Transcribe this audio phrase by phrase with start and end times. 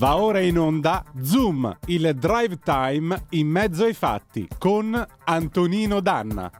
[0.00, 6.50] Va ora in onda Zoom, il drive time in mezzo ai fatti con Antonino Danna.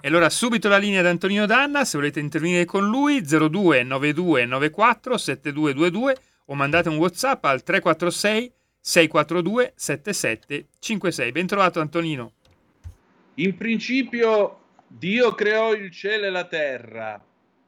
[0.00, 4.46] E allora subito la linea di Antonino Danna, se volete intervenire con lui 02 92
[4.46, 11.32] 94 7222 o mandate un WhatsApp al 346 642 7756.
[11.32, 12.32] Ben trovato Antonino.
[13.34, 17.22] In principio Dio creò il cielo e la terra,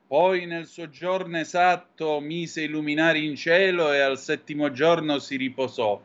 [0.06, 5.36] poi nel suo giorno esatto mise i luminari in cielo e al settimo giorno si
[5.36, 6.00] riposò.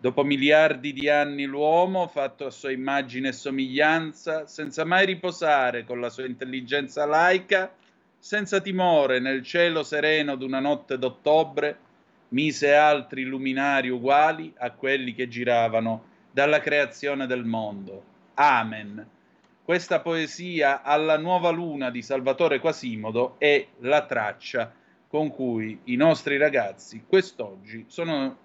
[0.00, 6.00] Dopo miliardi di anni l'uomo, fatto a sua immagine e somiglianza, senza mai riposare con
[6.00, 7.72] la sua intelligenza laica,
[8.18, 11.78] senza timore nel cielo sereno d'una notte d'ottobre,
[12.28, 18.04] mise altri luminari uguali a quelli che giravano dalla creazione del mondo.
[18.34, 19.16] Amen.
[19.68, 24.72] Questa poesia alla nuova luna di Salvatore Quasimodo è la traccia
[25.06, 28.38] con cui i nostri ragazzi quest'oggi sono,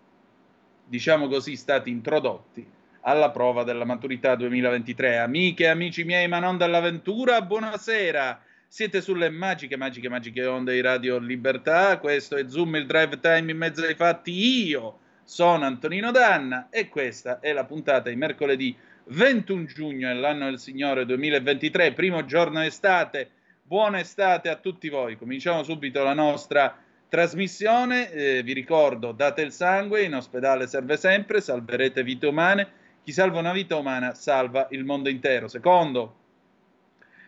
[0.84, 2.70] diciamo così, stati introdotti
[3.04, 5.18] alla prova della maturità 2023.
[5.18, 8.42] Amiche e amici miei, ma non dell'avventura, buonasera.
[8.68, 12.00] Siete sulle magiche, magiche, magiche onde di Radio Libertà.
[12.00, 14.68] Questo è Zoom, il drive time in mezzo ai fatti.
[14.68, 20.60] Io sono Antonino Danna e questa è la puntata di mercoledì 21 giugno dell'anno del
[20.60, 23.30] Signore 2023, primo giorno estate.
[23.62, 25.18] Buona estate a tutti voi.
[25.18, 26.78] Cominciamo subito la nostra
[27.10, 28.12] trasmissione.
[28.12, 32.68] Eh, vi ricordo, date il sangue, in ospedale serve sempre, salverete vite umane.
[33.04, 35.50] Chi salva una vita umana salva il mondo intero.
[35.50, 36.22] Secondo,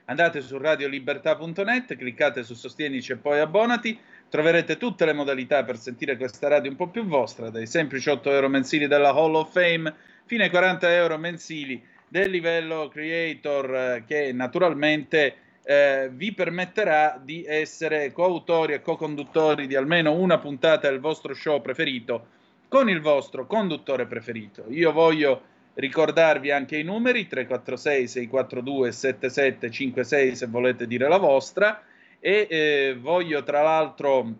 [0.07, 3.97] Andate su radiolibertà.net, cliccate su Sostienici e poi abbonati.
[4.29, 8.31] Troverete tutte le modalità per sentire questa radio un po' più vostra, dai semplici 8
[8.31, 9.91] euro mensili della Hall of Fame
[10.25, 17.43] fino ai 40 euro mensili del livello creator, eh, che naturalmente eh, vi permetterà di
[17.45, 22.27] essere coautori e co-conduttori di almeno una puntata del vostro show preferito
[22.67, 24.65] con il vostro conduttore preferito.
[24.69, 31.83] Io voglio ricordarvi anche i numeri 346 642 7756 se volete dire la vostra
[32.19, 34.33] e eh, voglio tra l'altro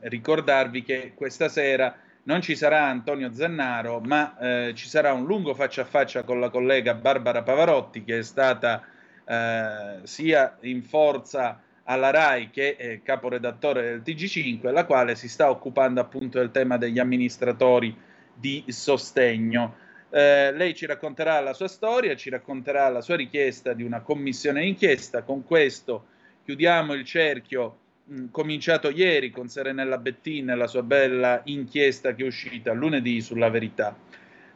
[0.00, 5.54] ricordarvi che questa sera non ci sarà Antonio Zannaro ma eh, ci sarà un lungo
[5.54, 8.82] faccia a faccia con la collega Barbara Pavarotti che è stata
[9.24, 15.50] eh, sia in forza alla RAI che è caporedattore del TG5 la quale si sta
[15.50, 17.96] occupando appunto del tema degli amministratori
[18.34, 19.82] di sostegno
[20.14, 24.60] eh, lei ci racconterà la sua storia, ci racconterà la sua richiesta di una commissione
[24.60, 25.22] d'inchiesta.
[25.22, 26.04] Con questo
[26.44, 32.24] chiudiamo il cerchio mh, cominciato ieri con Serenella Bettin e la sua bella inchiesta che
[32.24, 33.96] è uscita lunedì sulla verità.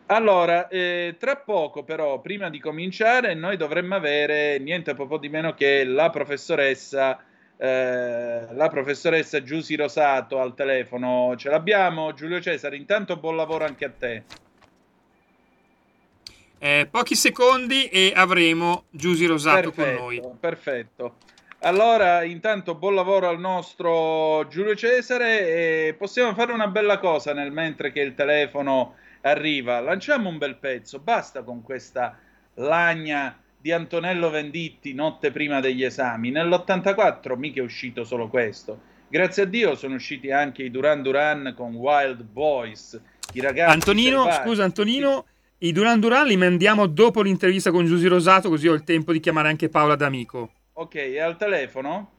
[0.08, 5.54] Allora, eh, tra poco però, prima di cominciare, noi dovremmo avere niente po' di meno
[5.54, 7.18] che la professoressa,
[7.56, 11.34] eh, la professoressa Giusy Rosato al telefono.
[11.36, 12.76] Ce l'abbiamo, Giulio Cesare.
[12.76, 14.22] Intanto buon lavoro anche a te.
[16.58, 20.22] Eh, pochi secondi e avremo Giusy Rosato perfetto, con noi.
[20.38, 21.16] Perfetto.
[21.60, 27.50] Allora, intanto buon lavoro al nostro Giulio Cesare e possiamo fare una bella cosa nel
[27.50, 29.80] mentre che il telefono arriva.
[29.80, 32.18] Lanciamo un bel pezzo, basta con questa
[32.54, 36.30] lagna di Antonello Venditti notte prima degli esami.
[36.30, 38.78] Nell'84 mica è uscito solo questo.
[39.08, 43.00] Grazie a Dio sono usciti anche i Duran Duran con Wild Boys.
[43.32, 45.24] I ragazzi Antonino, scusa Antonino,
[45.58, 49.20] i Duran Duran li mandiamo dopo l'intervista con Giusy Rosato, così ho il tempo di
[49.20, 50.50] chiamare anche Paola D'Amico.
[50.78, 52.10] Ok, è al telefono?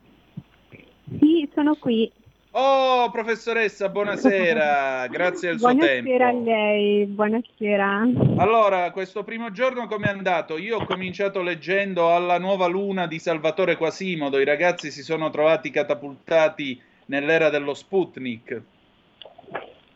[1.20, 2.12] Sì, sono qui.
[2.52, 6.10] Oh, professoressa, buonasera, grazie del suo tempo.
[6.10, 8.08] Buonasera a lei, buonasera.
[8.38, 10.58] Allora, questo primo giorno come è andato?
[10.58, 15.70] Io ho cominciato leggendo Alla nuova luna di Salvatore Quasimodo, i ragazzi si sono trovati
[15.70, 18.60] catapultati nell'era dello Sputnik.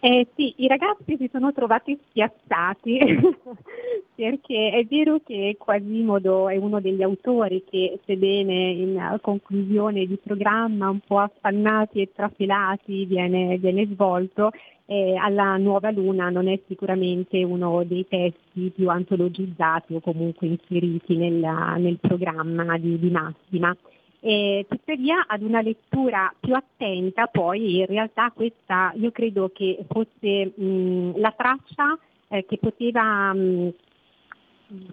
[0.04, 2.98] Eh, sì, i ragazzi si sono trovati spiazzati
[4.16, 10.90] perché è vero che Quasimodo è uno degli autori che, sebbene in conclusione di programma
[10.90, 14.50] un po' affannati e trafilati viene, viene svolto,
[14.88, 21.16] eh, alla Nuova Luna non è sicuramente uno dei testi più antologizzati o comunque inseriti
[21.16, 23.78] nel, nel programma di, di Massima.
[24.24, 30.54] E, tuttavia ad una lettura più attenta poi in realtà questa io credo che fosse
[30.56, 31.98] mh, la traccia
[32.28, 33.74] eh, che poteva mh,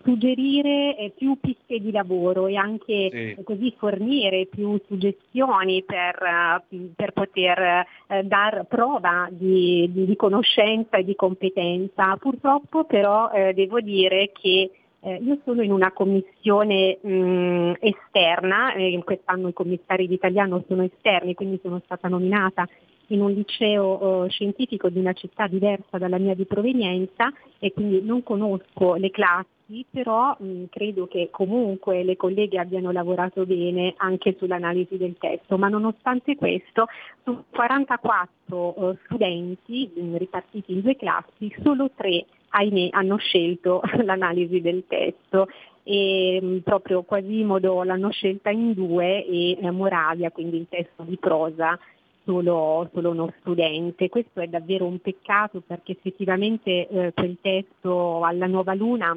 [0.03, 3.17] suggerire eh, più piste di lavoro e anche Sì.
[3.17, 6.23] eh, così fornire più suggestioni per,
[6.71, 12.17] eh, per poter eh, dar prova di, di- conoscenza e di competenza.
[12.17, 19.01] Purtroppo però eh, devo dire che eh, io sono in una commissione mh, esterna, eh,
[19.05, 22.67] quest'anno i commissari d'italiano sono esterni, quindi sono stata nominata
[23.09, 28.03] in un liceo eh, scientifico di una città diversa dalla mia di provenienza e quindi
[28.03, 34.35] non conosco le classi, però mh, credo che comunque le colleghe abbiano lavorato bene anche
[34.39, 36.87] sull'analisi del testo, ma nonostante questo
[37.23, 44.61] su 44 eh, studenti mh, ripartiti in due classi, solo tre ahimè hanno scelto l'analisi
[44.61, 45.49] del testo
[45.83, 51.17] e mh, proprio Quasimodo l'hanno scelta in due e eh, Moravia, quindi il testo di
[51.17, 51.79] prosa,
[52.25, 54.11] solo, solo, uno studente.
[54.11, 59.17] Questo è davvero un peccato perché effettivamente eh, quel testo alla nuova luna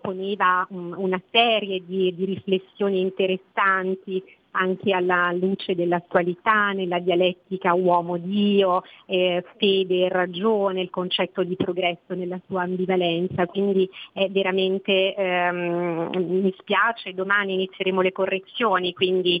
[0.00, 4.22] poneva um, una serie di, di riflessioni interessanti
[4.52, 12.14] anche alla luce dell'attualità, nella dialettica uomo-dio, eh, fede e ragione, il concetto di progresso
[12.14, 13.46] nella sua ambivalenza.
[13.46, 19.40] Quindi è veramente, ehm, mi spiace, domani inizieremo le correzioni, quindi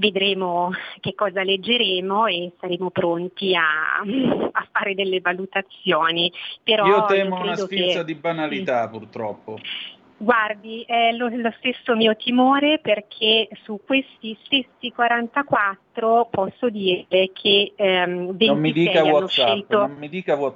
[0.00, 4.00] vedremo che cosa leggeremo e saremo pronti a,
[4.52, 6.32] a fare delle valutazioni.
[6.62, 8.04] Però io temo io una sfilza che...
[8.06, 9.58] di banalità purtroppo.
[10.22, 17.72] Guardi, è lo, lo, stesso mio timore perché su questi stessi 44 posso dire che
[17.74, 19.78] ehm, 26 non mi dica hanno WhatsApp, scelto.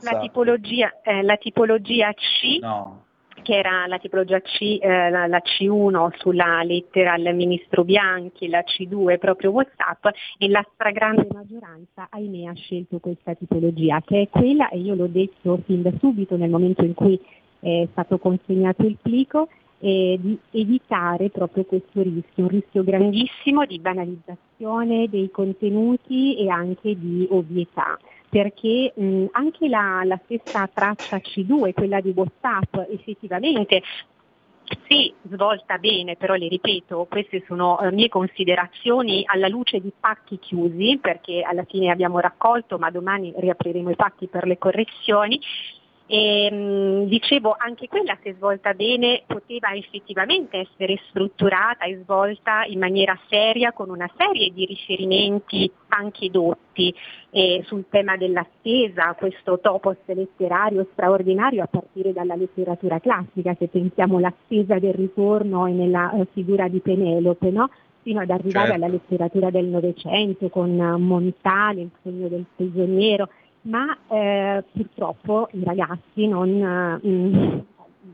[0.02, 3.04] La, tipologia, eh, la tipologia C, no.
[3.40, 8.62] che era la tipologia C, eh, la, la, C1 sulla lettera al ministro Bianchi, la
[8.66, 14.68] C2 proprio WhatsApp e la stragrande maggioranza, ahimè, ha scelto questa tipologia, che è quella,
[14.68, 17.18] e io l'ho detto fin da subito nel momento in cui
[17.64, 23.78] è stato consegnato il plico, eh, di evitare proprio questo rischio, un rischio grandissimo di
[23.78, 27.98] banalizzazione dei contenuti e anche di ovvietà.
[28.28, 33.82] Perché mh, anche la, la, stessa traccia C2, quella di WhatsApp, effettivamente
[34.88, 40.38] si svolta bene, però le ripeto, queste sono eh, mie considerazioni alla luce di pacchi
[40.38, 45.38] chiusi, perché alla fine abbiamo raccolto, ma domani riapriremo i pacchi per le correzioni,
[46.06, 52.78] e, mh, dicevo, anche quella se svolta bene poteva effettivamente essere strutturata e svolta in
[52.78, 56.94] maniera seria con una serie di riferimenti anche dotti
[57.30, 64.18] eh, sul tema dell'attesa, questo topos letterario straordinario a partire dalla letteratura classica, se pensiamo
[64.18, 67.70] all'attesa del ritorno e nella uh, figura di Penelope, no?
[68.02, 68.84] fino ad arrivare certo.
[68.84, 73.28] alla letteratura del Novecento con Montale, il sogno del prigioniero
[73.64, 77.58] ma eh, purtroppo i ragazzi non, mm,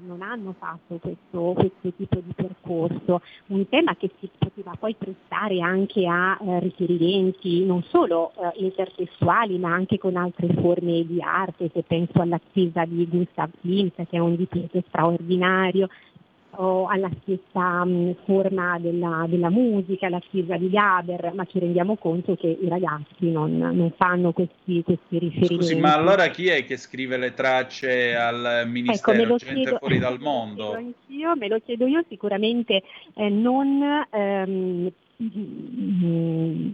[0.06, 5.60] non hanno fatto questo, questo, tipo di percorso, un tema che si poteva poi prestare
[5.60, 11.70] anche a eh, riferimenti non solo eh, intertestuali ma anche con altre forme di arte,
[11.72, 15.88] se penso all'attesa di Gustav Klimt che è un dipinto straordinario,
[16.56, 21.96] o alla stessa mh, forma della, della, musica, alla chiesa di Gaber, ma ci rendiamo
[21.96, 25.54] conto che i ragazzi non, non fanno questi, questi, riferimenti.
[25.54, 29.22] Scusi, ma allora chi è che scrive le tracce al ministero?
[29.22, 30.72] Ecco, Gente chiedo, fuori dal mondo?
[31.10, 32.82] Me lo, me lo chiedo io sicuramente
[33.14, 34.06] eh, non...
[34.10, 34.90] Ehm,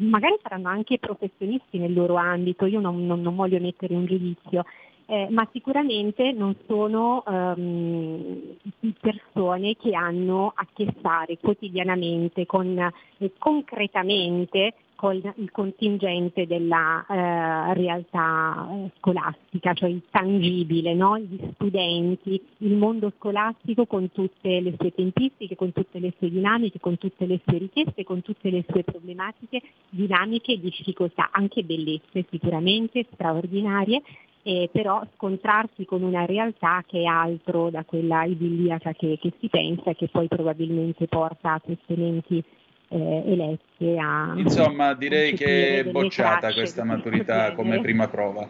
[0.09, 4.65] magari saranno anche professionisti nel loro ambito, io non, non, non voglio mettere un giudizio,
[5.07, 8.57] eh, ma sicuramente non sono um,
[9.01, 17.75] persone che hanno a che fare quotidianamente, con, eh, concretamente con il contingente della eh,
[17.75, 21.19] realtà eh, scolastica, cioè il tangibile, no?
[21.19, 26.81] gli studenti, il mondo scolastico con tutte le sue tempistiche, con tutte le sue dinamiche,
[26.81, 32.25] con tutte le sue richieste, con tutte le sue problematiche, dinamiche e difficoltà, anche bellezze
[32.31, 34.03] sicuramente straordinarie,
[34.47, 39.49] eh, però scontrarsi con una realtà che è altro da quella idilliaca che, che si
[39.49, 42.41] pensa e che poi probabilmente porta a queste menti
[42.89, 44.35] eh, elette a...
[44.37, 48.49] Insomma, direi che è bocciata questa maturità come prima prova.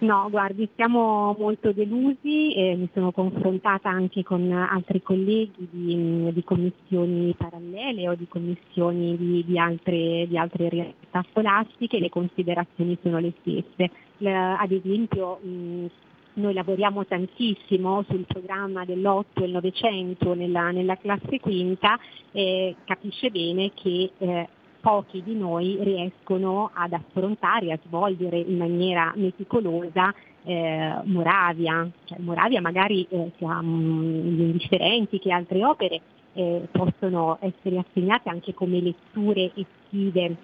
[0.00, 6.44] No, guardi, siamo molto delusi, eh, mi sono confrontata anche con altri colleghi di, di
[6.44, 13.18] commissioni parallele o di commissioni di, di, altre, di, altre, realtà scolastiche, le considerazioni sono
[13.18, 13.90] le stesse.
[14.18, 15.86] Le, ad esempio mh,
[16.34, 21.98] noi lavoriamo tantissimo sul programma dell'8 e il 900 nella, nella classe quinta,
[22.32, 24.48] eh, capisce bene che eh,
[24.84, 30.14] pochi di noi riescono ad affrontare, a svolgere in maniera meticolosa
[30.44, 31.90] eh, Moravia.
[32.04, 36.00] Cioè, Moravia magari eh, sia gli indifferenti che altre opere
[36.34, 40.36] eh, possono essere assegnate anche come letture estive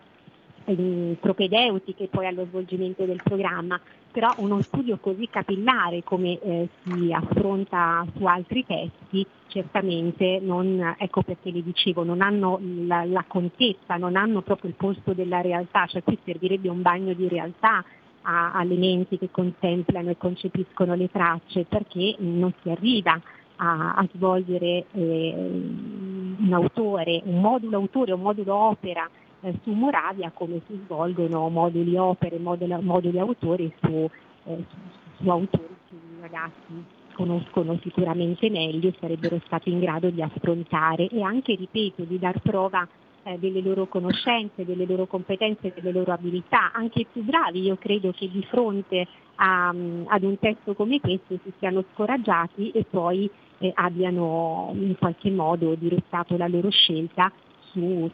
[1.21, 3.81] propedeutiche poi allo svolgimento del programma,
[4.11, 11.23] però uno studio così capillare come eh, si affronta su altri testi certamente non, ecco
[11.23, 15.87] perché le dicevo, non hanno la, la contezza, non hanno proprio il posto della realtà,
[15.87, 17.85] cioè qui servirebbe un bagno di realtà
[18.23, 23.21] a, alle menti che contemplano e concepiscono le tracce perché non si arriva
[23.57, 29.09] a, a svolgere eh, un autore, un modulo autore, un modulo opera
[29.43, 34.09] eh, su Moravia come si svolgono moduli opere, moduli, moduli autori su,
[34.45, 40.11] eh, su, su autori che i ragazzi conoscono sicuramente meglio e sarebbero stati in grado
[40.11, 42.87] di affrontare e anche, ripeto, di dar prova
[43.25, 48.13] eh, delle loro conoscenze, delle loro competenze, delle loro abilità, anche più bravi io credo
[48.13, 49.07] che di fronte
[49.37, 55.31] a, ad un testo come questo si siano scoraggiati e poi eh, abbiano in qualche
[55.31, 57.31] modo dirottato la loro scelta
[57.73, 58.11] su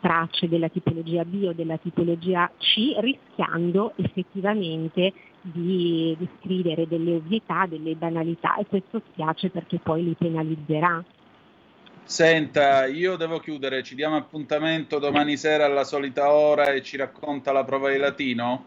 [0.00, 7.66] tracce della tipologia B o della tipologia C, rischiando effettivamente di, di scrivere delle ovvietà,
[7.66, 11.02] delle banalità e questo spiace perché poi li penalizzerà.
[12.02, 17.52] Senta, io devo chiudere, ci diamo appuntamento domani sera alla solita ora e ci racconta
[17.52, 18.64] la prova di latino?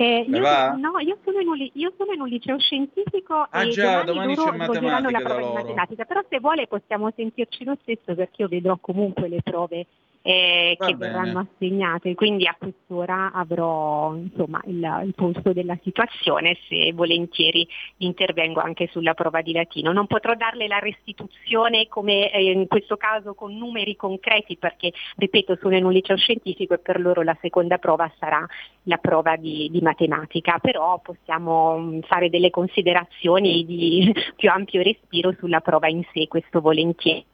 [0.00, 0.38] Eh, io,
[0.76, 4.34] no, io sono, un, io sono, in un, liceo scientifico ah, e già, domani, domani
[4.36, 8.48] loro svolgeranno la prova di matematica, però se vuole possiamo sentirci lo stesso perché io
[8.48, 9.86] vedrò comunque le prove
[10.22, 11.12] eh, che bene.
[11.12, 17.66] verranno assegnate, quindi a quest'ora avrò insomma, il, il polso della situazione se volentieri
[17.98, 19.92] intervengo anche sulla prova di latino.
[19.92, 25.56] Non potrò darle la restituzione come eh, in questo caso con numeri concreti perché, ripeto,
[25.60, 28.46] sono in un liceo scientifico e per loro la seconda prova sarà
[28.84, 35.34] la prova di, di matematica, però possiamo mm, fare delle considerazioni di più ampio respiro
[35.38, 37.24] sulla prova in sé, questo volentieri.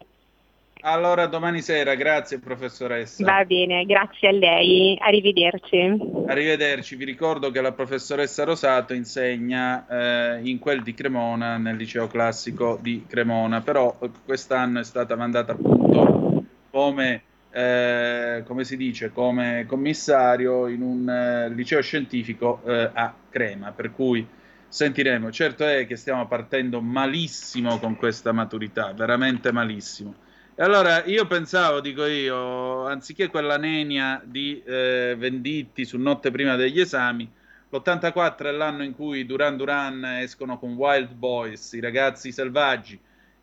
[0.87, 3.25] Allora domani sera, grazie professoressa.
[3.25, 5.97] Va bene, grazie a lei, arrivederci.
[6.27, 12.07] Arrivederci, vi ricordo che la professoressa Rosato insegna eh, in quel di Cremona, nel liceo
[12.07, 19.65] classico di Cremona, però quest'anno è stata mandata appunto come, eh, come si dice, come
[19.67, 24.27] commissario in un eh, liceo scientifico eh, a Crema, per cui
[24.69, 25.31] sentiremo.
[25.31, 30.25] Certo è che stiamo partendo malissimo con questa maturità, veramente malissimo
[30.57, 36.55] e allora io pensavo, dico io, anziché quella nenia di eh, Venditti su notte prima
[36.55, 37.29] degli esami,
[37.69, 42.97] l'84 è l'anno in cui Duran Duran escono con Wild Boys, i ragazzi selvaggi.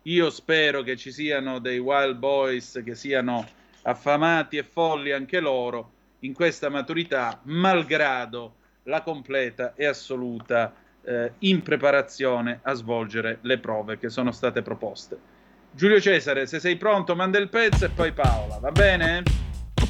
[0.04, 3.46] Io spero che ci siano dei Wild Boys che siano
[3.82, 5.90] affamati e folli anche loro
[6.20, 8.54] in questa maturità, malgrado
[8.84, 15.31] la completa e assoluta eh, impreparazione a svolgere le prove che sono state proposte.
[15.74, 19.22] Giulio Cesare, se sei pronto, manda il pezzo e poi Paola, va bene?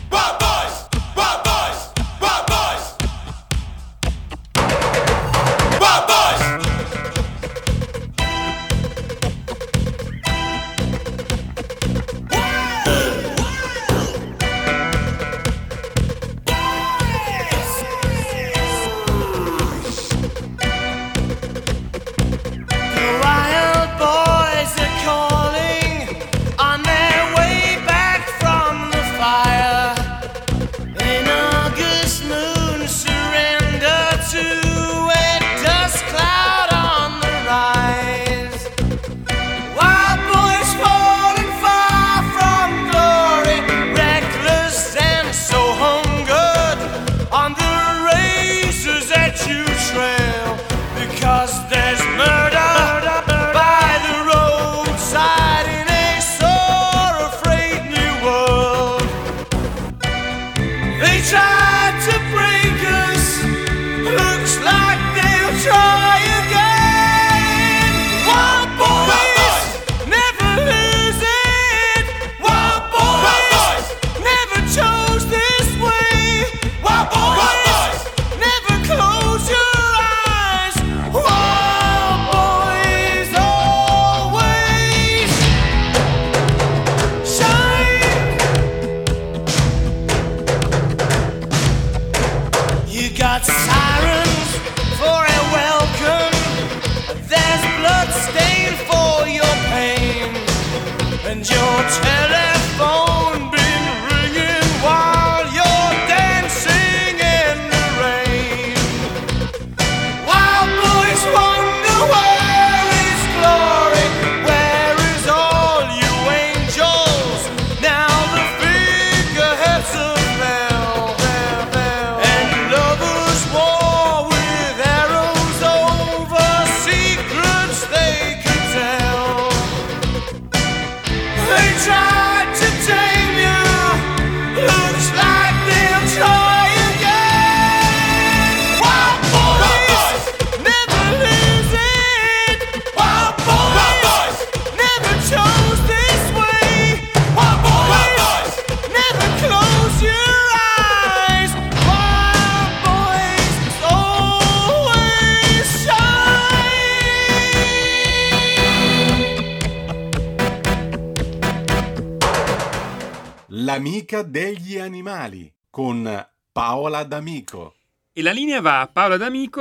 [0.09, 0.89] Bad boys!
[1.13, 1.42] Bad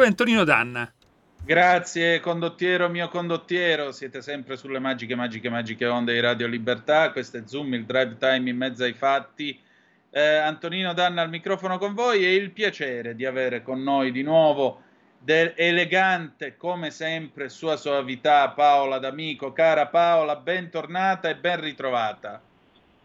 [0.03, 0.91] e Antonino Danna.
[1.43, 7.37] Grazie condottiero mio condottiero, siete sempre sulle magiche, magiche, magiche onde di Radio Libertà, questo
[7.37, 9.59] è Zoom, il drive time in mezzo ai fatti.
[10.11, 14.21] Eh, Antonino Danna al microfono con voi e il piacere di avere con noi di
[14.21, 14.81] nuovo
[15.25, 19.51] elegante come sempre sua soavità Paola D'Amico.
[19.51, 22.41] Cara Paola, bentornata e ben ritrovata.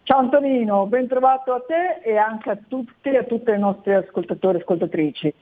[0.03, 3.97] Ciao Antonino, ben trovato a te e anche a tutti e a tutte le nostre
[3.97, 5.35] ascoltatori e ascoltatrici.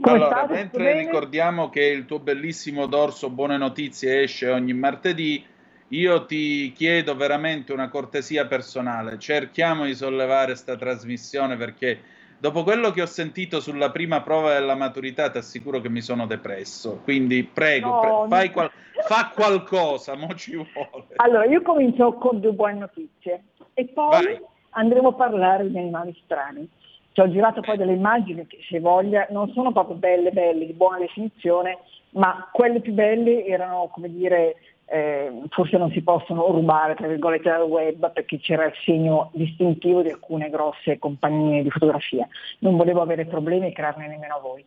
[0.00, 0.52] Come allora, state?
[0.52, 5.44] mentre ricordiamo che il tuo bellissimo dorso Buone Notizie esce ogni martedì,
[5.88, 9.18] io ti chiedo veramente una cortesia personale.
[9.18, 12.00] Cerchiamo di sollevare questa trasmissione perché
[12.38, 16.26] dopo quello che ho sentito sulla prima prova della maturità ti assicuro che mi sono
[16.26, 17.00] depresso.
[17.02, 18.70] Quindi prego, no, pre- fai qual-
[19.04, 21.06] fa qualcosa, mo ci vuole.
[21.16, 24.40] Allora, io comincio con due buone notizie e poi Vai.
[24.70, 26.68] andremo a parlare di animali strani.
[27.18, 30.72] Ci ho girato poi delle immagini che se voglia non sono proprio belle, belle, di
[30.72, 31.78] buona definizione,
[32.10, 37.48] ma quelle più belle erano, come dire, eh, forse non si possono rubare tra virgolette
[37.48, 42.24] dal web perché c'era il segno distintivo di alcune grosse compagnie di fotografia.
[42.60, 44.64] Non volevo avere problemi e crearne nemmeno a voi.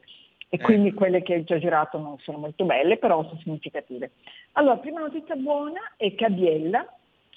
[0.49, 0.59] E eh.
[0.59, 4.11] quindi quelle che ho già girato non sono molto belle, però sono significative.
[4.51, 6.85] Allora, prima notizia buona è che a Biella,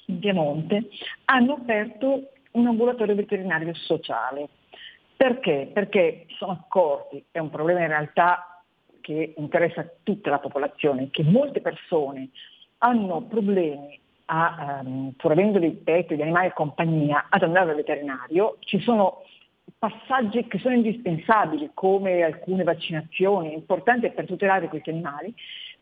[0.06, 0.88] in Piemonte,
[1.26, 4.48] hanno aperto un ambulatorio veterinario sociale.
[5.16, 5.70] Perché?
[5.72, 8.62] Perché sono accorti, è un problema in realtà
[9.00, 12.30] che interessa tutta la popolazione, che molte persone
[12.78, 17.76] hanno problemi a, um, pur avendo dei pet, degli animali a compagnia, ad andare al
[17.76, 19.22] veterinario, ci sono
[19.78, 25.34] passaggi che sono indispensabili come alcune vaccinazioni importanti per tutelare questi animali,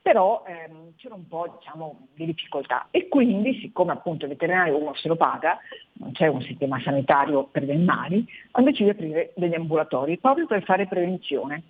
[0.03, 2.89] però ehm, c'era un po' diciamo, di difficoltà.
[2.91, 5.59] E quindi siccome appunto il veterinario uno se lo paga,
[5.95, 10.47] non c'è un sistema sanitario per gli animali, hanno deciso di aprire degli ambulatori proprio
[10.47, 11.63] per fare prevenzione,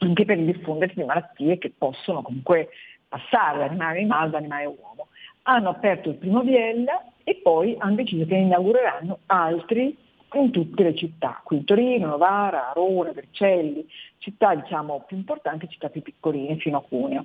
[0.00, 2.68] anche per il diffondersi di malattie che possono comunque
[3.08, 5.08] passare da animale animale, da animale uomo.
[5.44, 9.96] Hanno aperto il primo Biella e poi hanno deciso che ne inaugureranno altri
[10.34, 13.84] in tutte le città, qui Torino, Novara, Roma, Vercelli,
[14.18, 17.24] città diciamo più importanti, città più piccoline fino a Cuneo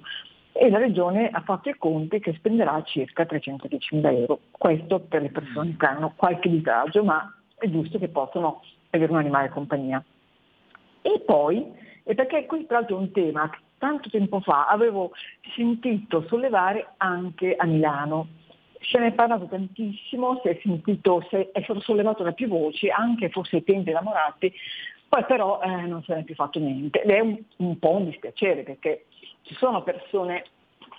[0.58, 4.40] e la Regione ha fatto i conti che spenderà circa 310.000 euro.
[4.52, 9.18] Questo per le persone che hanno qualche disagio, ma è giusto che possano avere un
[9.18, 10.02] animale compagnia.
[11.02, 15.12] E poi, e perché questo tra l'altro è un tema che tanto tempo fa avevo
[15.56, 18.28] sentito sollevare anche a Milano.
[18.80, 23.28] Se ne è parlato tantissimo, si è sentito, è stato sollevato da più voci, anche
[23.28, 24.54] forse ai tempi innamorati,
[25.10, 27.02] poi però eh, non se ne è più fatto niente.
[27.02, 29.08] Ed è un, un po' un dispiacere perché
[29.46, 30.44] ci sono persone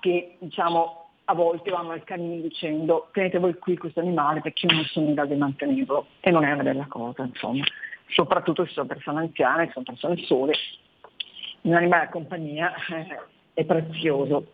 [0.01, 4.75] che diciamo a volte vanno al canino dicendo tenete voi qui questo animale perché io
[4.75, 6.07] non sono in grado di mantenerlo.
[6.21, 7.65] E non è una bella cosa insomma.
[8.09, 10.55] Soprattutto se sono persone anziane, se sono persone sole.
[11.63, 13.19] Un animale a compagnia eh,
[13.55, 14.53] è prezioso.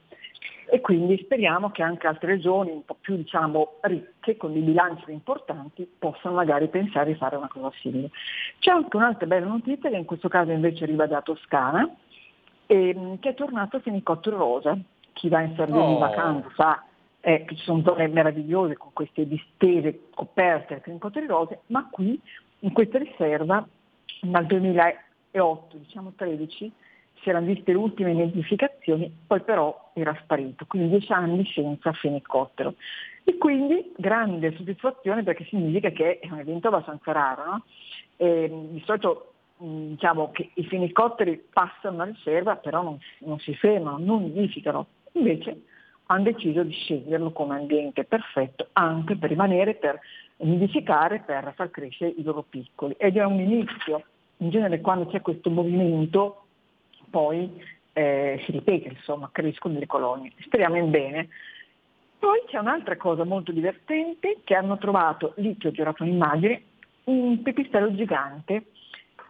[0.71, 5.13] E quindi speriamo che anche altre regioni un po' più diciamo, ricche, con dei bilanci
[5.13, 8.09] importanti, possano magari pensare di fare una cosa simile.
[8.59, 11.95] C'è anche un'altra bella notizia che in questo caso invece arriva da Toscana,
[12.67, 14.79] ehm, che è tornato il fenicottero rosa.
[15.13, 15.93] Chi va in Sardegna oh.
[15.93, 16.85] in vacanza sa
[17.21, 22.21] eh, che ci sono zone meravigliose con queste distese coperte di fenicotteri rose, ma qui
[22.61, 23.67] in questa riserva
[24.21, 26.73] dal 2008, diciamo 13,
[27.21, 32.75] si erano viste le ultime identificazioni, poi però era sparito, quindi dieci anni senza fenicottero.
[33.25, 37.45] E quindi grande soddisfazione perché significa che è un evento abbastanza raro.
[37.45, 37.65] No?
[38.17, 39.32] E, di solito
[39.63, 44.87] diciamo che i fenicotteri passano la riserva, però non, non si fermano, non nidificano.
[45.13, 45.63] Invece
[46.07, 50.01] hanno deciso di sceglierlo come ambiente perfetto anche per rimanere, per
[50.39, 52.95] nidificare, per far crescere i loro piccoli.
[52.99, 54.05] Ed è un inizio.
[54.39, 56.47] In genere quando c'è questo movimento
[57.09, 60.33] poi eh, si ripete, insomma, crescono le colonie.
[60.41, 61.29] Speriamo in bene.
[62.19, 66.63] Poi c'è un'altra cosa molto divertente che hanno trovato, lì che ho girato un'immagine,
[67.05, 68.67] un pipistrello gigante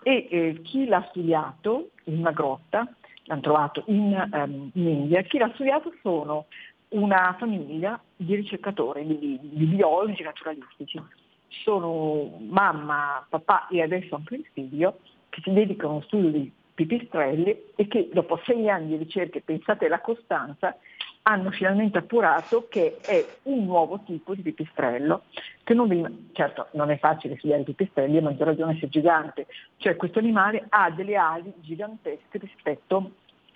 [0.02, 2.86] e eh, chi l'ha studiato in una grotta,
[3.24, 6.46] l'hanno trovato in, um, in, India, chi l'ha studiato sono
[6.88, 11.00] una famiglia di ricercatori, di, di biologi naturalistici.
[11.48, 17.56] Sono mamma, papà e adesso anche il figlio che si dedicano allo studio di pipistrelli
[17.76, 20.76] e che dopo sei anni di ricerche, pensate alla costanza,
[21.22, 25.24] hanno finalmente appurato che è un nuovo tipo di pipistrello,
[25.62, 28.88] che non veniva, certo non è facile studiare i pipistrelli, a maggior ragione se è
[28.88, 33.12] gigante, cioè questo animale ha delle ali gigantesche rispetto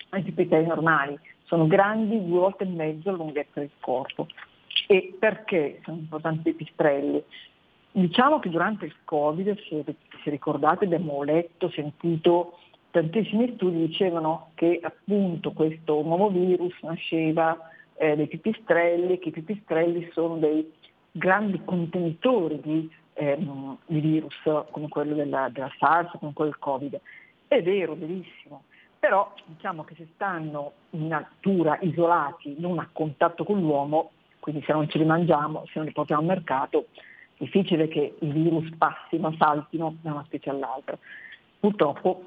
[0.09, 4.27] ai pipistrelli normali, sono grandi due volte e mezzo la lunghezza del corpo.
[4.87, 7.21] E perché sono importanti i pipistrelli?
[7.91, 9.83] Diciamo che durante il Covid, se,
[10.23, 12.59] se ricordate, abbiamo letto, sentito
[12.91, 17.57] tantissimi studi dicevano che appunto questo nuovo virus nasceva
[17.95, 20.71] eh, dai pipistrelli, che i pipistrelli sono dei
[21.11, 24.35] grandi contenitori di, ehm, di virus
[24.71, 26.99] come quello della, della SARS, come quello del Covid.
[27.47, 28.63] È vero, verissimo,
[28.99, 34.73] però diciamo che se stanno in natura isolati, non a contatto con l'uomo, quindi se
[34.73, 36.87] non ce li mangiamo, se non li portiamo al mercato,
[37.37, 40.97] è difficile che i virus passino, saltino da una specie all'altra.
[41.59, 42.23] Purtroppo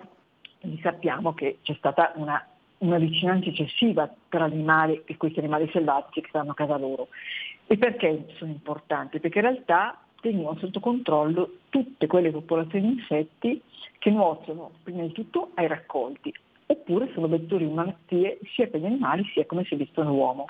[0.83, 2.45] sappiamo che c'è stata una,
[2.79, 7.09] una vicinanza eccessiva tra animali e questi animali selvatici che stanno a casa loro.
[7.67, 9.21] E perché sono importanti?
[9.21, 13.63] Perché in realtà tengono sotto controllo tutte quelle popolazioni di insetti
[13.99, 16.33] che nuociono prima di tutto ai raccolti,
[16.67, 20.45] oppure sono vettori di malattie sia per gli animali sia come si vistono l'uomo.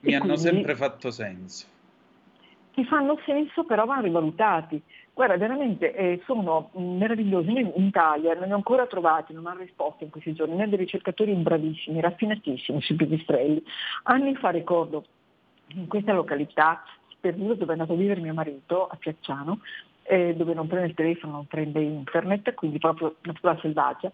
[0.00, 1.66] Mi e hanno sempre fatto senso.
[2.74, 4.82] Ti fanno senso, però vanno rivalutati.
[5.14, 7.52] Guarda, veramente eh, sono meravigliosi.
[7.52, 10.68] Noi in Italia non ne ho ancora trovati, non hanno risposto in questi giorni, ne
[10.68, 13.62] dei ricercatori bravissimi, raffinatissimi sui pipistrelli.
[14.04, 15.04] Anni fa ricordo
[15.68, 19.60] in questa località sperduta dove è andato a vivere mio marito, a Piacciano,
[20.02, 24.10] eh, dove non prende il telefono, non prende internet, quindi proprio natura selvaggia.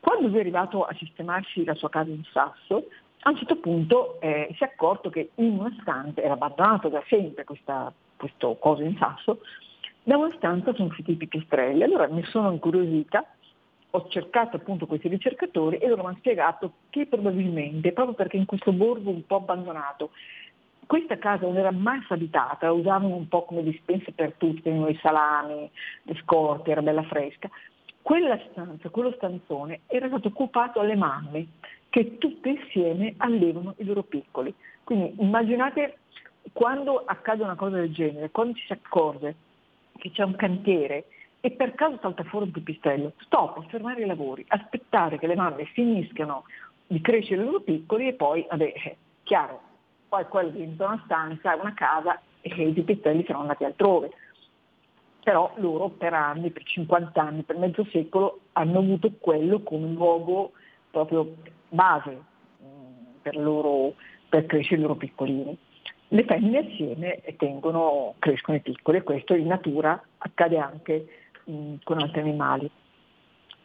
[0.00, 2.88] Quando lui è arrivato a sistemarsi la sua casa in sasso,
[3.20, 7.04] a un certo punto eh, si è accorto che in una stanza, era abbandonato da
[7.06, 9.40] sempre questa, questo coso in sasso,
[10.04, 11.82] da una stanza sono usciti i pipistrelli.
[11.82, 13.24] Allora mi sono incuriosita,
[13.90, 18.46] ho cercato appunto questi ricercatori e loro mi hanno spiegato che probabilmente, proprio perché in
[18.46, 20.10] questo borgo un po' abbandonato,
[20.86, 24.98] questa casa non era mai abitata, la usavano un po' come dispensa per tutti, i
[25.00, 25.70] salami,
[26.02, 27.48] le scorte, era bella fresca.
[28.02, 31.46] Quella stanza, quello stanzone era stato occupato alle mamme
[31.88, 34.52] che tutte insieme allevano i loro piccoli.
[34.82, 35.98] Quindi immaginate
[36.52, 39.36] quando accade una cosa del genere, quando ci si accorge
[40.02, 41.04] che c'è un cantiere
[41.40, 45.64] e per caso salta fuori un pipistrello, stop, fermare i lavori, aspettare che le mamme
[45.66, 46.42] finiscano
[46.88, 49.60] di crescere i loro piccoli e poi, vabbè, eh, chiaro,
[50.08, 54.10] poi quello diventa una stanza, una casa e i pipistrelli sono andati altrove.
[55.22, 60.50] Però loro per anni, per 50 anni, per mezzo secolo hanno avuto quello come luogo
[60.90, 61.36] proprio
[61.68, 62.10] base
[62.60, 63.94] mm, per, loro,
[64.28, 65.56] per crescere i loro piccolini.
[66.12, 71.06] Le femmine assieme tengono, crescono i piccoli e questo in natura accade anche
[71.44, 72.70] mh, mm, con altri animali.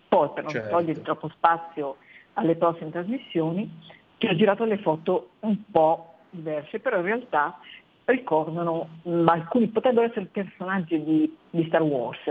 [0.07, 0.69] Poi per non certo.
[0.69, 1.97] togliere troppo spazio
[2.35, 3.69] alle prossime trasmissioni,
[4.17, 7.59] ti ho girato le foto un po' diverse, però in realtà
[8.05, 12.21] ricordano, mh, mm, alcuni potrebbero essere personaggi di, di Star Wars.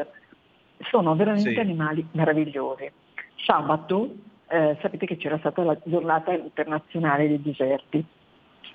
[0.88, 1.58] Sono veramente sì.
[1.58, 2.90] animali meravigliosi.
[3.44, 4.14] Sabato,
[4.48, 8.02] eh, sapete che c'era stata la giornata internazionale dei deserti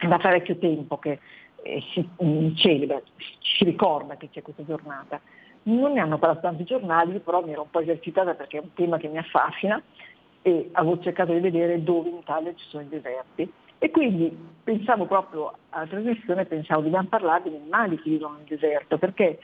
[0.07, 1.19] da parecchio tempo che
[1.63, 3.01] eh, si um, celebra,
[3.39, 5.19] ci ricorda che c'è questa giornata.
[5.63, 8.73] Non ne hanno parlato tanti giornali, però mi ero un po' esercitata perché è un
[8.73, 9.81] tema che mi affascina
[10.41, 13.51] e avevo cercato di vedere dove in Italia ci sono i deserti.
[13.77, 18.97] E quindi pensavo proprio alla trasmissione, pensavo dobbiamo parlare degli animali che vivono nel deserto,
[18.97, 19.39] perché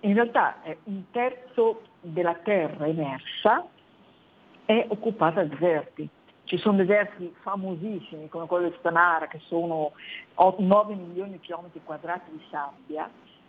[0.00, 3.66] in realtà un terzo della terra emersa
[4.64, 6.08] è occupata da deserti.
[6.48, 9.92] Ci sono deserti famosissimi come quello di Stanara che sono
[10.34, 13.06] 9 milioni di chilometri quadrati di sabbia,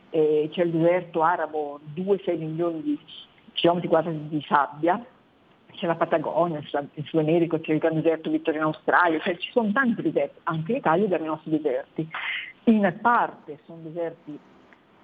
[0.09, 2.99] eh, c'è il deserto arabo 2-6 milioni di
[3.53, 5.01] chilometri quadrati di sabbia,
[5.71, 9.49] c'è la Patagonia, in Sud America c'è il Gran Deserto Vittorio in Australia, cioè ci
[9.51, 12.09] sono tanti deserti, anche in Italia abbiamo i nostri deserti.
[12.65, 14.37] In parte sono deserti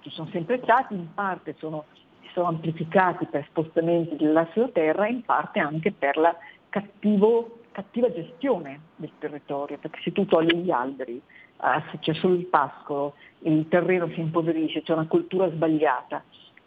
[0.00, 1.86] che sono sempre stati, in parte sono,
[2.34, 6.36] sono amplificati per spostamenti della terra, in parte anche per la
[6.68, 12.32] cattivo cattiva gestione del territorio, perché se tu togli gli alberi, eh, se c'è solo
[12.32, 16.24] il pascolo, il terreno si impoverisce, c'è una cultura sbagliata,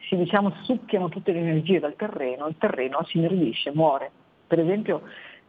[0.08, 4.12] si diciamo succhiano tutte le energie dal terreno, il terreno si ineridisce, muore.
[4.46, 5.02] Per esempio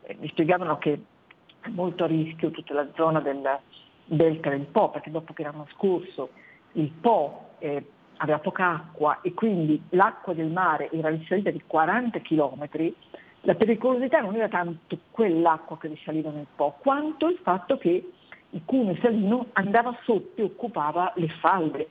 [0.04, 0.98] eh, mi spiegavano che
[1.60, 3.46] è molto a rischio tutta la zona del
[4.06, 6.30] delta del Po, perché dopo che l'anno scorso
[6.72, 7.84] il Po eh,
[8.16, 12.94] aveva poca acqua e quindi l'acqua del mare era risalita di 40 chilometri,
[13.42, 18.10] la pericolosità non era tanto quell'acqua che risaliva nel Po, quanto il fatto che
[18.50, 21.90] il cuneo salino andava sotto e occupava le falde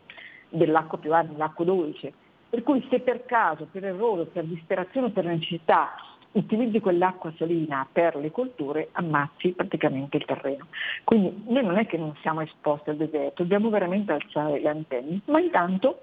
[0.50, 2.14] dell'acqua più arida, l'acqua dolce.
[2.50, 5.94] Per cui se per caso, per errore, per disperazione per necessità
[6.32, 10.68] utilizzi quell'acqua salina per le colture, ammazzi praticamente il terreno.
[11.04, 15.22] Quindi noi non è che non siamo esposti al deserto, dobbiamo veramente alzare le antenne,
[15.26, 16.02] ma intanto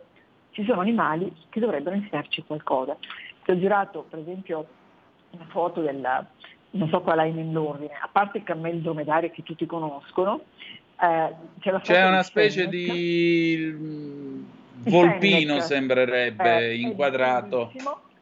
[0.50, 2.96] ci sono animali che dovrebbero insegnarci qualcosa.
[3.44, 4.66] Ti ho girato per esempio
[5.30, 6.24] una foto della,
[6.70, 10.42] non so qual hai nell'ordine, a parte il cammello dromedario che tutti conoscono,
[11.00, 14.44] eh, c'è, c'è una specie di
[14.84, 17.72] Volpino Fennec, sembrerebbe eh, inquadrato.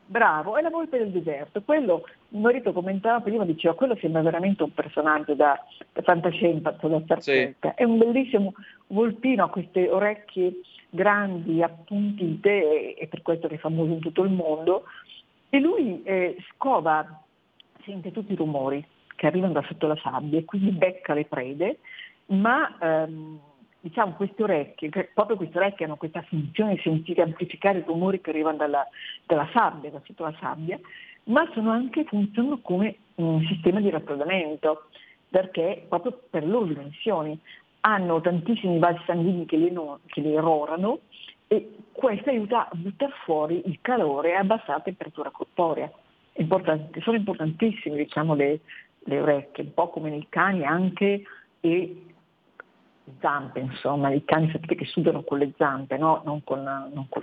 [0.07, 1.63] Bravo, è la volpe del deserto.
[1.63, 5.59] Quello, il marito commentava prima, diceva, quello sembra veramente un personaggio da,
[5.93, 7.55] da fantascienza, da Star sì.
[7.59, 8.53] È un bellissimo
[8.89, 14.31] volpino, ha queste orecchie grandi, appuntite, e per questo che è famoso in tutto il
[14.31, 14.85] mondo.
[15.55, 17.23] E lui eh, scova,
[17.85, 21.79] sente tutti i rumori che arrivano da sotto la sabbia e quindi becca le prede,
[22.27, 23.39] ma ehm,
[23.79, 28.31] diciamo queste orecchie, proprio queste orecchie hanno questa funzione di sentire amplificare i rumori che
[28.31, 28.85] arrivano dalla,
[29.27, 30.77] dalla sabbia, da sotto la sabbia,
[31.27, 34.89] ma sono anche, funzionano come un sistema di raffreddamento,
[35.29, 37.39] perché proprio per loro dimensioni.
[37.87, 41.01] Hanno tantissimi vasi sanguigni che no, che le erorano
[41.55, 45.91] e questo aiuta a buttare fuori il calore e a abbassare la temperatura corporea.
[46.35, 48.61] Importanti, sono importantissime diciamo, le,
[48.99, 51.23] le orecchie, un po' come nei cani anche
[51.61, 52.07] e
[53.21, 56.23] zampe, insomma, i cani sapete che sudano con le zampe, no?
[56.25, 57.23] non, con, non, con,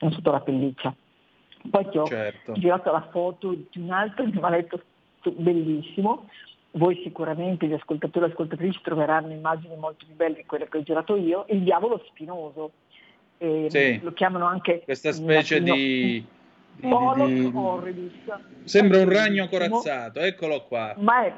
[0.00, 0.94] non sotto la pelliccia.
[1.70, 2.52] Poi ti ho certo.
[2.54, 4.82] girato la foto di un altro animaletto
[5.22, 6.26] bellissimo,
[6.72, 10.82] voi sicuramente gli ascoltatori e ascoltatrici troveranno immagini molto più belle di quelle che ho
[10.82, 12.72] girato io, il diavolo spinoso.
[13.42, 14.00] Eh, sì.
[14.02, 16.26] Lo chiamano anche questa specie di, di,
[16.76, 18.12] di, horridis.
[18.64, 20.94] Sembra un ragno corazzato, eccolo qua.
[20.98, 21.32] Ma è,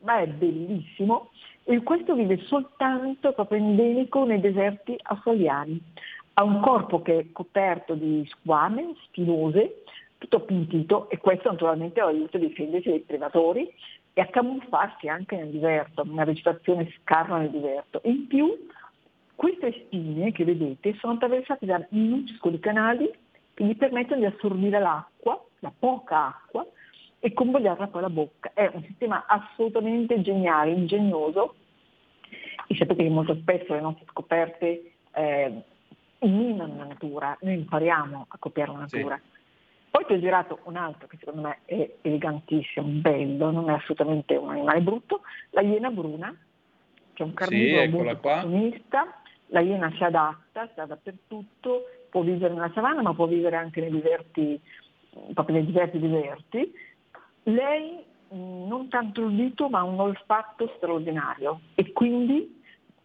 [0.00, 1.30] ma è bellissimo
[1.62, 5.80] e questo vive soltanto proprio endemico nei deserti australiani.
[6.34, 9.84] Ha un corpo che è coperto di squame spinose,
[10.18, 13.72] tutto appuntito e questo naturalmente aiuta a difendersi dai predatori
[14.12, 18.00] e a camuffarsi anche nel deserto, una vegetazione scarna nel deserto.
[18.04, 18.66] In più
[19.34, 23.10] queste spine che vedete sono attraversate da minuscoli canali
[23.54, 26.66] che gli permettono di assorbire l'acqua, la poca acqua,
[27.24, 28.50] e convogliarla poi alla bocca.
[28.52, 31.54] È un sistema assolutamente geniale, ingegnoso
[32.66, 35.62] e sapete che molto spesso le nostre scoperte eh,
[36.18, 39.16] minano la natura, noi impariamo a copiare la natura.
[39.16, 39.32] Sì.
[39.90, 44.34] Poi ti ho girato un altro che secondo me è elegantissimo, bello, non è assolutamente
[44.36, 46.36] un animale brutto, la iena bruna,
[47.12, 49.20] che è un carnivoro sì, molto opportunista,
[49.54, 53.90] la iena si adatta, sta dappertutto, può vivere nella savana ma può vivere anche nei
[53.90, 54.60] diverti,
[55.32, 56.72] proprio nei diversi deserti,
[57.44, 62.62] lei non tanto il dito ma un olfatto straordinario e quindi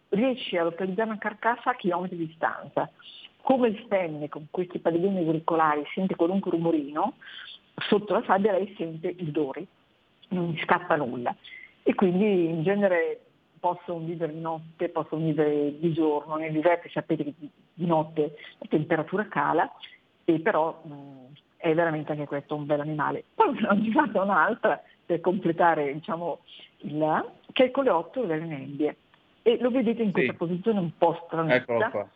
[0.08, 2.90] riesce a localizzare una carcassa a chilometri di distanza.
[3.42, 7.14] Come il fenne con questi padiglioni auricolari sente qualunque rumorino,
[7.76, 9.64] sotto la sabbia lei sente i odori,
[10.30, 11.34] non gli scappa nulla.
[11.84, 13.20] E quindi in genere
[13.60, 18.66] possono vivere di notte, possono vivere di giorno, nel deserto sapete che di notte la
[18.68, 19.70] temperatura cala,
[20.24, 23.24] e però mh, è veramente anche questo un bel animale.
[23.34, 26.40] Poi ne ho girata un'altra per completare diciamo,
[26.78, 28.96] il, che è il coleottero delle nebbie.
[29.42, 30.38] E lo vedete in questa sì.
[30.38, 32.08] posizione un po' stranetta,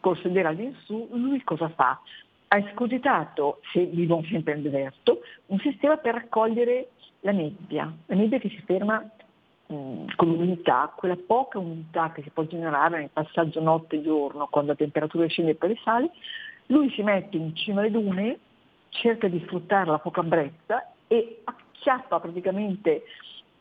[0.00, 2.00] col sedere all'insù, lui cosa fa?
[2.48, 8.38] Ha escogitato, se vivono sempre nel deserto, un sistema per raccogliere la nebbia, la nebbia
[8.38, 9.02] che si ferma
[9.68, 15.26] con l'umidità, quella poca umidità che si può generare nel passaggio notte-giorno quando la temperatura
[15.26, 16.10] scende per le sali,
[16.66, 18.38] lui si mette in cima alle dune
[18.88, 23.04] cerca di sfruttare la poca brezza e acchiappa praticamente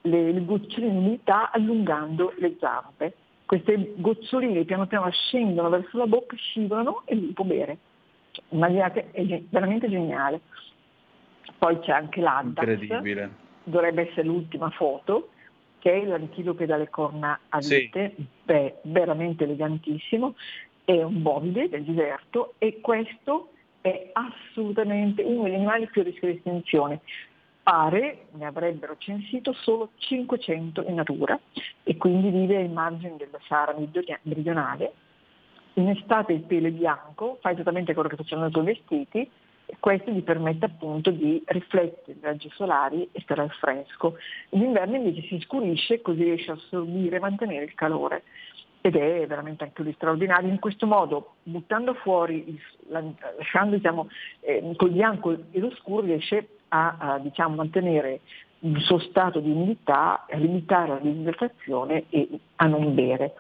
[0.02, 3.14] le, le goccioline di umidità allungando le zampe.
[3.46, 7.78] Queste goccioline piano piano scendono verso la bocca, scivolano e lui può bere.
[8.32, 10.40] Cioè, immaginate, è veramente geniale.
[11.58, 13.32] Poi c'è anche l'Addax, Incredibile.
[13.64, 15.30] dovrebbe essere l'ultima foto,
[15.88, 18.26] che è l'antilope dalle corna a vite, sì.
[18.44, 20.36] Beh, veramente elegantissimo,
[20.84, 26.30] è un bovide del deserto e questo è assolutamente uno degli animali più a rischio
[26.30, 27.00] di estinzione.
[27.64, 31.40] Pare ne avrebbero censito solo 500 in natura
[31.84, 33.74] e quindi vive ai margini della Sahara
[34.24, 34.92] meridionale.
[35.76, 39.32] In estate il pelo è bianco, fa esattamente quello che facevano i suoi vestiti
[39.80, 44.16] questo gli permette appunto di riflettere i raggi solari e stare al fresco.
[44.52, 48.24] In inverno invece si scurisce così riesce a assorbire e mantenere il calore
[48.82, 50.50] ed è veramente anche lui straordinario.
[50.50, 54.08] In questo modo, buttando fuori, lasciando diciamo,
[54.40, 58.22] eh, col bianco e lo scuro, riesce a, a diciamo, mantenere
[58.60, 63.36] il suo stato di umidità, a limitare la disidratazione e a non bere.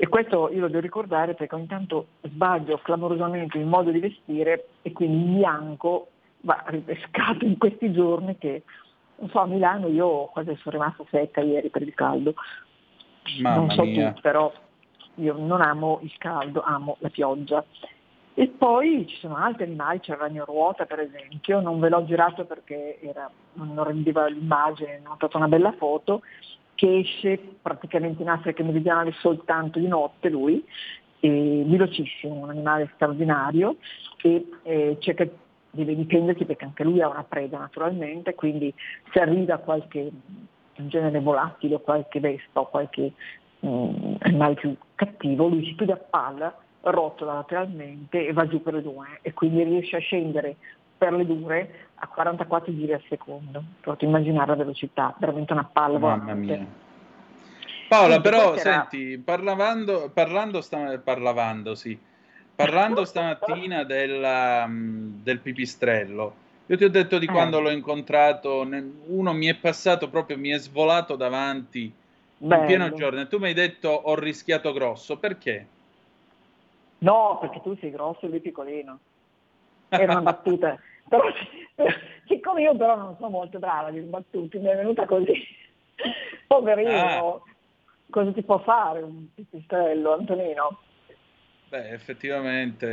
[0.00, 4.68] E questo io lo devo ricordare perché ogni tanto sbaglio clamorosamente il modo di vestire
[4.82, 6.10] e quindi il bianco
[6.42, 8.62] va ripescato in questi giorni che,
[9.16, 12.34] non so, a Milano io quasi sono rimasta secca ieri per il caldo.
[13.40, 14.12] Mamma non so mia.
[14.12, 14.52] tu, però
[15.16, 17.64] io non amo il caldo, amo la pioggia.
[18.34, 22.04] E poi ci sono altri animali, c'è il ragno ruota per esempio, non ve l'ho
[22.04, 26.22] girato perché era, non rendeva l'immagine, non ho fatto una bella foto,
[26.78, 30.64] che esce praticamente in Africa meridionale soltanto di notte lui,
[31.18, 33.78] è velocissimo, un animale straordinario
[34.22, 35.26] e eh, cerca
[35.72, 38.72] deve difendersi perché anche lui ha una preda naturalmente, quindi
[39.12, 40.08] se arriva qualche
[40.76, 43.12] genere volatile o qualche vespa o qualche
[43.58, 48.74] um, animale più cattivo, lui si chiude a palla, rotola lateralmente e va giù per
[48.74, 50.58] le dune e quindi riesce a scendere
[50.98, 53.62] per le dure a 44 giri al secondo.
[53.80, 56.66] Potete immaginare la velocità, veramente una palla Mamma mia.
[57.88, 61.98] Paola, però, era- senti, parlavando, parlando, sta- parlavando, sì,
[62.54, 66.34] parlando stamattina della, mh, del pipistrello,
[66.66, 67.30] io ti ho detto di Eh.
[67.30, 68.68] quando l'ho incontrato,
[69.06, 71.94] uno mi è passato proprio, mi è svolato davanti in
[72.46, 72.66] Bello.
[72.66, 75.66] pieno giorno e tu mi hai detto ho rischiato grosso, perché?
[76.98, 78.98] No, perché tu sei grosso e lui piccolino.
[79.88, 80.78] Era una battuta.
[81.08, 81.22] Però,
[82.26, 85.32] siccome io però non sono molto brava di battute, mi è venuta così.
[86.46, 87.40] Poverino, Ah.
[88.10, 90.80] cosa ti può fare un pipistrello, Antonino?
[91.68, 92.86] Beh, effettivamente,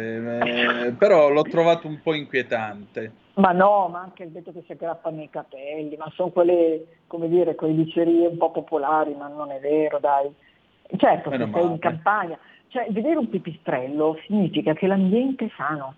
[0.87, 3.13] eh, però l'ho trovato un po' inquietante.
[3.35, 7.29] Ma no, ma anche il detto che si aggrappano i capelli, ma sono quelle, come
[7.29, 10.29] dire, quelle dicerie un po' popolari, ma non è vero, dai.
[10.97, 11.73] Certo, Meno se sei male.
[11.73, 15.95] in campagna, cioè vedere un pipistrello significa che l'ambiente è sano.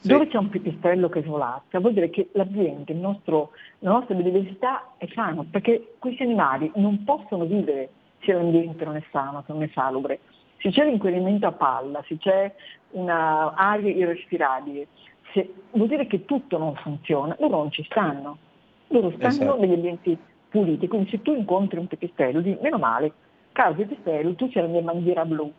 [0.00, 0.08] Sì.
[0.08, 4.92] Dove c'è un pipistrello che svolazza vuol dire che l'ambiente, il nostro- la nostra biodiversità
[4.96, 9.62] è sano, perché questi animali non possono vivere se l'ambiente non è sano, se non
[9.64, 10.20] è salubre.
[10.58, 12.54] Se c'è l'inquinamento a palla, se c'è
[12.90, 14.86] una aria irrespirabile,
[15.32, 18.38] se- vuol dire che tutto non funziona, loro non ci stanno.
[18.88, 19.58] Loro stanno Esatto.
[19.60, 20.16] negli ambienti
[20.48, 23.12] puliti, quindi se tu incontri un pipistrello, di meno male,
[23.52, 25.52] caro pipistrello, tu c'è la mia bandiera blu.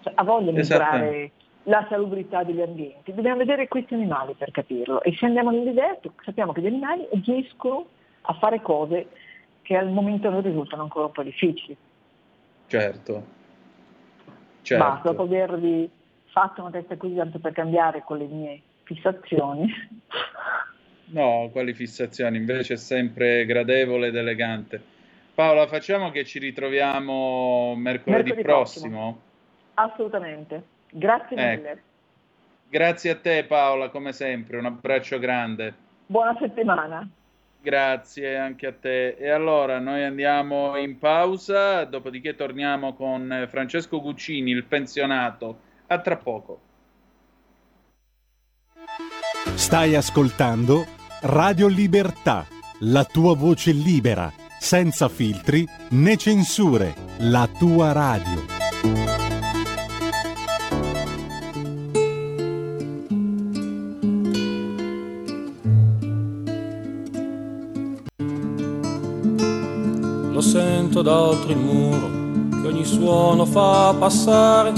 [0.00, 0.82] Cioè, ha voglia di Esatto.
[0.92, 1.30] misurare
[1.64, 3.12] la salubrità degli ambienti.
[3.12, 5.02] Dobbiamo vedere questi animali per capirlo.
[5.02, 7.86] E se andiamo nel deserto sappiamo che gli animali riescono
[8.22, 9.08] a fare cose
[9.62, 11.76] che al momento non risultano ancora un po' difficili.
[12.66, 13.12] Certo.
[13.14, 15.00] Basta, Certo.
[15.02, 15.90] dopo avervi
[16.26, 19.72] fatto una testa così tanto per cambiare con le mie fissazioni.
[21.06, 24.80] No, quali fissazioni, invece è sempre gradevole ed elegante.
[25.34, 29.20] Paola, facciamo che ci ritroviamo mercoledì, Mercoledì prossimo.
[29.74, 30.78] Assolutamente.
[30.90, 31.60] Grazie Ecco.
[31.60, 31.82] mille.
[32.68, 35.74] Grazie a te Paola, come sempre, un abbraccio grande.
[36.06, 37.08] Buona settimana.
[37.62, 39.16] Grazie anche a te.
[39.16, 45.68] E allora noi andiamo in pausa, dopodiché torniamo con eh, Francesco Guccini, il pensionato.
[45.88, 46.60] A tra poco.
[49.54, 50.86] Stai ascoltando
[51.22, 52.46] Radio Libertà,
[52.80, 58.59] la tua voce libera, senza filtri né censure, la tua radio.
[71.00, 72.10] Sento da oltre il muro
[72.62, 74.72] che ogni suono fa passare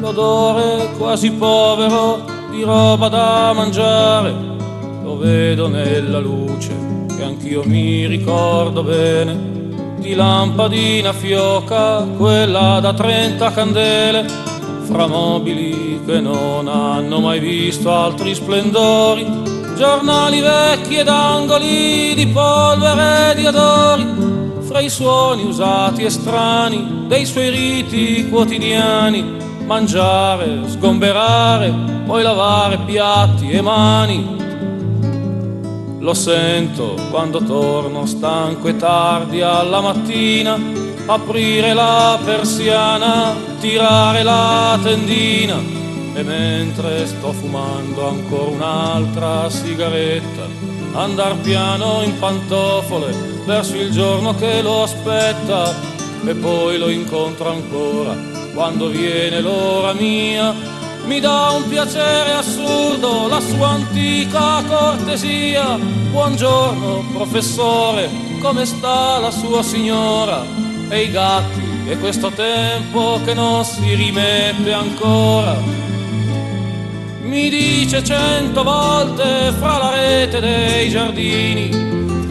[0.00, 4.32] l'odore quasi povero di roba da mangiare.
[5.02, 6.74] Lo vedo nella luce
[7.16, 9.54] che anch'io mi ricordo bene
[9.98, 14.24] di lampadina fioca, quella da 30 candele,
[14.82, 19.26] fra mobili che non hanno mai visto altri splendori,
[19.76, 24.35] giornali vecchi ed angoli di polvere e di odori,
[24.66, 31.72] fra i suoni usati e strani dei suoi riti quotidiani, mangiare, sgomberare,
[32.04, 34.34] poi lavare piatti e mani.
[36.00, 40.58] Lo sento quando torno stanco e tardi alla mattina,
[41.06, 45.76] aprire la persiana, tirare la tendina
[46.14, 53.12] e mentre sto fumando ancora un'altra sigaretta, andar piano in pantofole
[53.44, 55.74] verso il giorno che lo aspetta
[56.24, 58.16] e poi lo incontro ancora
[58.54, 60.54] quando viene l'ora mia.
[61.04, 65.76] Mi dà un piacere assurdo la sua antica cortesia.
[65.76, 68.08] Buongiorno professore,
[68.40, 70.42] come sta la sua signora?
[70.88, 75.85] E i gatti e questo tempo che non si rimette ancora.
[77.26, 81.68] Mi dice cento volte fra la rete dei giardini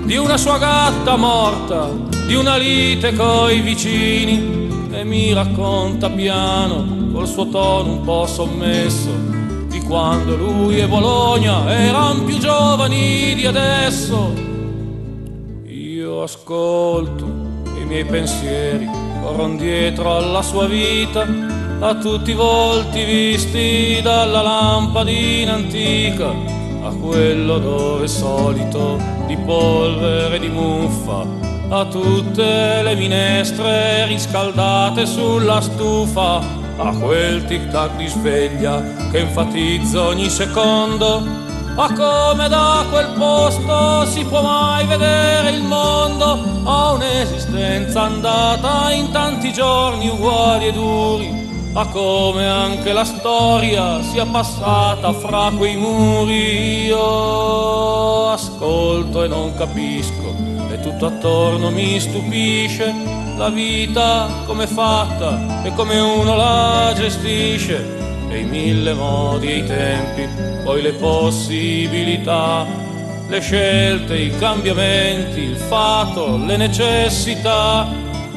[0.05, 1.89] di una sua gatta morta,
[2.25, 9.09] di una lite coi vicini e mi racconta piano col suo tono un po' sommesso
[9.67, 14.33] di quando lui e Bologna erano più giovani di adesso.
[15.65, 17.25] Io ascolto
[17.77, 18.89] i miei pensieri
[19.21, 21.25] corrono dietro alla sua vita,
[21.80, 26.30] a tutti i volti visti dalla lampadina antica,
[26.84, 36.39] a quello dove solito di polvere di muffa a tutte le minestre riscaldate sulla stufa,
[36.78, 41.23] a quel tic-tac di sveglia che enfatizza ogni secondo,
[41.76, 49.11] a come da quel posto si può mai vedere il mondo, a un'esistenza andata in
[49.11, 51.44] tanti giorni uguali e duri
[51.78, 56.86] a come anche la storia sia passata fra quei muri.
[56.86, 60.34] Io ascolto e non capisco,
[60.71, 62.93] e tutto attorno mi stupisce
[63.36, 68.03] la vita come fatta e come uno la gestisce.
[68.30, 70.28] E i mille modi e i tempi,
[70.63, 72.65] poi le possibilità,
[73.28, 77.86] le scelte, i cambiamenti, il fato, le necessità.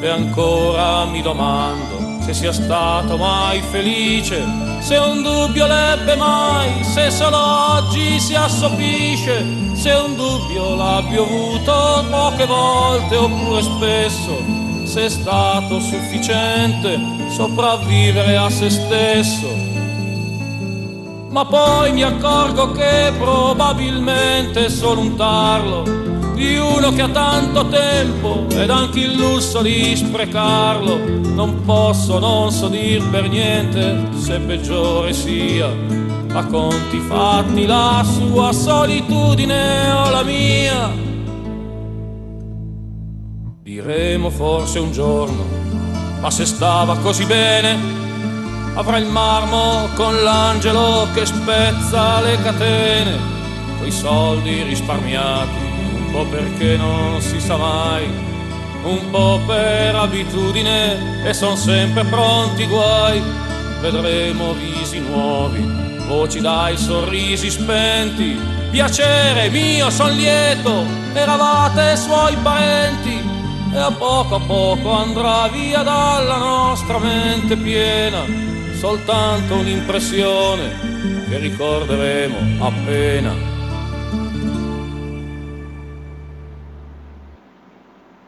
[0.01, 1.98] E ancora mi domando
[2.29, 4.45] se sia stato mai felice,
[4.81, 7.39] se un dubbio l'ebbe mai, se solo
[7.73, 14.43] oggi si assopisce, se un dubbio l'abbia avuto poche volte oppure spesso,
[14.85, 17.01] se è stato sufficiente
[17.31, 19.49] sopravvivere a se stesso.
[21.31, 26.08] Ma poi mi accorgo che probabilmente è solo un tarlo
[26.39, 30.97] di uno che ha tanto tempo ed anche il lusso di sprecarlo.
[31.35, 35.69] Non posso, non so dir per niente se peggiore sia.
[36.33, 40.91] A conti fatti la sua solitudine o la mia.
[43.63, 45.45] Diremo forse un giorno,
[46.21, 47.77] ma se stava così bene,
[48.75, 53.17] avrà il marmo con l'angelo che spezza le catene,
[53.81, 55.69] coi soldi risparmiati
[56.09, 58.07] un po' perché non si sa mai,
[58.83, 63.23] un po' per abitudine e son sempre pronti guai.
[63.81, 65.61] Vedremo visi nuovi,
[66.07, 68.37] voci dai sorrisi spenti.
[68.71, 73.23] Piacere mio, son lieto, eravate suoi parenti
[73.73, 78.25] e a poco a poco andrà via dalla nostra mente piena
[78.73, 83.58] soltanto un'impressione che ricorderemo appena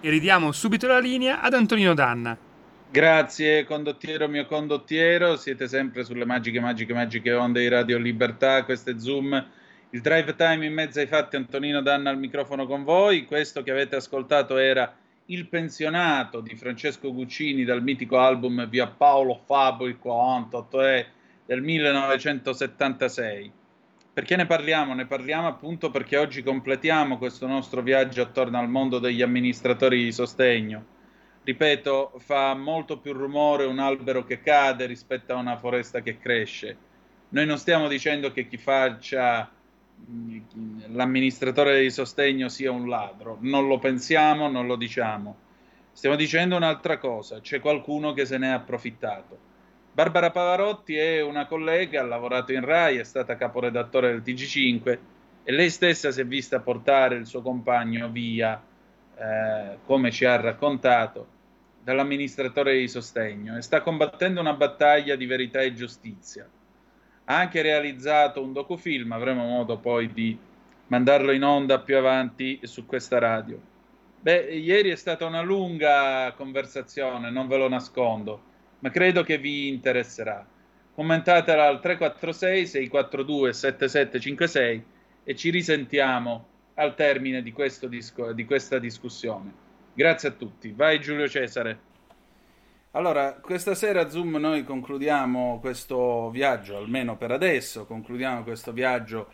[0.01, 2.36] e ridiamo subito la linea ad Antonino Danna.
[2.90, 8.90] Grazie condottiero mio condottiero, siete sempre sulle magiche, magiche, magiche onde di Radio Libertà, questo
[8.90, 9.46] è Zoom,
[9.90, 13.70] il drive time in mezzo ai fatti, Antonino Danna al microfono con voi, questo che
[13.70, 14.92] avete ascoltato era
[15.26, 21.07] Il pensionato di Francesco Guccini dal mitico album Via Paolo Fabo il 48 è
[21.46, 23.53] del 1976.
[24.20, 24.92] Perché ne parliamo?
[24.92, 30.12] Ne parliamo appunto perché oggi completiamo questo nostro viaggio attorno al mondo degli amministratori di
[30.12, 30.84] sostegno.
[31.42, 36.76] Ripeto, fa molto più rumore un albero che cade rispetto a una foresta che cresce.
[37.30, 39.50] Noi non stiamo dicendo che chi faccia
[40.10, 40.40] mm,
[40.88, 45.34] l'amministratore di sostegno sia un ladro, non lo pensiamo, non lo diciamo.
[45.92, 49.48] Stiamo dicendo un'altra cosa, c'è qualcuno che se ne è approfittato
[50.01, 54.98] Barbara Pavarotti è una collega, ha lavorato in RAI, è stata caporedattore del TG5
[55.44, 58.59] e lei stessa si è vista portare il suo compagno via,
[59.14, 61.26] eh, come ci ha raccontato,
[61.84, 66.48] dall'amministratore di sostegno e sta combattendo una battaglia di verità e giustizia.
[67.24, 70.34] Ha anche realizzato un docufilm, avremo modo poi di
[70.86, 73.61] mandarlo in onda più avanti su questa radio.
[74.18, 78.48] Beh, ieri è stata una lunga conversazione, non ve lo nascondo
[78.80, 80.46] ma credo che vi interesserà.
[80.94, 84.84] Commentatela al 346 642 7756
[85.24, 87.54] e ci risentiamo al termine di,
[87.88, 89.52] disco, di questa discussione.
[89.92, 90.72] Grazie a tutti.
[90.72, 91.88] Vai Giulio Cesare.
[92.92, 99.30] Allora, questa sera Zoom noi concludiamo questo viaggio, almeno per adesso, concludiamo questo viaggio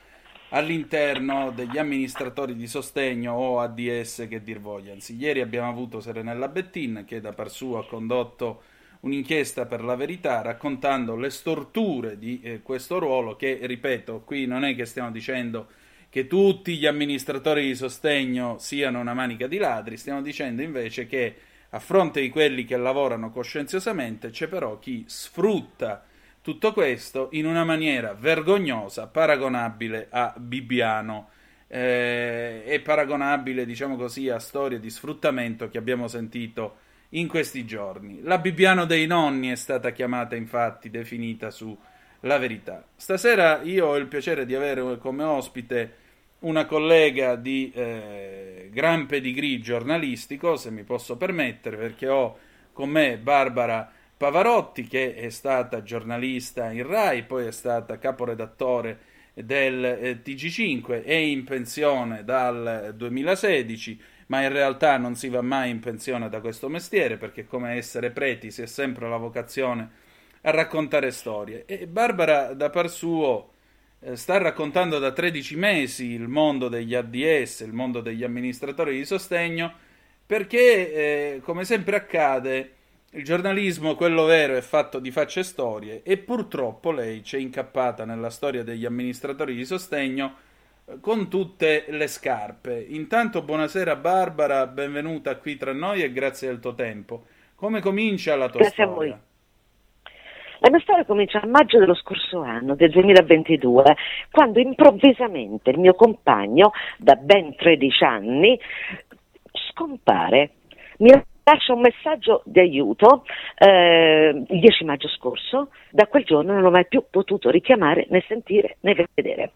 [0.50, 5.16] all'interno degli amministratori di sostegno o ADS che dir vogliansi.
[5.16, 8.62] Ieri abbiamo avuto Serenella Bettin che da par suo ha condotto
[9.06, 14.64] un'inchiesta per la verità raccontando le storture di eh, questo ruolo che, ripeto, qui non
[14.64, 15.68] è che stiamo dicendo
[16.10, 21.34] che tutti gli amministratori di sostegno siano una manica di ladri, stiamo dicendo invece che
[21.70, 26.04] a fronte di quelli che lavorano coscienziosamente c'è però chi sfrutta
[26.40, 31.30] tutto questo in una maniera vergognosa, paragonabile a Bibbiano
[31.68, 38.20] eh, paragonabile, diciamo così, a storie di sfruttamento che abbiamo sentito in questi giorni.
[38.22, 41.76] La Bibbiano dei nonni è stata chiamata infatti, definita su
[42.20, 42.84] La Verità.
[42.96, 46.04] Stasera io ho il piacere di avere come ospite
[46.40, 52.38] una collega di eh, gran pedigree giornalistico, se mi posso permettere, perché ho
[52.72, 58.98] con me Barbara Pavarotti, che è stata giornalista in RAI, poi è stata caporedattore
[59.34, 65.70] del eh, TG5, è in pensione dal 2016 ma in realtà non si va mai
[65.70, 69.90] in pensione da questo mestiere perché come essere preti si è sempre la vocazione
[70.42, 71.64] a raccontare storie.
[71.66, 73.50] E Barbara, da par suo,
[74.00, 79.04] eh, sta raccontando da 13 mesi il mondo degli ADS, il mondo degli amministratori di
[79.04, 79.72] sostegno,
[80.24, 80.92] perché,
[81.36, 82.72] eh, come sempre accade,
[83.10, 88.30] il giornalismo, quello vero, è fatto di facce storie e purtroppo lei c'è incappata nella
[88.30, 90.36] storia degli amministratori di sostegno
[91.00, 92.84] con tutte le scarpe.
[92.90, 97.24] Intanto buonasera Barbara, benvenuta qui tra noi e grazie del tuo tempo.
[97.56, 99.14] Come comincia la tua grazie storia?
[99.14, 99.24] A voi.
[100.60, 103.96] La mia storia comincia a maggio dello scorso anno, del 2022,
[104.30, 108.58] quando improvvisamente il mio compagno, da ben 13 anni,
[109.70, 110.52] scompare.
[110.98, 111.10] Mi
[111.42, 113.24] lascia un messaggio di aiuto
[113.58, 118.24] eh, il 10 maggio scorso, da quel giorno non ho mai più potuto richiamare né
[118.26, 119.52] sentire né vedere.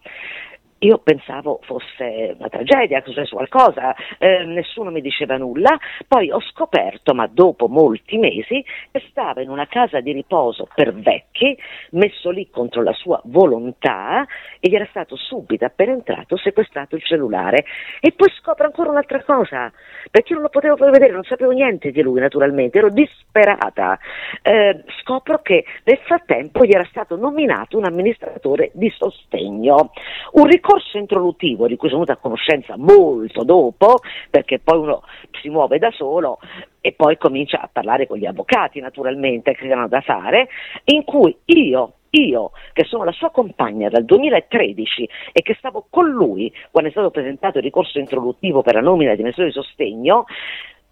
[0.83, 5.77] Io pensavo fosse una tragedia, che successo qualcosa, eh, nessuno mi diceva nulla,
[6.07, 10.91] poi ho scoperto, ma dopo molti mesi, che stava in una casa di riposo per
[10.95, 11.55] vecchi,
[11.91, 14.25] messo lì contro la sua volontà
[14.59, 17.65] e gli era stato subito appena entrato sequestrato il cellulare.
[17.99, 19.71] E poi scopro ancora un'altra cosa,
[20.09, 23.99] perché io non lo potevo poi vedere, non sapevo niente di lui naturalmente, ero disperata.
[24.41, 29.91] Eh, scopro che nel frattempo gli era stato nominato un amministratore di sostegno.
[30.31, 33.99] Un ricordo corso introduttivo di cui sono venuta a conoscenza molto dopo,
[34.29, 35.03] perché poi uno
[35.41, 36.39] si muove da solo
[36.79, 40.47] e poi comincia a parlare con gli avvocati naturalmente che hanno da fare,
[40.85, 46.09] in cui io io, che sono la sua compagna dal 2013 e che stavo con
[46.09, 50.25] lui quando è stato presentato il ricorso introduttivo per la nomina di misure di sostegno,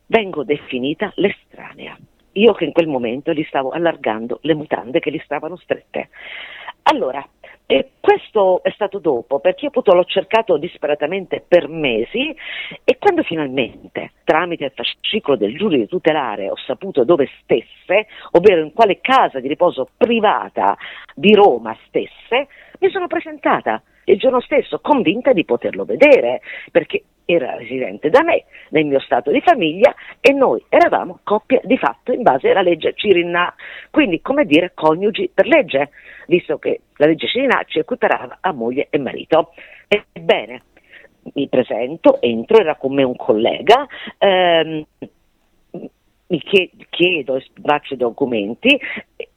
[0.05, 1.97] vengo definita l'estranea.
[2.34, 6.09] Io che in quel momento gli stavo allargando le mutande che gli stavano strette.
[6.91, 7.23] Allora,
[7.67, 12.35] e questo è stato dopo, perché io appunto l'ho cercato disperatamente per mesi
[12.83, 18.73] e quando finalmente, tramite il fascicolo del giudice tutelare, ho saputo dove stesse, ovvero in
[18.73, 20.75] quale casa di riposo privata
[21.13, 22.47] di Roma stesse,
[22.79, 26.41] mi sono presentata il giorno stesso convinta di poterlo vedere,
[26.72, 31.78] perché era residente da me nel mio stato di famiglia e noi eravamo coppia di
[31.78, 33.53] fatto in base alla legge Cirinna,
[33.91, 35.91] quindi come dire coniugi per legge,
[36.26, 39.53] visto che la legge Cirinna ci equiparava a moglie e marito.
[39.88, 40.64] Ebbene,
[41.34, 43.86] mi presento, entro, era con me un collega,
[44.18, 44.86] ehm,
[46.32, 46.41] mi
[46.89, 48.80] chiedo faccio i documenti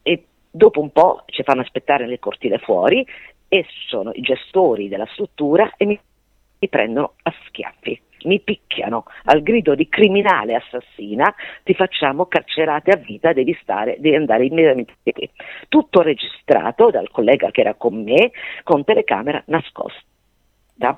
[0.01, 3.05] e dopo un po' ci fanno aspettare nel cortile fuori
[3.53, 5.99] e sono i gestori della struttura e mi
[6.63, 12.95] mi prendono a schiaffi, mi picchiano al grido di criminale assassina, ti facciamo carcerate a
[12.95, 15.29] vita, devi stare, devi andare immediatamente qui.
[15.67, 18.31] Tutto registrato dal collega che era con me
[18.63, 20.01] con telecamera nascosta.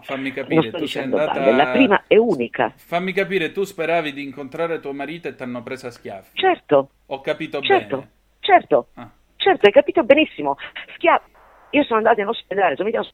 [0.02, 1.34] Fammi capire, tu sei andata...
[1.34, 2.72] Balle, la prima e unica.
[2.76, 6.38] Fammi capire, tu speravi di incontrare tuo marito e ti hanno preso a schiaffi.
[6.38, 6.90] Certo.
[7.08, 8.12] Ho capito certo, bene.
[8.40, 9.10] Certo, ah.
[9.36, 10.58] certo, hai capito benissimo.
[10.96, 11.34] Schiaffi.
[11.72, 13.14] Io sono andata in ospedale, sono andata in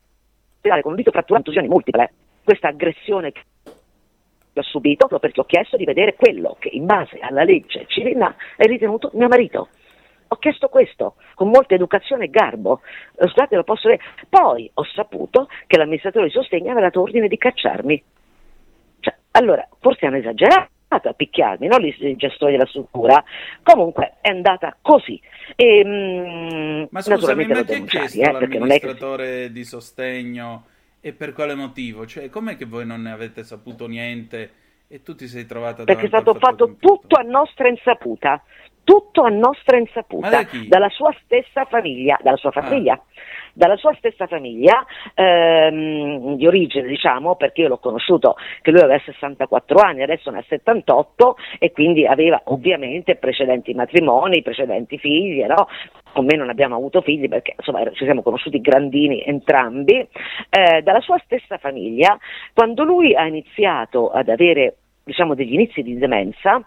[0.55, 2.11] ospedale con un dito fratturato, contusioni multiple
[2.43, 3.43] questa aggressione che
[4.53, 8.35] ho subito proprio perché ho chiesto di vedere quello che in base alla legge Cirinna
[8.57, 9.69] è ritenuto mio marito.
[10.27, 12.81] Ho chiesto questo con molta educazione e garbo.
[13.17, 14.01] Eh, scusate, lo posso dire.
[14.29, 18.03] Poi ho saputo che l'amministratore di sostegno aveva dato ordine di cacciarmi.
[18.99, 23.23] Cioè, allora, forse hanno esagerato a picchiarmi, non i gestori della struttura.
[23.63, 25.19] Comunque è andata così.
[25.55, 29.51] E, mm, ma scusami, ma chi ha chiesto eh, l'amministratore che...
[29.51, 30.65] di sostegno
[30.99, 32.05] e per quale motivo?
[32.05, 34.51] Cioè, com'è che voi non ne avete saputo niente
[34.87, 36.99] e tu ti sei trovata Perché è stato fatto compiuto?
[36.99, 38.43] tutto a nostra insaputa,
[38.83, 42.93] tutto a nostra insaputa, da dalla sua stessa famiglia, dalla sua famiglia.
[42.93, 43.01] Ah
[43.53, 49.01] dalla sua stessa famiglia ehm, di origine, diciamo, perché io l'ho conosciuto che lui aveva
[49.03, 55.67] 64 anni, adesso ne ha 78 e quindi aveva ovviamente precedenti matrimoni, precedenti figli, no?
[56.13, 60.07] con me non abbiamo avuto figli perché insomma ci siamo conosciuti grandini entrambi,
[60.49, 62.17] eh, dalla sua stessa famiglia,
[62.53, 66.63] quando lui ha iniziato ad avere diciamo degli inizi di demenza,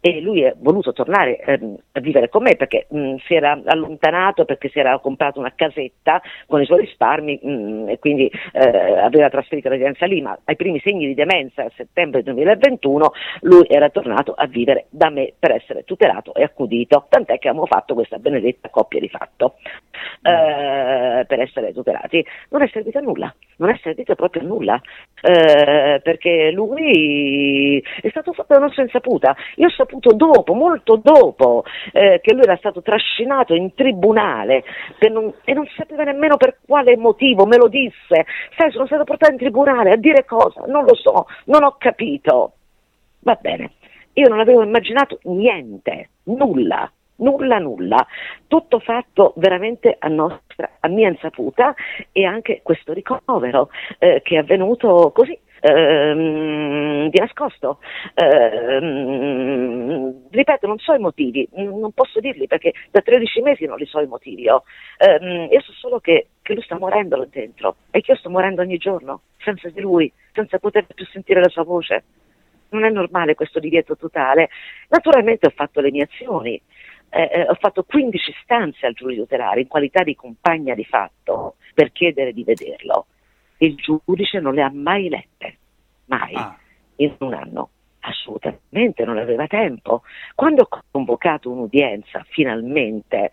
[0.00, 4.44] e lui è voluto tornare ehm, a vivere con me perché mh, si era allontanato
[4.44, 9.28] perché si era comprato una casetta con i suoi risparmi mh, e quindi eh, aveva
[9.28, 13.88] trasferito la residenza lì, ma ai primi segni di demenza a settembre 2021 lui era
[13.88, 18.18] tornato a vivere da me per essere tutelato e accudito, tant'è che abbiamo fatto questa
[18.18, 19.56] benedetta coppia di fatto
[20.22, 22.24] eh, per essere tutelati.
[22.50, 24.80] Non è servito a nulla, non è servito proprio a nulla
[25.22, 29.34] eh, perché lui è stato fatto da nostra insaputa.
[29.56, 34.62] Io so saputo dopo, molto dopo, eh, che lui era stato trascinato in tribunale
[35.10, 38.26] non, e non sapeva nemmeno per quale motivo, me lo disse.
[38.56, 40.62] Sai, sono stato portato in tribunale a dire cosa?
[40.66, 42.52] Non lo so, non ho capito.
[43.20, 43.72] Va bene.
[44.12, 48.06] Io non avevo immaginato niente, nulla, nulla, nulla.
[48.46, 51.74] Tutto fatto veramente a, nostra, a mia insaputa
[52.12, 57.80] e anche questo ricovero eh, che è avvenuto così, ehm, di nascosto.
[58.14, 59.48] Ehm,
[60.30, 64.00] ripeto, non so i motivi, non posso dirli perché da 13 mesi non li so
[64.00, 64.42] i motivi.
[64.42, 64.64] Io,
[64.98, 68.30] ehm, io so solo che, che, lui sta morendo là dentro e che io sto
[68.30, 72.04] morendo ogni giorno, senza di lui, senza poter più sentire la sua voce.
[72.70, 74.50] Non è normale questo divieto totale.
[74.88, 76.60] Naturalmente ho fatto le mie azioni.
[77.10, 81.56] Eh, eh ho fatto 15 stanze al giudice tutelare in qualità di compagna di fatto
[81.72, 83.06] per chiedere di vederlo
[83.58, 85.56] il giudice non le ha mai lette,
[86.06, 86.56] mai, ah.
[86.96, 87.70] in un anno.
[88.00, 90.02] Assolutamente non aveva tempo.
[90.34, 93.32] Quando ho convocato un'udienza, finalmente,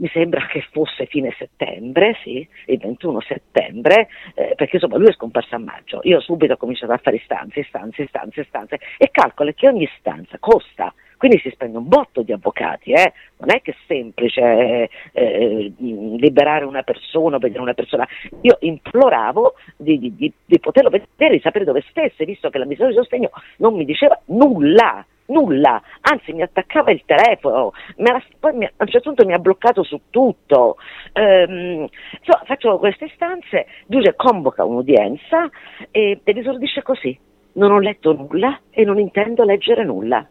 [0.00, 5.12] mi sembra che fosse fine settembre, sì, il 21 settembre, eh, perché insomma lui è
[5.12, 6.00] scomparso a maggio.
[6.04, 10.38] Io subito ho cominciato a fare istanze, istanze, istanze, istanze e calcolo che ogni stanza
[10.38, 13.12] costa quindi si spende un botto di avvocati, eh?
[13.40, 18.08] non è che è semplice eh, eh, liberare una persona, vedere una persona.
[18.40, 22.64] Io imploravo di, di, di, di poterlo vedere, di sapere dove stesse, visto che la
[22.64, 28.52] misura di sostegno non mi diceva nulla nulla, anzi mi attaccava il telefono, la, poi
[28.54, 30.76] mi, a un certo punto mi ha bloccato su tutto.
[31.12, 31.86] Ehm,
[32.18, 35.48] insomma, faccio queste istanze, Giulia convoca un'udienza
[35.90, 37.16] e, e esordisce così.
[37.52, 40.26] Non ho letto nulla e non intendo leggere nulla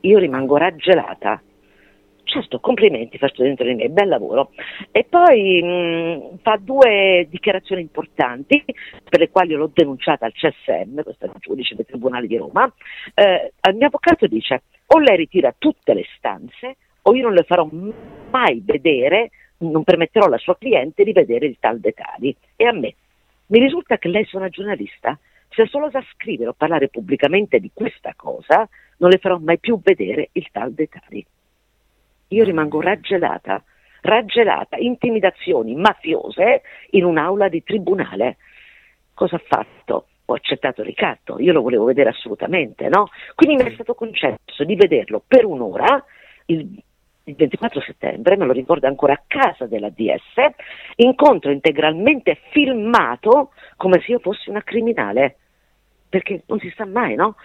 [0.00, 1.42] io rimango raggelata.
[2.24, 4.50] Certo, complimenti, faccio dentro di me, bel lavoro.
[4.90, 8.62] E poi mh, fa due dichiarazioni importanti
[9.08, 12.70] per le quali l'ho denunciata al CSM, questo è il giudice del Tribunale di Roma.
[13.14, 17.44] Eh, il mio avvocato dice o lei ritira tutte le stanze o io non le
[17.44, 17.66] farò
[18.30, 22.34] mai vedere, non permetterò alla sua cliente di vedere il tal dettagli.
[22.56, 22.94] E a me
[23.46, 25.18] mi risulta che lei sia una giornalista,
[25.48, 28.68] se solo sa scrivere o parlare pubblicamente di questa cosa,
[28.98, 31.24] non le farò mai più vedere il tal dettagli.
[32.28, 33.62] Io rimango raggelata,
[34.02, 38.36] raggelata, intimidazioni mafiose in un'aula di tribunale.
[39.14, 40.06] Cosa ha fatto?
[40.26, 43.08] Ho accettato il ricatto, io lo volevo vedere assolutamente, no?
[43.34, 46.04] Quindi mi è stato concesso di vederlo per un'ora,
[46.46, 46.82] il,
[47.24, 50.52] il 24 settembre, me lo ricordo ancora a casa della DS,
[50.96, 55.36] incontro integralmente filmato come se io fossi una criminale,
[56.10, 57.36] perché non si sa mai, no?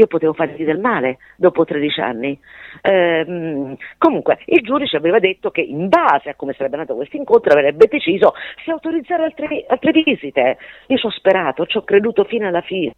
[0.00, 2.38] Io potevo fargli del male dopo 13 anni.
[2.82, 7.52] Ehm, comunque, il giudice aveva detto che in base a come sarebbe andato questo incontro
[7.52, 8.34] avrebbe deciso
[8.64, 10.58] se autorizzare altre, altre visite.
[10.86, 12.94] Io ci ho sperato, ci ho creduto fino alla fine.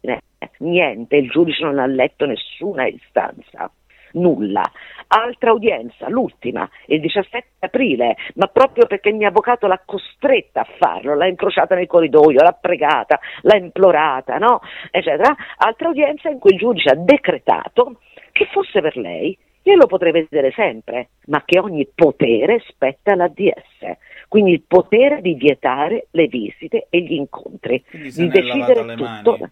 [0.59, 3.69] Niente, il giudice non ha letto nessuna istanza
[4.13, 4.63] nulla.
[5.07, 10.67] Altra udienza, l'ultima, il 17 aprile, ma proprio perché il mio avvocato l'ha costretta a
[10.77, 14.61] farlo, l'ha incrociata nel corridoio, l'ha pregata, l'ha implorata, no?
[14.91, 15.35] eccetera.
[15.57, 17.99] Altra udienza in cui il giudice ha decretato
[18.31, 23.29] che fosse per lei io lo potrei vedere sempre, ma che ogni potere spetta alla
[23.29, 23.95] DS,
[24.27, 29.37] quindi il potere di vietare le visite e gli incontri, di decidere tutto.
[29.39, 29.51] Mani.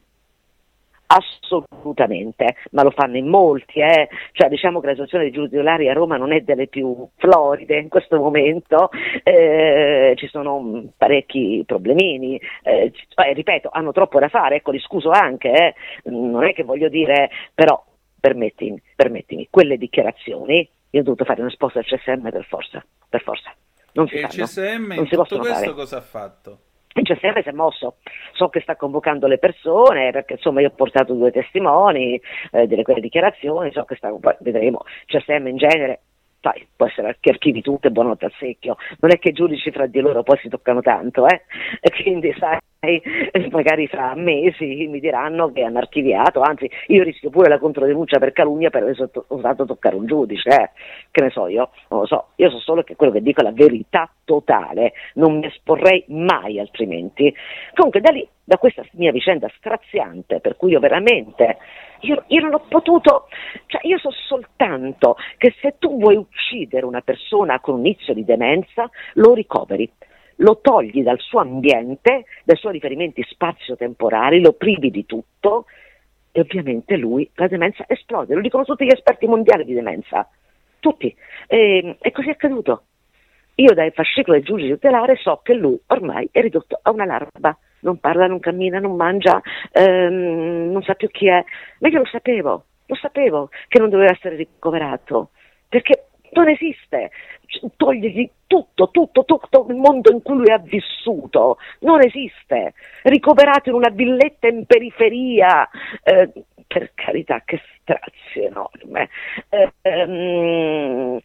[1.13, 4.07] Assolutamente, ma lo fanno in molti, eh?
[4.31, 7.89] cioè, diciamo che la situazione dei giudiziari a Roma non è delle più floride in
[7.89, 8.89] questo momento,
[9.23, 15.09] eh, ci sono parecchi problemini, eh, cioè, ripeto, hanno troppo da fare, ecco, li scuso
[15.09, 15.73] anche, eh?
[16.05, 17.83] non è che voglio dire, però
[18.17, 23.21] permettimi, permettimi, quelle dichiarazioni, io ho dovuto fare una sposta al CSM per forza, per
[23.21, 23.53] forza.
[23.93, 25.73] Non si e il CSM non in tutto questo fare.
[25.73, 26.59] cosa ha fatto?
[26.93, 27.97] Il CSM si è mosso,
[28.33, 32.19] so che sta convocando le persone perché insomma io ho portato due testimoni
[32.51, 36.01] eh, delle quelle dichiarazioni, so che sta, vedremo, il CSM in genere
[36.41, 39.71] sai, può essere che archivi tutto e buonanotte al secchio, non è che i giudici
[39.71, 41.43] fra di loro poi si toccano tanto, eh?
[41.79, 42.57] E quindi sai,
[43.51, 48.31] magari fra mesi mi diranno che hanno archiviato, anzi io rischio pure la controdenuncia per
[48.31, 50.69] calunnia per aver osato toccare un giudice, eh?
[51.11, 53.43] che ne so io, non lo so, io so solo che quello che dico è
[53.43, 57.31] la verità totale, non mi esporrei mai altrimenti.
[57.75, 61.59] Comunque da lì, da questa mia vicenda straziante, per cui io veramente
[61.99, 63.27] io, io, non ho potuto,
[63.67, 68.25] cioè io so soltanto che se tu vuoi uccidere una persona con un inizio di
[68.25, 69.87] demenza, lo ricoveri,
[70.41, 75.65] lo togli dal suo ambiente, dai suoi riferimenti spazio-temporali, lo privi di tutto
[76.31, 80.27] e ovviamente lui, la demenza esplode, lo dicono tutti gli esperti mondiali di demenza,
[80.79, 81.13] tutti.
[81.47, 82.83] E, e così è accaduto.
[83.55, 87.55] Io dai fascicolo del giudice tutelare so che lui ormai è ridotto a una larva
[87.81, 91.43] non parla, non cammina, non mangia, ehm, non sa più chi è.
[91.79, 95.31] Ma io lo sapevo, lo sapevo che non doveva essere ricoverato,
[95.67, 97.11] perché non esiste.
[97.75, 101.57] Togligli tutto, tutto, tutto il mondo in cui lui ha vissuto.
[101.79, 102.73] Non esiste.
[103.03, 105.69] Ricoverato in una villetta in periferia.
[106.03, 106.29] Eh,
[106.67, 109.09] per carità, che strazio enorme.
[109.49, 111.19] Eh, ehm,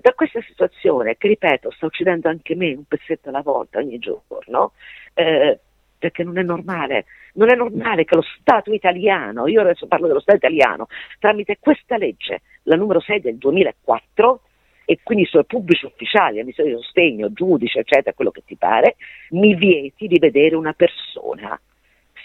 [0.00, 4.72] da questa situazione, che ripeto, sta uccidendo anche me un pezzetto alla volta ogni giorno,
[5.14, 5.60] eh,
[6.02, 10.18] perché non è normale, non è normale che lo Stato italiano, io adesso parlo dello
[10.18, 10.88] Stato italiano,
[11.20, 14.40] tramite questa legge, la numero 6 del 2004,
[14.84, 18.96] e quindi suoi pubblici ufficiali, amministratori di sostegno, giudice, eccetera, quello che ti pare,
[19.30, 21.58] mi vieti di vedere una persona.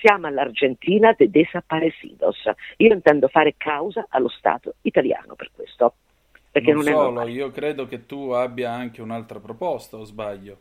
[0.01, 2.49] Siamo all'Argentina de desaparecidos.
[2.77, 5.93] Io intendo fare causa allo Stato italiano per questo.
[6.49, 10.57] Perché non, non solo, io credo che tu abbia anche un'altra proposta, o sbaglio?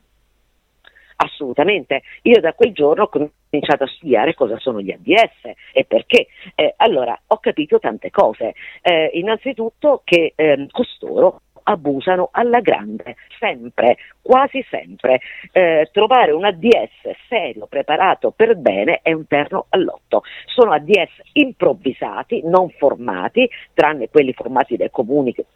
[1.16, 2.02] Assolutamente.
[2.22, 6.26] Io da quel giorno ho cominciato a studiare cosa sono gli ADS e perché.
[6.54, 8.54] Eh, allora, ho capito tante cose.
[8.82, 15.20] Eh, innanzitutto che eh, costoro abusano alla grande, sempre, quasi sempre.
[15.52, 20.22] Eh, trovare un ADS serio, preparato per bene, è un terno all'otto.
[20.46, 25.46] Sono ADS improvvisati, non formati, tranne quelli formati dai comuni che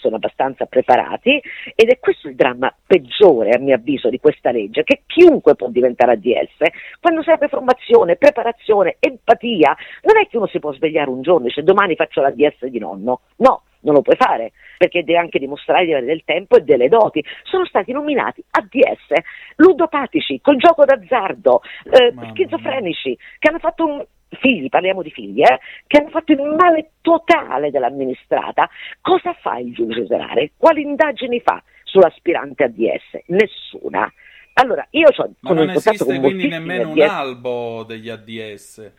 [0.00, 1.40] sono abbastanza preparati,
[1.74, 5.68] ed è questo il dramma peggiore, a mio avviso, di questa legge, che chiunque può
[5.68, 11.20] diventare ADS, quando serve formazione, preparazione, empatia, non è che uno si può svegliare un
[11.20, 15.18] giorno e dice domani faccio l'ADS di nonno, no, non lo puoi fare, perché deve
[15.18, 17.24] anche dimostrare di avere del tempo e delle doti.
[17.44, 19.22] Sono stati nominati ADS,
[19.56, 24.04] ludopatici, col gioco d'azzardo, eh, schizofrenici, che hanno fatto un
[24.38, 28.68] figli, parliamo di figli, eh, che hanno fatto il male totale dell'amministrata,
[29.00, 30.52] cosa fa il giudice operare?
[30.56, 33.24] Quali indagini fa sull'aspirante ADS?
[33.26, 34.10] Nessuna.
[34.54, 36.94] Allora, io ho Ma non esiste quindi nemmeno ADS.
[36.94, 38.92] un albo degli ADS.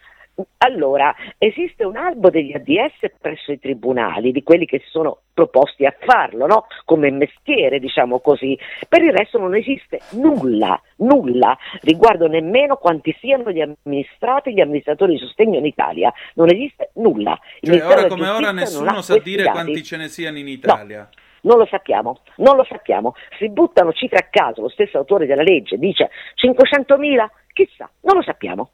[0.58, 5.96] Allora, esiste un albo degli ADS presso i tribunali, di quelli che sono proposti a
[6.00, 6.68] farlo, no?
[6.86, 8.58] come mestiere, diciamo così.
[8.88, 15.14] Per il resto non esiste nulla, nulla riguardo nemmeno quanti siano gli amministrati, gli amministratori
[15.14, 16.14] di sostegno in Italia.
[16.36, 17.40] Non esiste nulla.
[17.62, 19.56] Il cioè, ora come ora nessuno sa dire dati.
[19.56, 21.00] quanti ce ne siano in Italia.
[21.00, 21.20] No.
[21.44, 23.16] Non lo sappiamo, non lo sappiamo.
[23.40, 28.22] Si buttano cifre a caso, lo stesso autore della legge dice 500.000, chissà, non lo
[28.22, 28.70] sappiamo.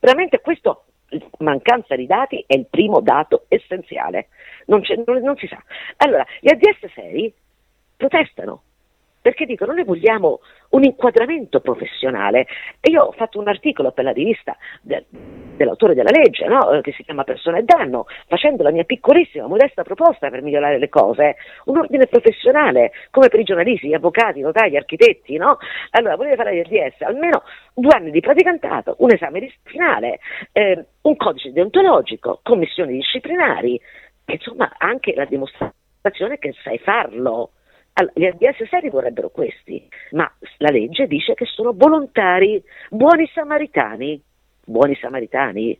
[0.00, 0.84] Veramente questo
[1.38, 4.28] mancanza di dati è il primo dato essenziale,
[4.66, 5.62] non, non, non si sa.
[5.98, 7.32] Allora, gli ADS seri
[7.96, 8.62] protestano
[9.20, 10.40] perché dicono noi vogliamo
[10.70, 12.46] un inquadramento professionale
[12.80, 16.80] e io ho fatto un articolo per la rivista de, dell'autore della legge no?
[16.82, 20.88] che si chiama Persona e Danno facendo la mia piccolissima modesta proposta per migliorare le
[20.88, 25.58] cose un ordine professionale come per i giornalisti, gli avvocati, i notai, gli architetti no?
[25.90, 27.42] allora volete fare gli ADS almeno
[27.74, 30.20] due anni di praticantato un esame finale
[30.52, 33.80] eh, un codice deontologico commissioni disciplinari
[34.26, 37.52] insomma anche la dimostrazione che sai farlo
[37.98, 44.22] allora, gli ADS seri vorrebbero questi, ma la legge dice che sono volontari, buoni samaritani.
[44.64, 45.78] Buoni samaritani?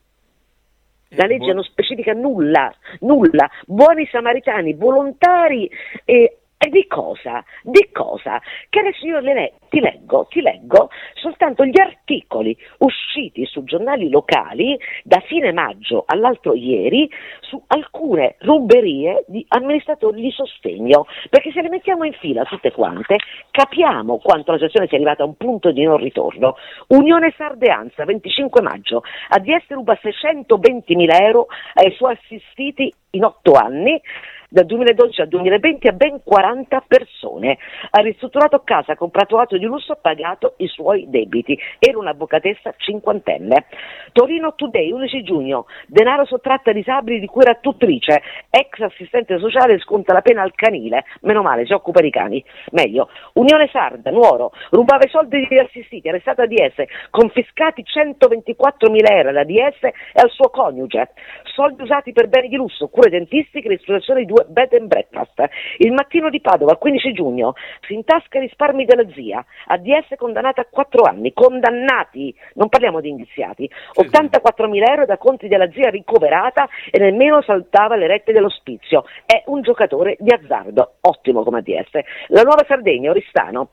[1.10, 1.54] La legge buon...
[1.54, 3.48] non specifica nulla, nulla.
[3.66, 5.70] Buoni samaritani, volontari
[6.04, 7.44] e e di cosa?
[7.62, 8.42] Di cosa?
[8.68, 14.76] Che adesso io le, ti, leggo, ti leggo soltanto gli articoli usciti su giornali locali
[15.04, 17.09] da fine maggio all'altro ieri
[17.40, 23.18] su alcune ruberie di amministratori di sostegno, perché se le mettiamo in fila tutte quante
[23.52, 26.56] capiamo quanto la situazione sia arrivata a un punto di non ritorno.
[26.88, 34.00] Unione Sardeanza, 25 maggio, ADS ruba 620 mila euro ai suoi assistiti in otto anni,
[34.49, 37.59] dal 2012 al 2020 a ben 40 persone.
[37.90, 41.59] Ha ristrutturato casa, comprato auto di lusso, ha pagato i suoi debiti.
[41.78, 43.66] Era un'avvocatessa cinquantenne.
[44.12, 49.78] Torino Today, 11 giugno, denaro sottratto ai disabili di cui era tutrice, ex assistente sociale
[49.78, 52.42] sconta la pena al canile, meno male, si occupa di cani.
[52.70, 59.28] Meglio, Unione Sarda, Nuoro, rubava i soldi degli assistiti, arrestata DS, confiscati 124 mila euro
[59.28, 61.11] alla DS e al suo coniuge,
[61.44, 65.45] soldi usati per beni di lusso, cure dentistiche, ristrutturazione di due bed and breakfast.
[65.78, 67.55] Il mattino di Padova, 15 giugno,
[67.86, 73.09] si intasca i risparmi della zia, ADS condannata a 4 anni, condannati, non parliamo di
[73.09, 79.05] indiziati, 84.000 euro da conti della zia ricoverata e nemmeno saltava le rette dell'ospizio.
[79.24, 81.91] È un giocatore di azzardo, ottimo come ADS.
[82.28, 83.70] La nuova Sardegna, Oristano,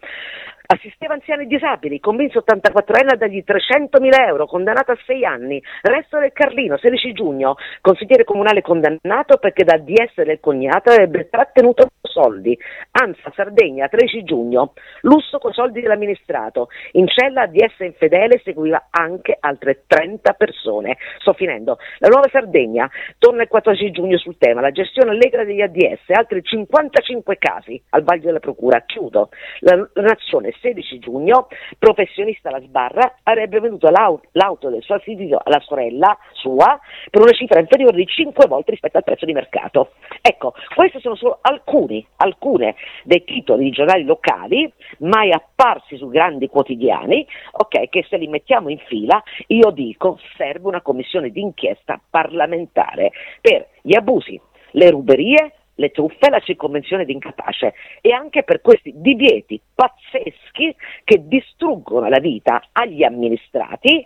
[0.68, 5.62] Assisteva anziani disabili, convinse 84enne a dargli 300.000 euro, condannato a 6 anni.
[5.82, 11.90] Resto del Carlino, 16 giugno, consigliere comunale condannato perché da DS del cognato avrebbe trattenuto
[12.16, 12.58] soldi.
[12.92, 16.70] Anza, Sardegna, 13 giugno, lusso con soldi dell'amministrato.
[16.94, 20.98] In cella DS infedele seguiva anche altre 30 persone.
[21.20, 21.78] Sto finendo.
[22.00, 26.42] La nuova Sardegna torna il 14 giugno sul tema, la gestione allegra degli ADS, altri
[26.42, 28.82] 55 casi al vaglio della procura.
[28.86, 29.30] Chiudo.
[29.60, 30.16] La, la
[30.56, 31.48] nazione 16 giugno,
[31.78, 36.80] professionista alla sbarra, avrebbe venduto l'auto, del suo figlio alla sorella sua
[37.10, 39.92] per una cifra inferiore di 5 volte rispetto al prezzo di mercato.
[40.22, 46.48] Ecco, questi sono solo alcuni, alcune dei titoli di giornali locali mai apparsi su grandi
[46.48, 53.12] quotidiani, ok, che se li mettiamo in fila, io dico serve una commissione d'inchiesta parlamentare
[53.42, 54.40] per gli abusi,
[54.72, 57.74] le ruberie, le truffe, la circonvenzione di incapace.
[58.02, 64.06] E anche per questi divieti pazzeschi che distruggono la vita agli amministrati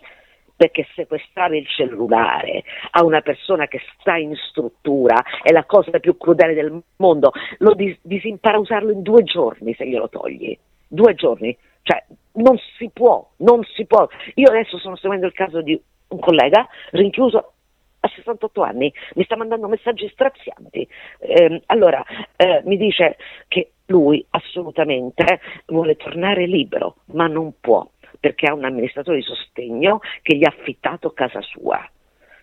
[0.60, 6.18] perché sequestrare il cellulare a una persona che sta in struttura è la cosa più
[6.18, 11.16] crudele del mondo, lo dis- disimpara a usarlo in due giorni se glielo togli, due
[11.16, 12.04] giorni, cioè
[12.34, 14.06] non si può, non si può.
[14.36, 17.54] Io adesso sto seguendo il caso di un collega rinchiuso
[18.00, 20.88] a 68 anni, mi sta mandando messaggi strazianti.
[21.20, 22.04] Eh, allora,
[22.36, 27.88] eh, mi dice che lui assolutamente vuole tornare libero, ma non può,
[28.20, 31.88] perché ha un amministratore di sostegno che gli ha affittato casa sua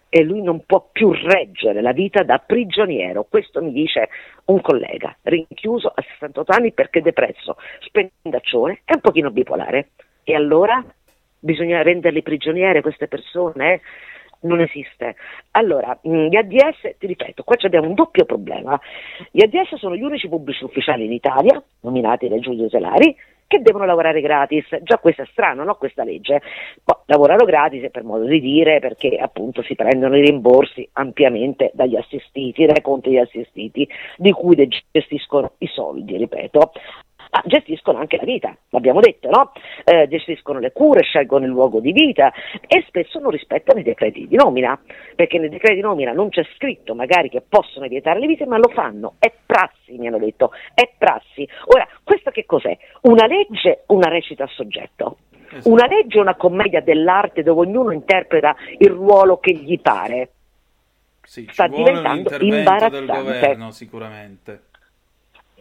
[0.09, 3.25] e lui non può più reggere la vita da prigioniero.
[3.29, 4.09] Questo mi dice
[4.47, 9.91] un collega, rinchiuso a 68 anni perché depresso, spendaccione e un pochino bipolare.
[10.25, 10.83] E allora
[11.39, 13.81] bisogna renderli prigioniere queste persone?
[14.41, 15.17] Non esiste.
[15.53, 18.79] Allora, mm, gli ADS, ti ripeto, qua abbiamo un doppio problema.
[19.31, 23.17] Gli ADS sono gli unici pubblici ufficiali in Italia, nominati dai giudici Selari,
[23.47, 24.65] che devono lavorare gratis.
[24.83, 25.75] Già questo è strano, no?
[25.77, 26.43] Questa legge.
[26.83, 31.97] Poi lavorano gratis per modo di dire, perché appunto si prendono i rimborsi ampiamente dagli
[31.97, 34.57] assistiti, dai conti degli assistiti, di cui
[34.91, 36.73] gestiscono i soldi, ripeto
[37.31, 39.53] ma gestiscono anche la vita, l'abbiamo detto, no?
[39.85, 42.33] Eh, gestiscono le cure, scelgono il luogo di vita
[42.67, 44.79] e spesso non rispettano i decreti di nomina,
[45.15, 48.59] perché nei decreti di nomina non c'è scritto magari che possono vietare le visite, ma
[48.59, 51.49] lo fanno, è prassi, mi hanno detto, è prassi.
[51.67, 52.77] Ora, questa che cos'è?
[53.03, 55.19] Una legge, una recita a soggetto.
[55.49, 55.71] Esatto.
[55.71, 60.31] Una legge è una commedia dell'arte dove ognuno interpreta il ruolo che gli pare.
[61.23, 62.91] Sì, sta diventando imbarazzante.
[62.91, 64.63] del governo sicuramente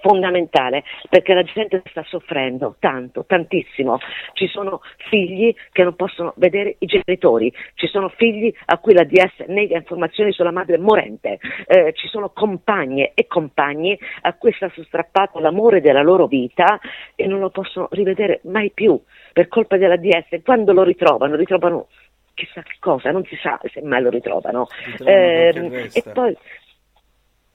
[0.06, 3.98] fondamentale perché la gente sta soffrendo tanto, tantissimo.
[4.34, 9.04] Ci sono figli che non possono vedere i genitori, ci sono figli a cui la
[9.04, 14.72] DS nega informazioni sulla madre morente, eh, ci sono compagne e compagni a cui sta
[14.86, 16.80] strappato l'amore della loro vita
[17.16, 19.02] e non lo possono rivedere mai più
[19.34, 20.42] per colpa della DS.
[20.44, 21.88] Quando lo ritrovano, ritrovano
[22.36, 24.68] chissà che cosa, non si sa se mai lo ritrovano.
[25.04, 26.38] Eh, e poi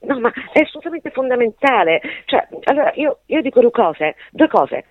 [0.01, 2.01] No, ma è assolutamente fondamentale.
[2.25, 4.85] Cioè, allora io, io dico due cose, due cose.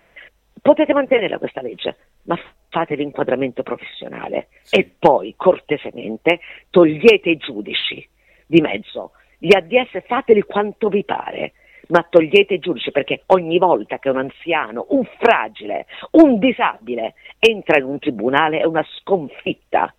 [0.62, 2.38] Potete mantenerla questa legge, ma
[2.70, 4.80] fate l'inquadramento professionale sì.
[4.80, 6.39] e poi cortesemente
[6.70, 8.07] togliete i giudici
[8.45, 9.12] di mezzo.
[9.38, 11.53] Gli ADS fateli quanto vi pare,
[11.88, 17.78] ma togliete i giudici perché ogni volta che un anziano, un fragile, un disabile entra
[17.78, 19.93] in un tribunale è una sconfitta.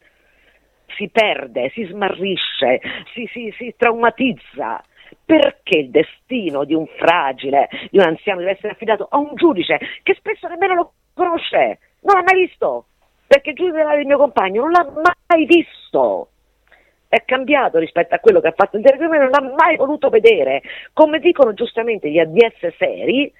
[0.97, 2.81] Si perde, si smarrisce,
[3.15, 4.83] si, si, si traumatizza
[5.25, 9.79] perché il destino di un fragile, di un anziano deve essere affidato a un giudice
[10.03, 12.87] che spesso nemmeno lo conosce, non l'ha mai visto,
[13.27, 16.29] perché il giudice del mio compagno non l'ha mai visto.
[17.09, 20.63] È cambiato rispetto a quello che ha fatto il direttore, non l'ha mai voluto vedere.
[20.93, 23.33] Come dicono giustamente gli ADS seri,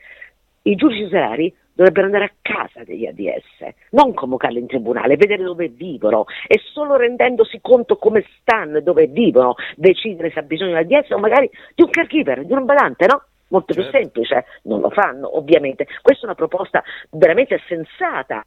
[0.63, 5.69] i giudici serari dovrebbero andare a casa degli ADS, non convocarli in tribunale, vedere dove
[5.69, 10.95] vivono e solo rendendosi conto come stanno e dove vivono decidere se ha bisogno di
[10.95, 13.25] ADS o magari di un caregiver, di un badante, no?
[13.49, 13.91] Molto certo.
[13.91, 15.87] più semplice, non lo fanno ovviamente.
[16.03, 18.45] Questa è una proposta veramente sensata,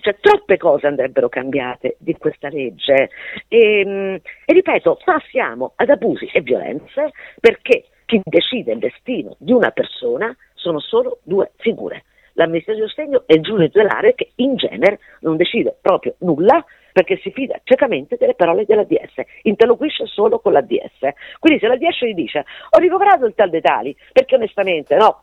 [0.00, 3.10] cioè troppe cose andrebbero cambiate di questa legge
[3.46, 9.52] e, ehm, e ripeto, passiamo ad abusi e violenze perché chi decide il destino di
[9.52, 12.04] una persona sono solo due figure,
[12.34, 17.18] l'amministratore di sostegno è il giudice tutelare che in genere non decide proprio nulla perché
[17.22, 21.08] si fida ciecamente delle parole della DS, interloquisce solo con la DS.
[21.38, 25.22] Quindi se la DS gli dice ho ricoverato il tal dei tali, perché onestamente no,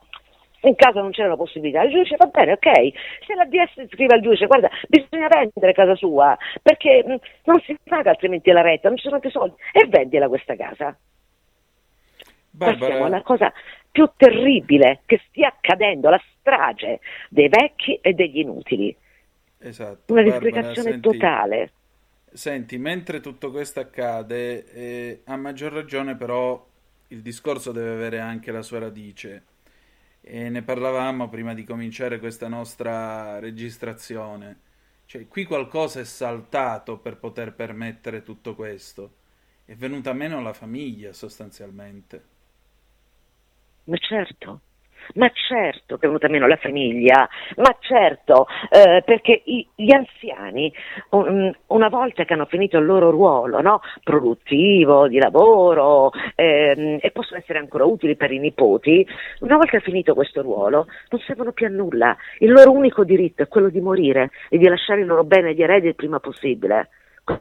[0.62, 2.92] in casa non c'era la possibilità, il giudice va bene, ok,
[3.24, 7.76] se la DS scrive al giudice guarda bisogna vendere casa sua perché mh, non si
[7.84, 10.96] paga altrimenti la retta, non ci sono più soldi e vendila questa casa.
[12.52, 12.78] Barbara...
[12.78, 13.52] Passiamo alla cosa
[13.90, 18.96] più terribile che stia accadendo, la strage dei vecchi e degli inutili.
[19.58, 20.12] Esatto.
[20.12, 21.72] Una disgregazione totale.
[22.32, 26.66] Senti, mentre tutto questo accade, eh, a maggior ragione però
[27.08, 29.44] il discorso deve avere anche la sua radice.
[30.22, 34.60] E ne parlavamo prima di cominciare questa nostra registrazione.
[35.06, 39.16] Cioè, qui qualcosa è saltato per poter permettere tutto questo.
[39.64, 42.22] È venuta meno la famiglia sostanzialmente.
[43.84, 44.60] Ma certo,
[45.14, 50.72] ma certo che è venuta meno la famiglia, ma certo eh, perché i, gli anziani
[51.10, 53.80] un, una volta che hanno finito il loro ruolo no?
[54.04, 59.06] produttivo, di lavoro ehm, e possono essere ancora utili per i nipoti,
[59.40, 63.48] una volta finito questo ruolo non servono più a nulla, il loro unico diritto è
[63.48, 66.90] quello di morire e di lasciare il loro bene agli eredi il prima possibile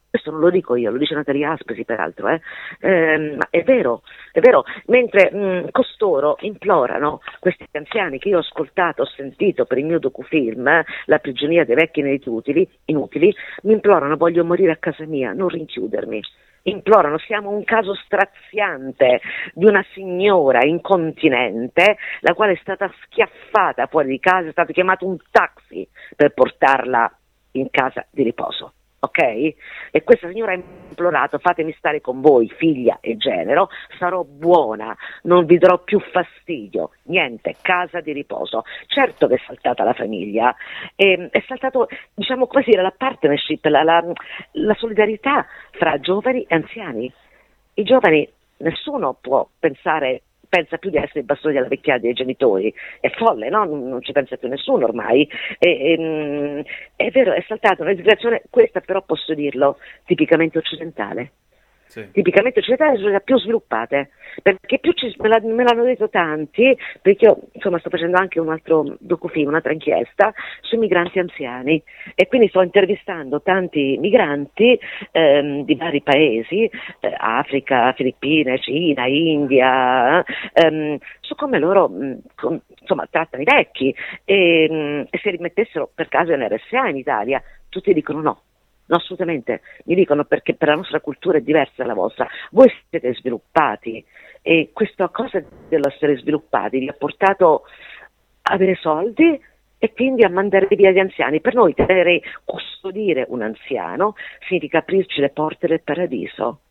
[0.10, 2.42] questo non lo dico io, lo dice Natalia Aspesi peraltro, eh?
[2.80, 8.42] Eh, ma è vero, è vero, mentre mh, costoro implorano questi anziani che io ho
[8.42, 13.34] ascoltato, ho sentito per il mio docufilm, eh, La prigionia dei vecchi inutili, inutili,
[13.64, 16.22] mi implorano voglio morire a casa mia, non rinchiudermi.
[16.64, 19.22] Implorano, siamo un caso straziante
[19.54, 25.08] di una signora incontinente la quale è stata schiaffata fuori di casa, è stato chiamato
[25.08, 27.12] un taxi per portarla
[27.54, 29.20] in casa di riposo ok?
[29.92, 35.46] E questa signora ha implorato, fatemi stare con voi, figlia e genero, sarò buona, non
[35.46, 38.64] vi darò più fastidio, niente, casa di riposo.
[38.88, 40.56] Certo che è saltata la famiglia,
[40.96, 44.04] e, è saltato, diciamo così, la partnership, la, la,
[44.54, 47.12] la solidarietà fra giovani e anziani.
[47.76, 48.28] I giovani,
[48.58, 53.50] nessuno può pensare pensa più di essere il bastone della vecchiaia dei genitori, è folle,
[53.50, 53.64] no?
[53.64, 55.30] non, ci pensa più nessuno ormai.
[55.60, 56.60] E, e, mm,
[56.96, 61.32] è vero, è saltata una disgrazia, questa però posso dirlo, tipicamente occidentale
[61.90, 62.08] sì.
[62.12, 64.12] tipicamente occidentali sono le più sviluppate,
[64.44, 68.40] perché più ci, me, la, me, l'hanno detto tanti, perché io insomma, sto facendo anche
[68.40, 70.32] un altro docufilm, un'altra inchiesta
[70.62, 71.82] sui migranti anziani.
[72.14, 74.80] E quindi sto intervistando tanti migranti
[75.12, 76.70] ehm, di vari paesi,
[77.00, 80.24] eh, Africa, Filippine, Cina, India,
[80.54, 83.94] ehm, su come loro mh, com, insomma, trattano i vecchi.
[84.26, 88.42] E, mh, e se rimettessero per caso in RSA in Italia, tutti dicono no
[88.90, 92.28] No, assolutamente, mi dicono perché per la nostra cultura è diversa dalla vostra.
[92.52, 94.04] Voi siete sviluppati
[94.42, 97.66] e questa cosa dell'essere sviluppati vi ha portato
[98.42, 99.40] a avere soldi
[99.78, 101.40] e quindi a mandare via gli anziani.
[101.40, 104.16] Per noi tenere, custodire un anziano
[104.48, 106.62] significa aprirci le porte del paradiso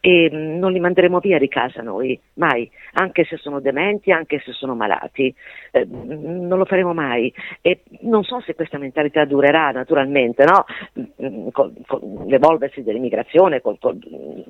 [0.00, 4.40] e mm, non li manderemo via di casa noi, mai, anche se sono dementi, anche
[4.44, 5.32] se sono malati,
[5.72, 7.32] eh, mm, non lo faremo mai.
[7.60, 10.64] E non so se questa mentalità durerà naturalmente, no?
[10.98, 13.98] Mm, con, con l'evolversi dell'immigrazione, con, con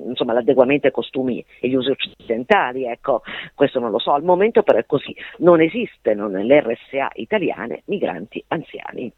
[0.07, 3.23] insomma, l'adeguamento ai costumi e gli usi occidentali, ecco,
[3.53, 8.43] questo non lo so, al momento però è così, non esistono nelle RSA italiane migranti
[8.47, 9.11] anziani,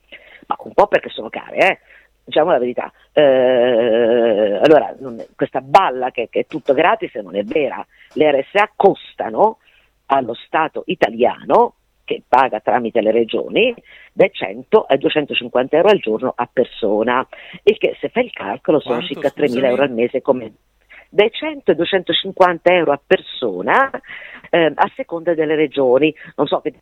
[0.47, 1.79] ma un po' perché sono care, eh?
[2.23, 2.91] Diciamo la verità.
[3.11, 4.95] Eh, allora,
[5.35, 7.85] questa balla che, che, è tutto gratis non è vera.
[8.13, 9.59] Le RSA costano
[10.07, 13.73] allo Stato italiano, che paga tramite le regioni,
[14.11, 17.25] dai 100 ai 250 euro al giorno a persona,
[17.63, 19.67] e che se fai il calcolo sono Quanto, circa 3.000 scusami?
[19.67, 20.53] euro al mese come
[21.09, 23.91] dai 100 ai 250 euro a persona
[24.49, 26.13] eh, a seconda delle regioni.
[26.35, 26.73] Non so che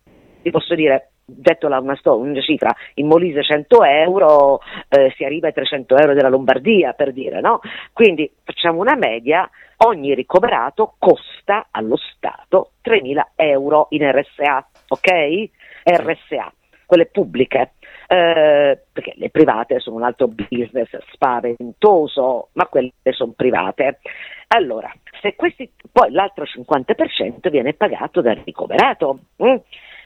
[0.42, 5.46] ti posso dire, detto la, una, una, cifra, in Molise 100 euro, eh, si arriva
[5.46, 7.60] ai 300 euro della Lombardia per dire, no?
[7.92, 9.48] Quindi facciamo una media,
[9.78, 15.50] ogni ricoverato costa allo Stato 3.000 euro in RSA, ok?
[15.84, 16.52] RSA,
[16.86, 17.72] quelle pubbliche.
[18.06, 24.00] Eh, perché le private sono un altro business spaventoso, ma quelle sono private.
[24.48, 24.92] Allora,
[25.22, 29.18] se questi, poi l'altro 50% viene pagato dal ricoverato.
[29.36, 29.56] Hm?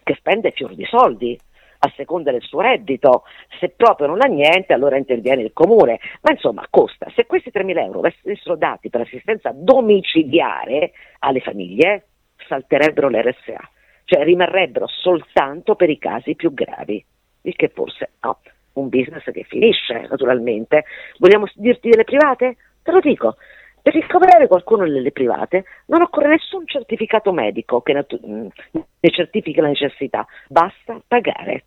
[0.07, 1.36] Che spende fior di soldi
[1.78, 3.24] a seconda del suo reddito,
[3.59, 7.78] se proprio non ha niente allora interviene il comune, ma insomma costa, se questi 3.000
[7.78, 12.07] euro venissero dati per assistenza domiciliare alle famiglie,
[12.46, 13.68] salterebbero l'RSA,
[14.04, 17.04] cioè rimarrebbero soltanto per i casi più gravi,
[17.42, 18.38] il che forse no,
[18.74, 20.84] un business che finisce naturalmente.
[21.18, 22.57] Vogliamo dirti delle private?
[22.80, 23.38] Te lo dico,
[23.87, 29.61] per ricoverare qualcuno nelle private non occorre nessun certificato medico che natu- mm, ne certifichi
[29.61, 31.66] la necessità, basta pagare.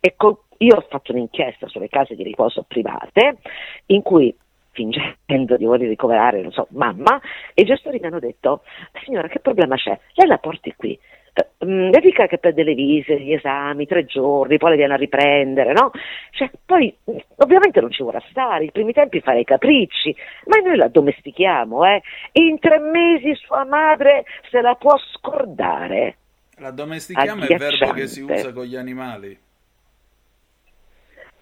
[0.00, 3.36] Ecco, io ho fatto un'inchiesta sulle case di riposo private
[3.88, 4.34] in cui
[4.70, 7.20] fingendo di voler ricoverare, non so, mamma,
[7.52, 8.62] e i gestori mi hanno detto,
[9.04, 10.00] signora che problema c'è?
[10.14, 10.98] Lei la porti qui,
[11.64, 15.72] Mm, dedica che per delle visite, gli esami, tre giorni, poi le viene a riprendere,
[15.72, 15.90] no?
[16.30, 16.94] Cioè, poi
[17.36, 20.14] ovviamente non ci vorrà stare, i primi tempi fare i capricci,
[20.46, 22.02] ma noi la domestichiamo, eh?
[22.32, 26.16] In tre mesi sua madre se la può scordare.
[26.56, 29.38] La domestichiamo è il verbo che si usa con gli animali.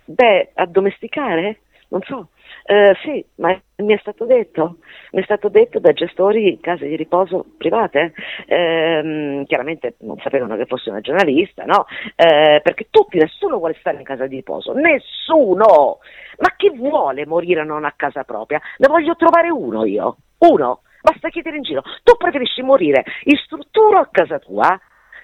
[0.05, 1.61] Beh, addomesticare?
[1.91, 2.29] Non so.
[2.65, 4.77] Eh, sì, ma mi è stato detto,
[5.13, 8.13] mi è stato detto da gestori di case di riposo private,
[8.47, 11.87] eh, chiaramente non sapevano che fossi una giornalista, no?
[12.15, 15.99] Eh, perché tutti, nessuno vuole stare in casa di riposo, nessuno!
[16.39, 18.61] Ma chi vuole morire non a casa propria?
[18.79, 23.99] Ne voglio trovare uno io, uno, basta chiedere in giro, tu preferisci morire in struttura
[23.99, 24.81] o a casa tua?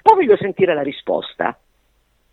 [0.07, 1.59] poi voglio sentire la risposta.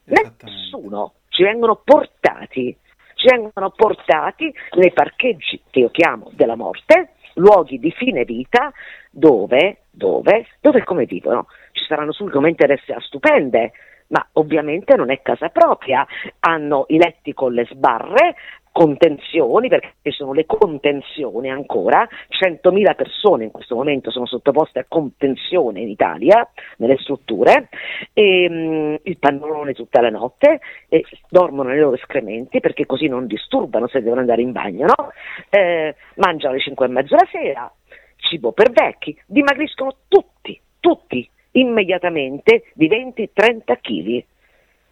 [0.05, 2.75] Nessuno, ci vengono portati,
[3.23, 8.73] ci vengono portati nei parcheggi che io chiamo della morte, luoghi di fine vita
[9.09, 11.47] dove, dove, dove come vivono.
[11.71, 13.71] Ci saranno sicuramente RSA stupende,
[14.07, 16.05] ma ovviamente non è casa propria,
[16.39, 18.35] hanno i letti con le sbarre,
[18.73, 25.79] contenzioni, perché sono le contenzioni ancora, 100.000 persone in questo momento sono sottoposte a contenzione
[25.81, 27.69] in Italia, nelle strutture,
[28.11, 30.59] e, um, il pannolone tutta la notte,
[30.89, 35.11] e dormono nei loro escrementi perché così non disturbano se devono andare in bagno, no?
[35.49, 37.71] eh, mangiano alle 5 e mezza la sera,
[38.17, 44.23] cibo per vecchi, dimagriscono tutti, tutti, immediatamente di 20-30 kg.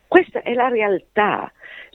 [0.07, 1.51] Questa è la realtà.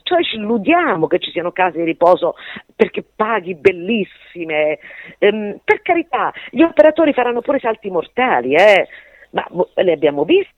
[0.07, 2.35] Cioè ci illudiamo che ci siano case di riposo
[2.73, 4.79] perché paghi bellissime.
[5.19, 8.87] Ehm, per carità, gli operatori faranno pure salti mortali, eh?
[9.31, 9.45] ma
[9.75, 10.55] le abbiamo viste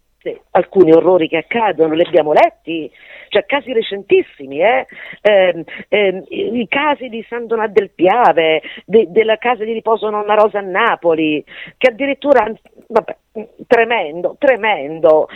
[0.52, 2.91] alcuni orrori che accadono, li abbiamo letti,
[3.30, 4.86] cioè casi recentissimi, eh?
[5.22, 10.36] Eh, eh, i casi di San Donà del Piave, de, della casa di riposo Nonna
[10.36, 11.43] Rosa a Napoli,
[11.76, 12.52] che addirittura,
[12.88, 13.18] vabbè,
[13.66, 15.28] tremendo, tremendo.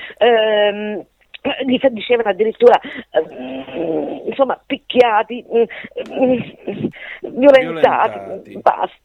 [1.43, 5.67] Ehm, gli dicevano addirittura eh, insomma picchiati, eh,
[7.19, 8.59] violentati, violentati.
[8.61, 8.97] basta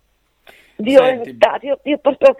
[0.76, 1.66] violentati.
[1.66, 2.36] Io, io proprio,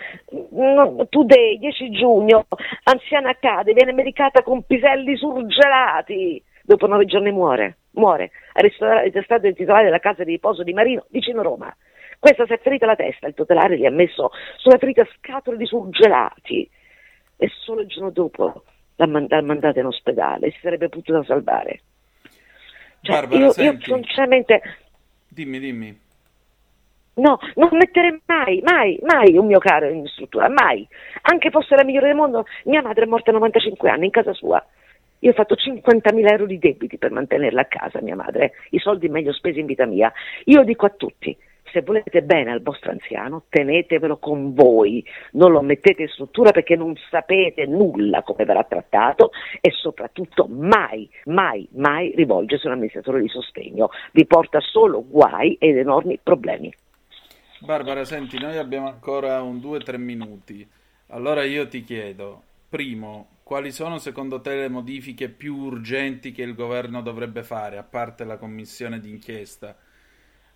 [0.51, 2.47] no, today, 10 giugno,
[2.85, 6.41] anziana cade, viene medicata con piselli surgelati.
[6.63, 8.31] Dopo nove giorni muore, muore.
[8.53, 8.71] È
[9.25, 11.75] stato il titolare della casa di riposo di Marino, vicino Roma.
[12.21, 15.67] Questa si è ferita la testa, il tutelare gli ha messo sulla ferita scatole di
[15.67, 16.69] surgelati.
[17.37, 18.63] E solo il giorno dopo
[18.99, 21.81] l'ha mandata in ospedale, si sarebbe potuta salvare.
[23.01, 24.61] Cioè, Barbara, io, io sinceramente...
[25.29, 26.01] Dimmi, dimmi.
[27.15, 30.87] No, non mettere mai, mai, mai un mio caro in struttura, mai.
[31.23, 34.33] Anche fosse la migliore del mondo, mia madre è morta a 95 anni in casa
[34.33, 34.65] sua.
[35.21, 39.09] Io ho fatto 50.000 euro di debiti per mantenerla a casa, mia madre, i soldi
[39.09, 40.13] meglio spesi in vita mia.
[40.45, 41.37] Io dico a tutti,
[41.73, 46.77] se volete bene al vostro anziano, tenetevelo con voi, non lo mettete in struttura perché
[46.77, 53.21] non sapete nulla come verrà trattato e soprattutto mai, mai, mai rivolgersi a un amministratore
[53.21, 56.73] di sostegno, vi porta solo guai ed enormi problemi.
[57.61, 60.67] Barbara, senti, noi abbiamo ancora un 2-3 minuti.
[61.09, 66.55] Allora io ti chiedo, primo, quali sono secondo te le modifiche più urgenti che il
[66.55, 69.75] governo dovrebbe fare, a parte la commissione d'inchiesta?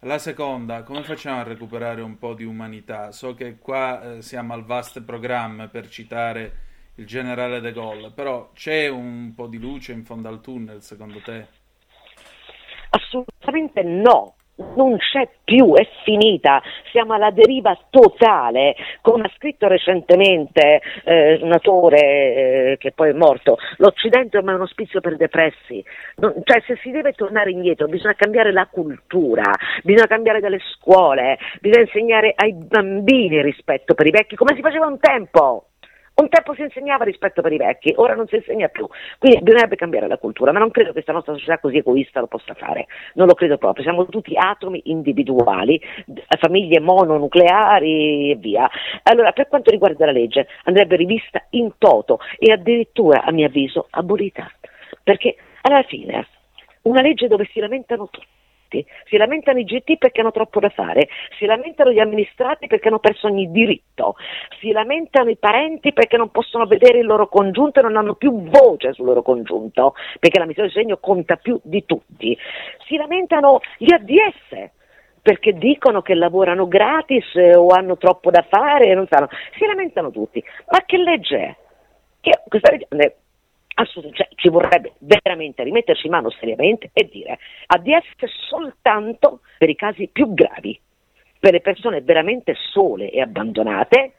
[0.05, 3.13] La seconda, come facciamo a recuperare un po' di umanità?
[3.13, 6.57] So che qua eh, siamo al vast programma per citare
[6.97, 11.21] il generale De Gaulle, però c'è un po' di luce in fondo al tunnel secondo
[11.21, 11.47] te?
[12.91, 14.35] Assolutamente no,
[14.75, 18.75] non c'è più, è finita, siamo alla deriva totale.
[19.01, 24.57] Come ha scritto recentemente eh, un autore eh, che poi è morto, l'Occidente è ormai
[24.57, 25.83] uno spizio per depressi.
[26.17, 29.51] Non, cioè, se si deve tornare indietro bisogna cambiare la cultura,
[29.83, 34.87] bisogna cambiare delle scuole, bisogna insegnare ai bambini rispetto per i vecchi, come si faceva
[34.87, 35.67] un tempo.
[36.15, 38.87] Un tempo si insegnava rispetto per i vecchi, ora non si insegna più.
[39.19, 42.27] Quindi bisognerebbe cambiare la cultura, ma non credo che questa nostra società così egoista lo
[42.27, 42.87] possa fare.
[43.15, 43.83] Non lo credo proprio.
[43.83, 45.81] Siamo tutti atomi individuali,
[46.39, 48.69] famiglie mononucleari e via.
[49.05, 53.87] Allora, per quanto riguarda la legge, andrebbe rivista in toto e addirittura, a mio avviso,
[53.91, 54.51] abolita.
[55.03, 56.27] Perché alla fine
[56.83, 58.27] una legge dove si lamentano tutti
[58.73, 61.09] amministrati, si lamentano i GT perché hanno troppo da fare,
[61.39, 64.17] si lamentano gli amministrati perché hanno perso ogni diritto,
[64.61, 68.43] si lamentano i parenti perché non possono vedere il loro congiunto e non hanno più
[68.49, 72.37] voce sul loro congiunto, perché la missione di segno conta più di tutti,
[72.87, 74.71] si lamentano gli ADS
[75.23, 77.25] perché dicono che lavorano gratis
[77.55, 81.57] o hanno troppo da fare e non sanno, si lamentano tutti, ma che legge è?
[82.21, 83.22] Che questa legge
[83.85, 90.09] cioè, ci vorrebbe veramente rimetterci in mano seriamente e dire ADS soltanto per i casi
[90.09, 90.79] più gravi,
[91.39, 94.13] per le persone veramente sole e abbandonate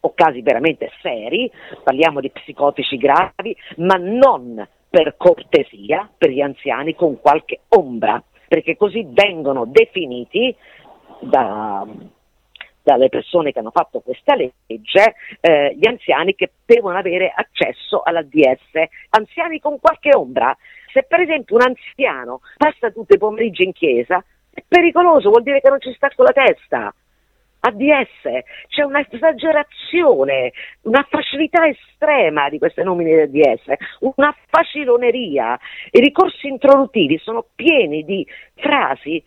[0.00, 1.50] o casi veramente seri,
[1.82, 8.76] parliamo di psicotici gravi, ma non per cortesia per gli anziani con qualche ombra, perché
[8.76, 10.54] così vengono definiti
[11.20, 11.86] da,
[12.82, 18.22] dalle persone che hanno fatto questa legge eh, gli anziani che devono avere accesso alla
[18.22, 20.56] DS, anziani con qualche ombra.
[20.92, 24.22] Se per esempio un anziano passa tutti i pomeriggi in chiesa,
[24.52, 26.94] è pericoloso, vuol dire che non ci sta con la testa.
[27.64, 30.52] ADS, c'è una esagerazione,
[30.82, 33.64] una facilità estrema di queste nomine di ADS,
[34.16, 35.58] una faciloneria.
[35.92, 38.26] I ricorsi introduttivi sono pieni di
[38.56, 39.22] frasi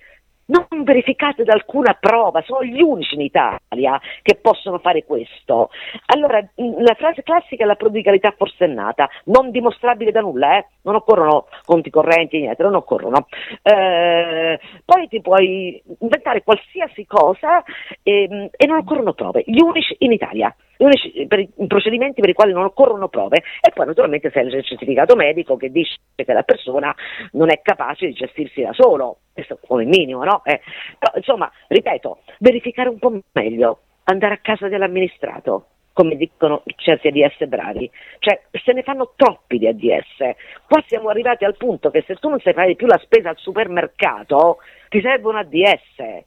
[0.48, 5.70] non verificate da alcuna prova, sono gli unici in Italia che possono fare questo.
[6.08, 10.68] Allora, la frase classica è la prodigalità forsennata, non dimostrabile da nulla, eh?
[10.82, 13.28] non occorrono conti correnti, niente, non occorrono.
[13.62, 17.64] Eh, poi ti puoi inventare qualsiasi cosa
[18.04, 22.52] e, ehm, e non occorrono prove, gli unici in Italia i procedimenti per i quali
[22.52, 26.94] non occorrono prove e poi naturalmente c'è il certificato medico che dice che la persona
[27.32, 30.42] non è capace di gestirsi da solo, questo come minimo, no?
[30.44, 30.62] Eh,
[30.98, 37.46] però, insomma, ripeto, verificare un po' meglio, andare a casa dell'amministrato, come dicono certi ADS
[37.46, 37.90] bravi,
[38.20, 40.36] cioè se ne fanno troppi di ADS.
[40.68, 43.38] Qua siamo arrivati al punto che se tu non sai fare più la spesa al
[43.38, 44.58] supermercato,
[44.90, 46.24] ti serve un ADS.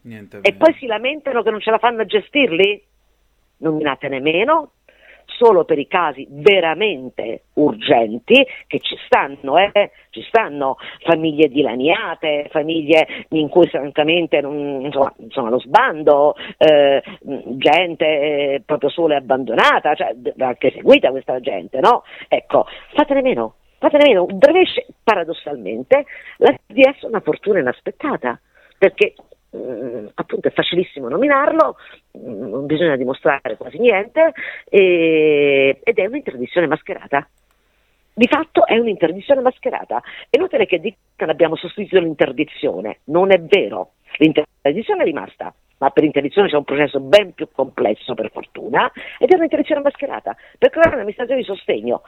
[0.00, 2.82] Niente e poi si lamentano che non ce la fanno a gestirli?
[3.58, 4.72] Nominatene meno,
[5.38, 9.92] solo per i casi veramente urgenti, che ci stanno, eh?
[10.10, 17.02] ci stanno famiglie dilaniate, famiglie in cui francamente non, insomma, insomma, lo sbando, eh,
[17.56, 22.02] gente eh, proprio sola e abbandonata, cioè anche seguita questa gente, no?
[22.26, 24.26] Ecco, fatene meno, fatene meno.
[24.26, 26.04] Brescia, paradossalmente,
[26.38, 28.40] la DS è una fortuna inaspettata,
[28.76, 29.14] perché
[29.50, 31.76] eh, appunto è facilissimo nominarlo,
[32.18, 34.32] mm, non bisogna dimostrare quasi niente
[34.68, 37.28] e, ed è un'interdizione mascherata.
[38.12, 40.02] Di fatto è un'interdizione mascherata.
[40.28, 43.92] È inutile che dicano abbiamo sostituito l'interdizione, non è vero.
[44.16, 49.30] L'interdizione è rimasta, ma per interdizione c'è un processo ben più complesso per fortuna ed
[49.30, 52.02] è un'interdizione mascherata, perché l'amministrazione di sostegno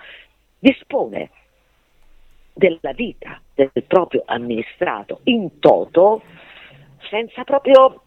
[0.59, 1.31] dispone
[2.53, 6.23] della vita del proprio amministrato in toto
[7.09, 8.02] senza proprio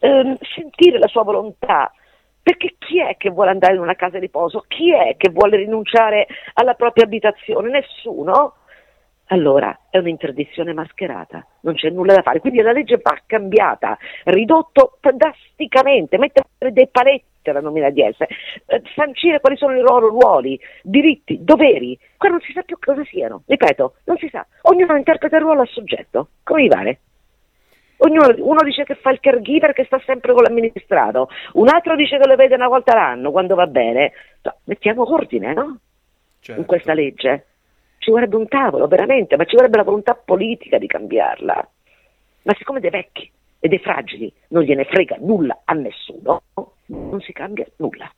[0.00, 1.92] ehm, sentire la sua volontà.
[2.42, 4.64] Perché chi è che vuole andare in una casa di riposo?
[4.68, 7.68] Chi è che vuole rinunciare alla propria abitazione?
[7.68, 8.54] Nessuno.
[9.26, 12.40] Allora è un'interdizione mascherata, non c'è nulla da fare.
[12.40, 18.26] Quindi la legge va cambiata, ridotto drasticamente, mettere dei paletti alla nomina di esse,
[18.66, 21.98] eh, sancire quali sono i loro ruoli, diritti, doveri.
[22.16, 24.46] Qua non si sa più cosa siano, ripeto, non si sa.
[24.62, 27.00] Ognuno interpreta il ruolo al soggetto, come gli pare.
[28.00, 32.16] Ognuno, uno dice che fa il caregiver che sta sempre con l'amministrato, un altro dice
[32.16, 34.12] che lo vede una volta l'anno quando va bene.
[34.64, 35.78] Mettiamo ordine, no?
[36.40, 36.60] Certo.
[36.60, 37.46] In questa legge.
[37.98, 41.68] Ci vorrebbe un tavolo, veramente, ma ci vorrebbe la volontà politica di cambiarla.
[42.42, 46.42] Ma siccome dei vecchi e dei fragili non gliene frega nulla a nessuno,
[46.86, 48.10] non si cambia nulla.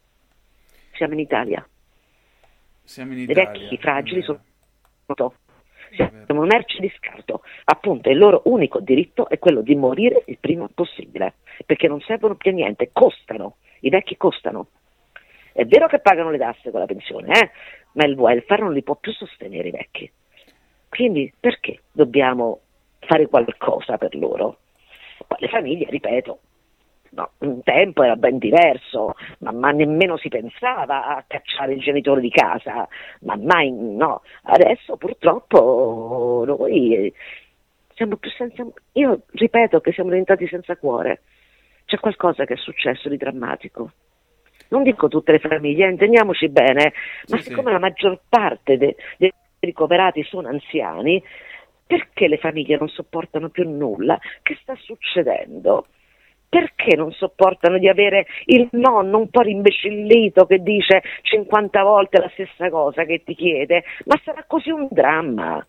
[0.92, 1.66] Siamo in Italia.
[2.84, 3.42] Siamo in Italia.
[3.42, 4.42] I vecchi, i fragili sono
[5.94, 7.42] siamo merci di scarto.
[7.64, 11.34] Appunto, il loro unico diritto è quello di morire il prima possibile,
[11.66, 14.68] perché non servono più a niente, costano, i vecchi costano.
[15.52, 17.50] È vero che pagano le tasse con la pensione, eh?
[17.92, 20.10] ma il welfare non li può più sostenere i vecchi.
[20.88, 22.60] Quindi perché dobbiamo
[23.00, 24.58] fare qualcosa per loro?
[25.38, 26.40] Le famiglie, ripeto,
[27.12, 32.20] No, un tempo era ben diverso, ma, ma, nemmeno si pensava a cacciare il genitore
[32.20, 32.86] di casa,
[33.22, 34.22] ma mai no.
[34.42, 37.12] Adesso purtroppo noi
[37.94, 38.64] siamo più senza.
[38.92, 41.22] Io ripeto che siamo diventati senza cuore.
[41.84, 43.90] C'è qualcosa che è successo di drammatico.
[44.68, 46.92] Non dico tutte le famiglie, intendiamoci bene,
[47.26, 47.72] ma sì, siccome sì.
[47.72, 51.20] la maggior parte dei, dei ricoverati sono anziani,
[51.84, 54.16] perché le famiglie non sopportano più nulla?
[54.42, 55.86] Che sta succedendo?
[56.50, 62.28] Perché non sopportano di avere il nonno un po' rimbecillito che dice 50 volte la
[62.32, 63.84] stessa cosa che ti chiede?
[64.06, 65.64] Ma sarà così un dramma?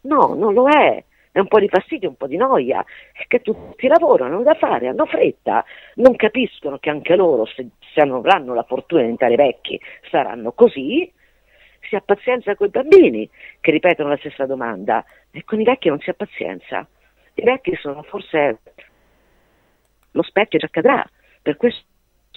[0.00, 1.04] No, non lo è.
[1.30, 4.54] È un po' di fastidio, un po' di noia, è che tutti lavorano, hanno da
[4.54, 5.64] fare, hanno fretta,
[5.94, 10.52] non capiscono che anche loro, se, se non avranno la fortuna di diventare vecchi, saranno
[10.52, 11.10] così.
[11.88, 13.28] Si ha pazienza con i bambini
[13.60, 16.86] che ripetono la stessa domanda e con i vecchi non si ha pazienza.
[17.34, 18.58] I vecchi sono forse
[20.12, 21.04] lo specchio ci accadrà,
[21.42, 21.84] per questo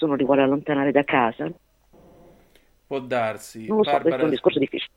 [0.01, 1.49] non li vuole allontanare da casa.
[2.87, 3.67] Può darsi.
[3.67, 3.99] Non lo Barbara...
[3.99, 4.91] so, questo è un discorso difficile.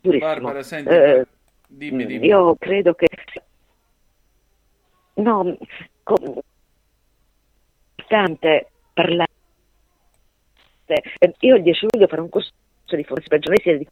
[0.00, 0.32] Durissimo.
[0.32, 1.26] Barbara, senti, eh,
[1.66, 2.26] dimmi, dimmi.
[2.26, 3.06] Io credo che...
[5.14, 5.56] No,
[6.02, 6.42] con...
[8.04, 9.30] importante parlare.
[10.86, 12.52] Eh, io il 10 luglio farò un corso
[12.90, 13.88] di formazione per di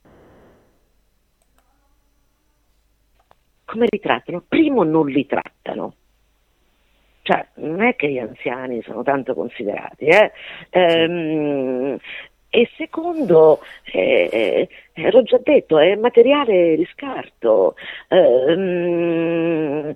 [3.65, 4.45] come li trattano?
[4.47, 5.95] Primo non li trattano.
[7.23, 10.33] Cioè, non è che gli anziani sono tanto considerati, eh?
[10.71, 11.97] ehm,
[12.55, 13.61] e secondo,
[13.93, 17.77] eh, eh, l'ho già detto, è materiale di scarto,
[18.09, 19.95] ehm,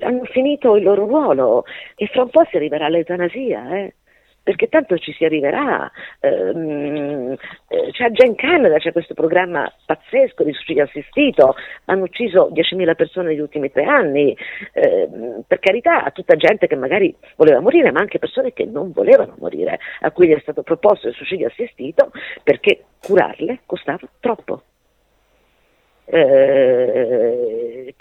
[0.00, 1.64] hanno finito il loro ruolo
[1.96, 3.76] e fra un po' si arriverà all'eutanasia.
[3.76, 3.94] Eh?
[4.46, 5.90] Perché tanto ci si arriverà.
[6.20, 7.34] Ehm,
[7.66, 11.56] eh, c'è già in Canada, c'è questo programma pazzesco di suicidio assistito,
[11.86, 14.36] hanno ucciso 10.000 persone negli ultimi tre anni,
[14.72, 18.92] ehm, per carità, a tutta gente che magari voleva morire, ma anche persone che non
[18.92, 22.12] volevano morire, a cui è stato proposto il suicidio assistito
[22.44, 24.62] perché curarle costava troppo.
[26.04, 27.94] Eh,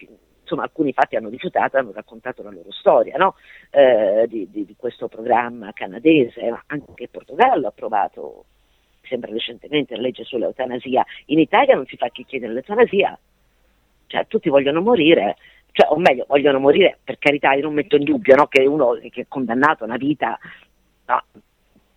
[0.45, 3.35] insomma alcuni infatti hanno rifiutato, hanno raccontato la loro storia no?
[3.71, 8.45] eh, di, di, di, questo programma canadese, ma anche Portogallo ha approvato,
[9.01, 11.03] sembra recentemente, la legge sull'eutanasia.
[11.25, 13.17] In Italia non si fa chi chiede l'eutanasia,
[14.07, 15.35] cioè tutti vogliono morire,
[15.71, 18.97] cioè, o meglio, vogliono morire, per carità, io non metto in dubbio no, che uno
[19.09, 20.37] che è condannato a una vita
[21.07, 21.23] no,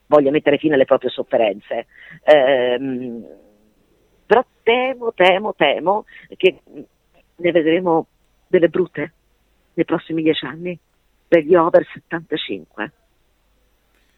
[0.07, 1.87] voglia mettere fine alle proprie sofferenze.
[2.25, 3.23] Eh,
[4.27, 6.05] però temo, temo, temo
[6.37, 6.59] che
[7.37, 8.07] ne vedremo
[8.49, 9.13] delle brutte
[9.75, 10.79] nei prossimi dieci anni
[11.29, 12.93] per gli over 75.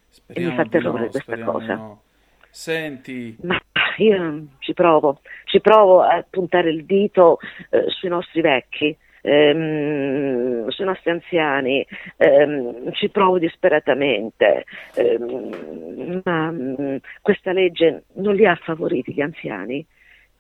[0.09, 1.75] Speriamo e mi fa terrore no, questa cosa.
[1.75, 2.03] No.
[2.51, 3.37] Senti.
[3.43, 3.61] Ma
[3.99, 7.39] io ci provo, ci provo a puntare il dito
[7.71, 8.97] eh, sui nostri vecchi.
[9.23, 11.87] Ehm, sui nostri anziani,
[12.17, 19.21] ehm, ci provo disperatamente, ehm, ma mh, mm, questa legge non li ha favoriti gli
[19.21, 19.87] anziani,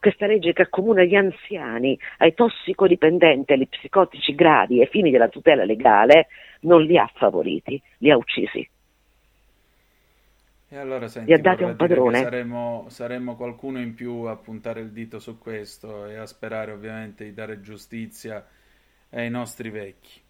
[0.00, 5.64] questa legge che accomuna gli anziani ai tossicodipendenti, agli psicotici gravi ai fini della tutela
[5.64, 6.28] legale,
[6.60, 8.68] non li ha favoriti, li ha uccisi.
[10.72, 12.22] E allora senti, li ha dati un padrone.
[12.22, 17.24] Saremo, saremo qualcuno in più a puntare il dito su questo e a sperare ovviamente
[17.24, 18.46] di dare giustizia
[19.10, 20.20] ai nostri vecchi.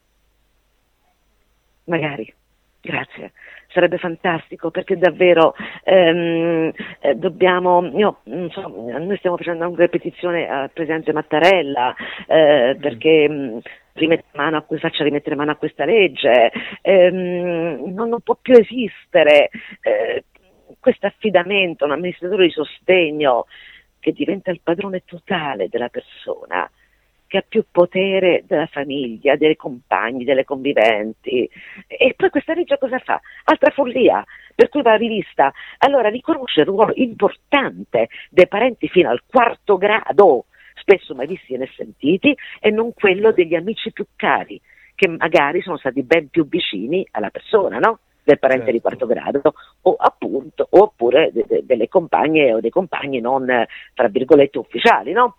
[1.84, 2.34] Magari.
[2.82, 3.32] Grazie,
[3.68, 5.54] sarebbe fantastico perché davvero
[5.84, 11.94] ehm, eh, dobbiamo, io, so, noi stiamo facendo una ripetizione al Presidente Mattarella
[12.26, 12.80] eh, mm.
[12.80, 13.58] perché mm,
[14.32, 16.50] mano a, faccia rimettere mano a questa legge,
[16.80, 19.50] ehm, non, non, può più esistere
[19.82, 20.24] eh,
[20.78, 23.44] questo affidamento, un amministratore di sostegno
[23.98, 26.68] che diventa il padrone totale della persona
[27.30, 31.48] che ha più potere della famiglia, dei compagni, delle conviventi.
[31.86, 33.20] E poi questa legge cosa fa?
[33.44, 35.52] Altra follia, per cui va rivista.
[35.78, 41.70] Allora riconosce il ruolo importante dei parenti fino al quarto grado, spesso mai visti né
[41.76, 44.60] sentiti, e non quello degli amici più cari,
[44.96, 48.00] che magari sono stati ben più vicini alla persona, no?
[48.24, 48.76] del parente certo.
[48.76, 53.46] di quarto grado o appunto oppure de, de, delle compagne o dei compagni non
[53.94, 55.36] tra virgolette ufficiali no?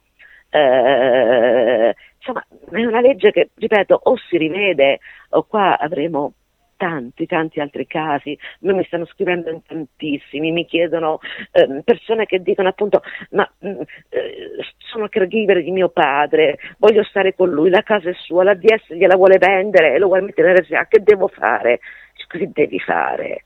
[0.53, 4.99] Eh, insomma, è una legge che, ripeto, o si rivede
[5.30, 6.34] o qua avremo
[6.76, 11.19] tanti, tanti altri casi, noi mi stanno scrivendo in tantissimi, mi chiedono
[11.52, 17.36] eh, persone che dicono appunto ma mm, eh, sono caregiver di mio padre, voglio stare
[17.36, 20.49] con lui, la casa è sua, la DS gliela vuole vendere e lo vuole mettere
[20.49, 21.80] in RSA, che devo fare?
[22.28, 23.44] Che devi fare?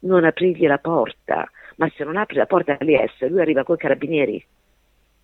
[0.00, 3.78] Non aprirgli la porta, ma se non apri la porta all'IS lui arriva con i
[3.78, 4.46] carabinieri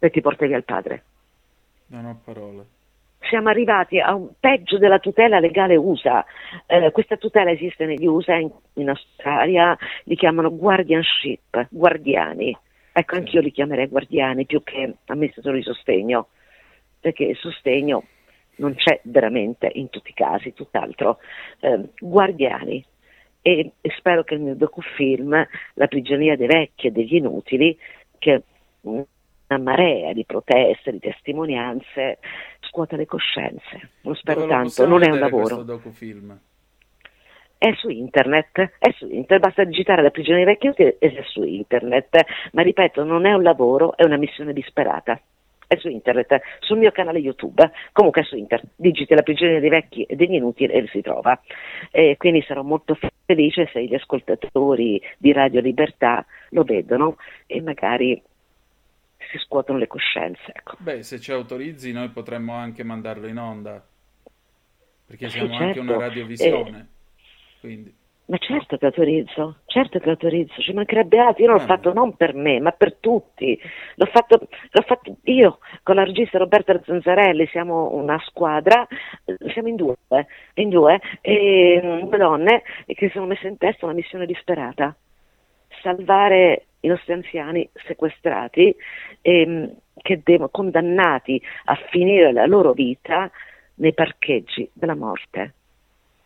[0.06, 1.02] e ti porta via il padre.
[1.86, 2.64] Non ho parole.
[3.28, 6.24] Siamo arrivati a un peggio della tutela legale USA.
[6.66, 12.56] Eh, questa tutela esiste negli USA, in, in, Australia li chiamano guardianship, guardiani.
[12.93, 16.28] Ecco, anch'io li chiamerei guardiani più che amministratori di sostegno,
[17.01, 18.05] perché il sostegno
[18.56, 21.18] non c'è veramente in tutti i casi, tutt'altro.
[21.60, 22.85] Eh, guardiani.
[23.40, 27.76] E, e spero che il mio docufilm, La prigionia dei vecchi e degli inutili,
[28.18, 28.43] che
[29.49, 32.19] una marea di proteste, di testimonianze,
[32.61, 33.91] scuote le coscienze.
[34.03, 35.62] Lo spero Dove tanto, non è un lavoro.
[35.62, 36.39] docufilm?
[37.57, 41.43] È su internet, è su internet, basta digitare la prigione dei vecchi e è su
[41.43, 45.19] internet, ma ripeto, non è un lavoro, è una missione disperata.
[45.66, 49.71] È su internet, sul mio canale YouTube, comunque è su internet, digiti la prigione dei
[49.71, 51.41] vecchi e degli inutili e si trova.
[51.91, 57.16] E quindi sarò molto felice se gli ascoltatori di Radio Libertà lo vedono
[57.47, 58.23] e magari
[59.35, 60.52] si scuotono le coscienze.
[60.52, 60.77] Ecco.
[60.78, 63.85] Beh, se ci autorizzi noi potremmo anche mandarlo in onda,
[65.06, 65.81] perché siamo sì, certo.
[65.81, 66.89] anche una radiovisione.
[67.61, 67.93] Eh,
[68.27, 72.16] ma certo che autorizzo, certo che autorizzo, ci mancherebbe altro, io l'ho ah, fatto non
[72.16, 73.59] per me, ma per tutti,
[73.97, 78.86] l'ho fatto, l'ho fatto, io con la regista Roberta Zanzarelli, siamo una squadra,
[79.52, 79.97] siamo in due,
[80.55, 84.97] in due, e due donne che si sono messe in testa una missione disperata,
[85.85, 88.74] salvare i nostri anziani sequestrati,
[89.20, 89.70] ehm,
[90.02, 93.31] che devono, condannati a finire la loro vita
[93.77, 95.52] nei parcheggi della morte,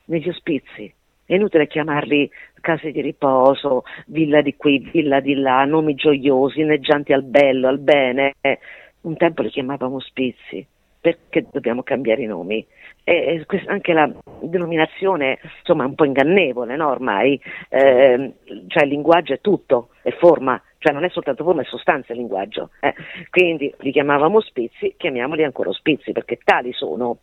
[0.06, 0.92] negli ospizi.
[1.24, 2.30] È inutile chiamarli
[2.60, 7.78] case di riposo, villa di qui, villa di là, nomi gioiosi, inneggianti al bello, al
[7.78, 8.34] bene.
[9.02, 10.66] Un tempo li chiamavamo ospizi.
[11.00, 12.66] Perché dobbiamo cambiare i nomi?
[13.08, 14.10] E anche la
[14.40, 17.40] denominazione insomma un po' ingannevole no, ormai,
[17.70, 18.34] eh,
[18.66, 22.18] cioè il linguaggio è tutto, è forma, cioè non è soltanto forma, è sostanza il
[22.18, 22.70] linguaggio.
[22.80, 22.94] Eh.
[23.30, 27.20] Quindi li chiamavamo spizzi, chiamiamoli ancora spizzi perché tali sono.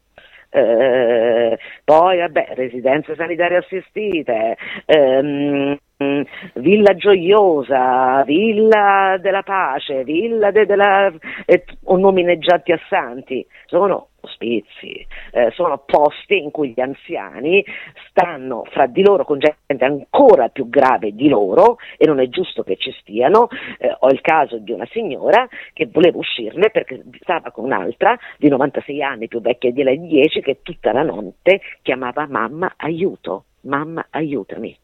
[0.49, 11.09] Eh, poi vabbè, residenze sanitarie assistite, ehm, Villa Gioiosa, Villa della Pace, Villa de, della,
[11.45, 17.63] eh, o nomineggiati a santi, sono ospizi, eh, sono posti in cui gli anziani
[18.09, 22.63] stanno fra di loro con gente ancora più grave di loro e non è giusto
[22.63, 23.47] che ci stiano.
[23.77, 28.49] Eh, ho il caso di una signora che voleva uscirne perché stava con un'altra di
[28.49, 34.07] 96 anni più vecchia di lei 10 che tutta la notte chiamava mamma aiuto, mamma
[34.09, 34.77] aiutami.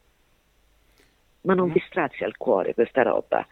[1.41, 1.71] Ma non mm.
[1.71, 3.45] vi strazia il cuore questa roba?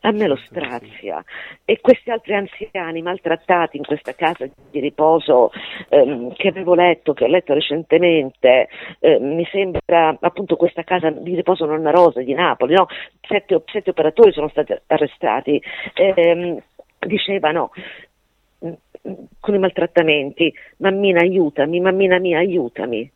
[0.00, 1.22] a me lo strazia.
[1.64, 5.50] E questi altri anziani maltrattati in questa casa di riposo
[5.88, 8.68] ehm, che avevo letto, che ho letto recentemente,
[8.98, 12.86] eh, mi sembra appunto questa casa di riposo Nonna Rosa di Napoli, no?
[13.20, 15.62] sette, sette, operatori sono stati arrestati,
[15.94, 16.58] ehm,
[16.98, 17.70] dicevano
[18.64, 18.72] mm,
[19.38, 23.10] con i maltrattamenti, mammina aiutami, mammina mia aiutami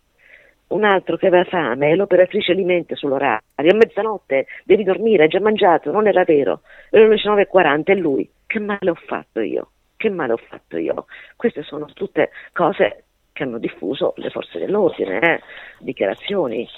[0.74, 5.40] un altro che aveva fame e l'operatrice alimenta sull'orario, a mezzanotte devi dormire, hai già
[5.40, 10.10] mangiato, non era vero, erano le 9.40 e lui, che male ho fatto io, che
[10.10, 11.06] male ho fatto io.
[11.36, 15.40] Queste sono tutte cose che hanno diffuso le forze dell'ordine, eh?
[15.78, 16.68] dichiarazioni,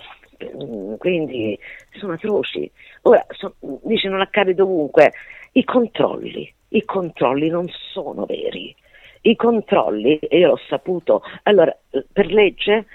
[0.45, 1.59] mm, quindi
[1.93, 2.71] sono atroci.
[3.03, 5.13] Ora, so, dice non accade dovunque,
[5.53, 8.75] i controlli, i controlli non sono veri.
[9.23, 11.77] I controlli, e io l'ho saputo, allora
[12.13, 12.87] per legge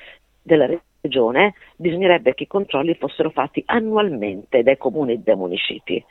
[0.41, 0.65] della
[1.02, 6.03] regione bisognerebbe che i controlli fossero fatti annualmente dai comuni e dai municipi.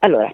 [0.00, 0.32] Allora,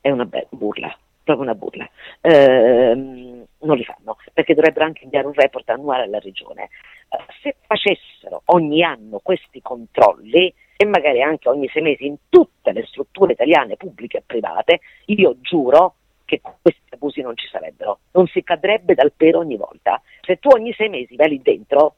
[0.00, 1.88] è una be- burla, proprio una burla.
[2.20, 6.68] Ehm, non li fanno, perché dovrebbero anche inviare un report annuale alla regione.
[7.08, 12.72] Eh, se facessero ogni anno questi controlli, e magari anche ogni sei mesi in tutte
[12.72, 15.94] le strutture italiane pubbliche e private, io giuro
[16.24, 20.00] che questi abusi non ci sarebbero, non si cadrebbe dal pero ogni volta.
[20.22, 21.96] Se tu ogni sei mesi vai lì dentro,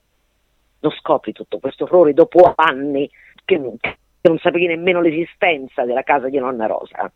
[0.85, 3.11] non scopri tutto questo orrore dopo anni
[3.45, 7.11] che, che non sapevi nemmeno l'esistenza della casa di nonna Rosa.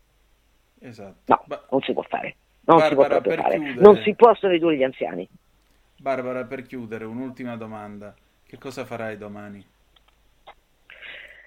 [0.81, 1.21] Esatto.
[1.27, 2.37] No, ba- non si può fare.
[2.65, 3.59] Non Barbara, si può proprio fare.
[3.59, 3.81] Chiudere...
[3.81, 5.29] Non si possono ridurre gli anziani.
[5.97, 8.15] Barbara, per chiudere, un'ultima domanda.
[8.47, 9.65] Che cosa farai domani?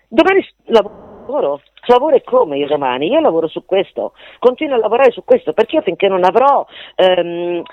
[0.07, 3.07] Domani lavoro, lavoro e come io domani?
[3.07, 6.65] Io lavoro su questo, continuo a lavorare su questo perché io finché non avrò,
[6.95, 7.63] ehm,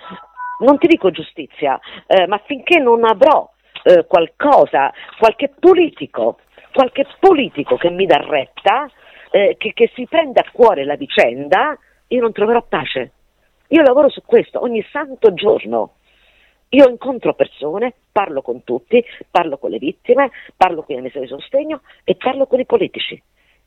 [0.60, 3.50] non ti dico giustizia, eh, ma finché non avrò
[3.88, 6.40] eh, qualcosa, qualche politico,
[6.72, 8.90] qualche politico che mi dà retta,
[9.30, 11.76] eh, che, che si prenda a cuore la vicenda,
[12.08, 13.12] io non troverò pace.
[13.68, 15.94] Io lavoro su questo ogni santo giorno.
[16.70, 21.30] Io incontro persone, parlo con tutti, parlo con le vittime, parlo con i messeri di
[21.30, 23.20] sostegno e parlo con i politici.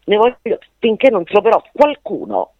[0.06, 2.54] Ne voglio finché non troverò qualcuno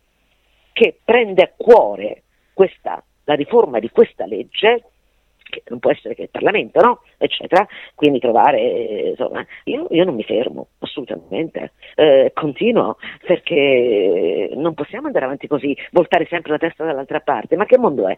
[0.74, 2.24] che prende a cuore
[2.54, 4.91] questa, la riforma di questa legge
[5.52, 7.02] che non può essere che il Parlamento, no?
[7.18, 7.68] eccetera.
[7.94, 8.60] Quindi trovare,
[9.12, 15.78] insomma, io, io non mi fermo, assolutamente, eh, continuo, perché non possiamo andare avanti così,
[15.92, 18.18] voltare sempre la testa dall'altra parte, ma che mondo è?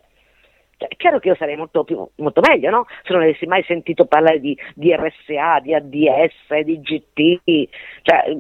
[0.84, 2.85] Cioè, è chiaro che io sarei molto, più, molto meglio, no?
[3.03, 7.69] Se non avessi mai sentito parlare di, di RSA, di ADS, di GT,
[8.01, 8.35] cioè,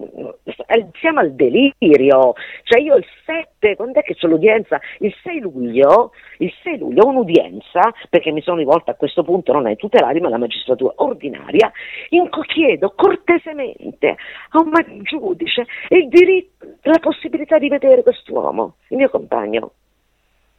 [0.67, 2.33] eh, siamo al delirio.
[2.63, 4.79] Cioè io il 7, quando è che c'è l'udienza?
[4.99, 9.53] Il 6 luglio, il 6 luglio ho un'udienza, perché mi sono rivolta a questo punto
[9.53, 11.71] non ai tutelari ma alla magistratura ordinaria,
[12.09, 14.17] in cui chiedo cortesemente
[14.49, 14.71] a un
[15.03, 19.71] giudice il diritto, la possibilità di vedere quest'uomo, il mio compagno.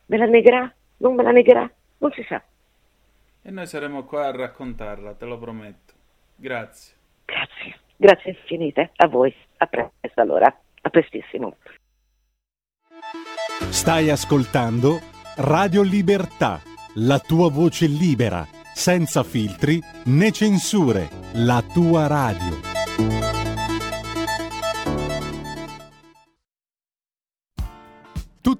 [0.07, 0.73] Me la negherà?
[0.99, 2.43] Non me la negherà, non si sa.
[3.43, 5.93] E noi saremo qua a raccontarla, te lo prometto.
[6.37, 6.95] Grazie.
[7.25, 9.35] Grazie, grazie infinite a voi.
[9.59, 11.57] A presto allora, a prestissimo.
[13.71, 15.01] Stai ascoltando
[15.37, 16.61] Radio Libertà,
[16.95, 23.44] la tua voce libera, senza filtri né censure, la tua radio.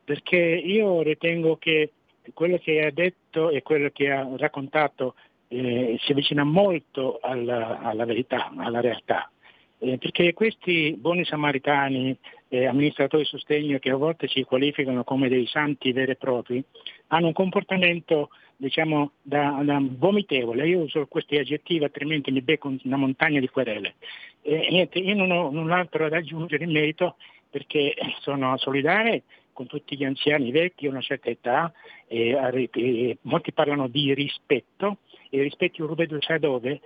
[0.05, 1.93] perché io ritengo che
[2.35, 5.15] quello che ha detto e quello che ha raccontato
[5.49, 9.31] eh, si avvicina molto alla, alla verità, alla realtà.
[9.79, 12.17] Eh, perché questi buoni samaritani,
[12.49, 16.65] eh, amministratori di sostegno che a volte si qualificano come dei santi veri e propri,
[17.09, 20.67] hanno un comportamento diciamo da, da vomitevole.
[20.67, 23.97] Io uso questi aggettivi altrimenti mi becco una montagna di querele.
[24.41, 27.17] E niente, io non ho null'altro da aggiungere in merito
[27.51, 29.25] perché sono solidale
[29.57, 31.73] con tutti gli anziani vecchi a una certa età,
[32.07, 34.99] e, e molti parlano di rispetto
[35.31, 36.81] e rispetto lo vedo sai dove?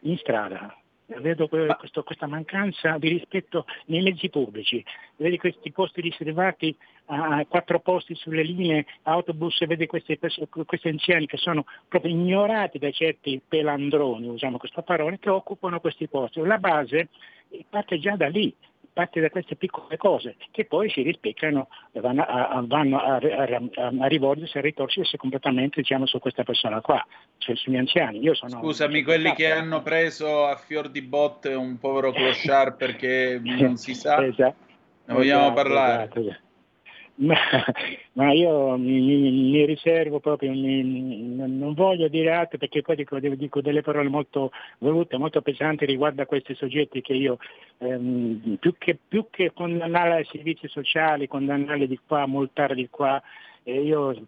[0.00, 0.74] In strada.
[1.06, 4.84] Vedo que- questo- questa mancanza di rispetto nei mezzi pubblici,
[5.16, 6.76] vedi questi posti riservati
[7.06, 10.18] a quattro posti sulle linee autobus e vedi questi,
[10.66, 16.06] questi anziani che sono proprio ignorati da certi pelandroni, usiamo questa parola, che occupano questi
[16.08, 16.40] posti.
[16.40, 17.08] La base
[17.68, 18.54] parte già da lì,
[18.92, 23.92] parte da queste piccole cose che poi si rispecchiano e vanno a, vanno a, a-
[24.00, 27.04] a rivolgersi, a ritorcersi completamente diciamo, su questa persona qua,
[27.38, 28.20] cioè sugli anziani.
[28.20, 33.40] Io sono Scusami, quelli che hanno preso a fior di botte un povero clochard perché
[33.44, 34.56] non si sa, Esatto.
[35.06, 36.02] ne vogliamo Esatto, parlare.
[36.04, 36.48] esatto, esatto.
[37.16, 37.36] Ma,
[38.14, 43.60] ma io mi, mi- riservo proprio, mi- non voglio dire altro perché poi dico, dico
[43.60, 47.38] delle parole molto volute, molto pesanti riguardo a questi soggetti che io
[47.78, 53.22] ehm, più, che, più che condannare ai servizi sociali, condannarli di qua, multare di qua,
[53.64, 54.26] eh, io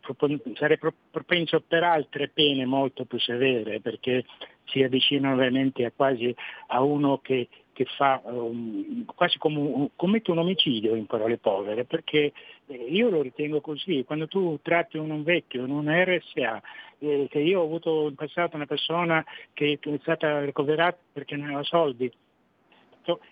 [0.54, 4.24] sarei pro- propenso per altre pene molto più severe perché
[4.64, 6.34] si avvicinano veramente a quasi
[6.68, 11.84] a uno che, che fa um, quasi come un, commette un omicidio in parole povere
[11.84, 12.32] perché
[12.66, 16.62] eh, io lo ritengo così quando tu tratti un, un vecchio in una RSA
[16.98, 21.46] eh, che io ho avuto in passato una persona che è stata ricoverata perché non
[21.46, 22.12] aveva soldi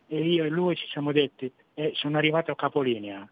[0.08, 3.28] e io e lui ci siamo detti eh, sono arrivato a capolinea.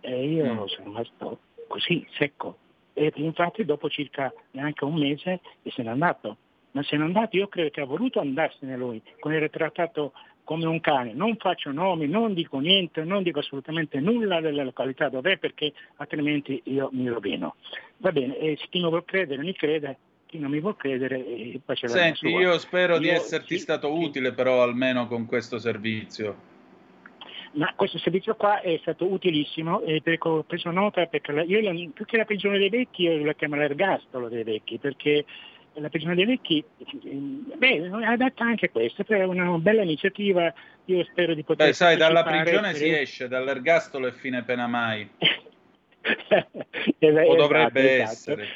[0.00, 0.64] E io Mm.
[0.66, 2.58] sono rimasto così secco.
[2.92, 6.36] E infatti dopo circa neanche un mese se n'è andato.
[6.72, 10.12] Ma se n'è andato io credo che ha voluto andarsene lui con il trattato
[10.50, 15.08] come un cane non faccio nomi non dico niente non dico assolutamente nulla della località
[15.08, 17.54] dov'è perché altrimenti io mi rovino
[17.98, 21.24] va bene e se chi non vuol credere mi crede chi non mi vuol credere
[21.24, 24.02] eh, pace alla Senti, io spero di Io- esserti sì, stato sì.
[24.02, 26.48] utile però almeno con questo servizio.
[27.52, 31.90] Ma questo servizio qua è stato utilissimo e ho preso nota perché la- io la-
[31.92, 35.24] più che la prigione dei vecchi io la chiamo l'ergastolo dei vecchi perché
[35.74, 40.52] la prigione dei vecchi eh, beh, è adatta anche questa, è una bella iniziativa,
[40.86, 44.66] io spero di poter Beh, sai, dalla prigione si spero- esce, dall'ergastolo è fine pena
[44.66, 45.08] mai.
[46.98, 48.10] Esatto, O dovrebbe esatto.
[48.10, 48.48] essere.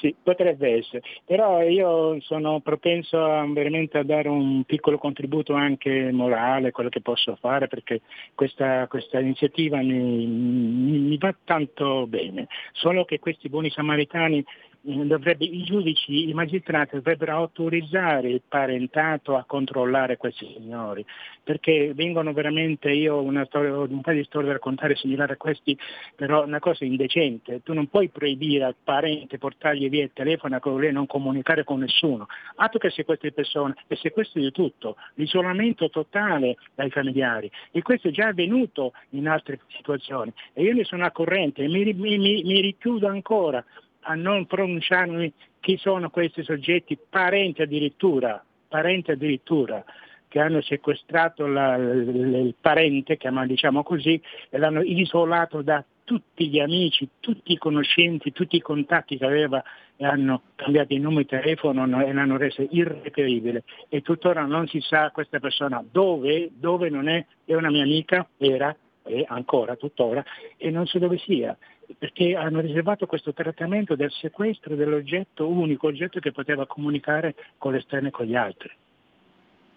[0.00, 6.12] Sì, potrebbe essere, però io sono propenso a, veramente a dare un piccolo contributo anche
[6.12, 8.02] morale, quello che posso fare, perché
[8.36, 14.44] questa, questa iniziativa mi, mi- mi va tanto bene, solo che questi buoni samaritani
[14.80, 21.04] dovrebbe, i giudici, i magistrati dovrebbero autorizzare il parentato a controllare questi signori,
[21.42, 25.32] perché vengono veramente, io ho una storia, ho un paio di storie da raccontare similari
[25.32, 25.76] a questi,
[26.14, 30.90] però una cosa indecente, tu non puoi proibire al parente portargli via il telefono e
[30.90, 32.26] non comunicare con nessuno,
[32.56, 37.50] altro che se queste persone, e se questo è di tutto, l'isolamento totale dai familiari,
[37.72, 41.68] e questo è già avvenuto in altre situazioni, e io ne sono a corrente e
[41.68, 43.64] mi- mi- mi richiudo ancora
[44.08, 49.84] a non pronunciarmi chi sono questi soggetti, parenti addirittura, parenti addirittura,
[50.28, 52.08] che hanno sequestrato la- il,
[52.46, 58.56] il parente, diciamo così, e l'hanno isolato da tutti gli amici, tutti i conoscenti, tutti
[58.56, 59.62] i contatti che aveva
[59.96, 63.64] e hanno cambiato il numero di telefono no- e l'hanno reso irreperibile.
[63.90, 68.26] E tuttora non si sa questa persona dove, dove non è, è una mia amica,
[68.38, 68.74] era,
[69.04, 70.24] e ancora tuttora,
[70.56, 71.56] e non so dove sia
[71.96, 78.08] perché hanno riservato questo trattamento del sequestro dell'oggetto, unico oggetto che poteva comunicare con l'esterno
[78.08, 78.70] e con gli altri.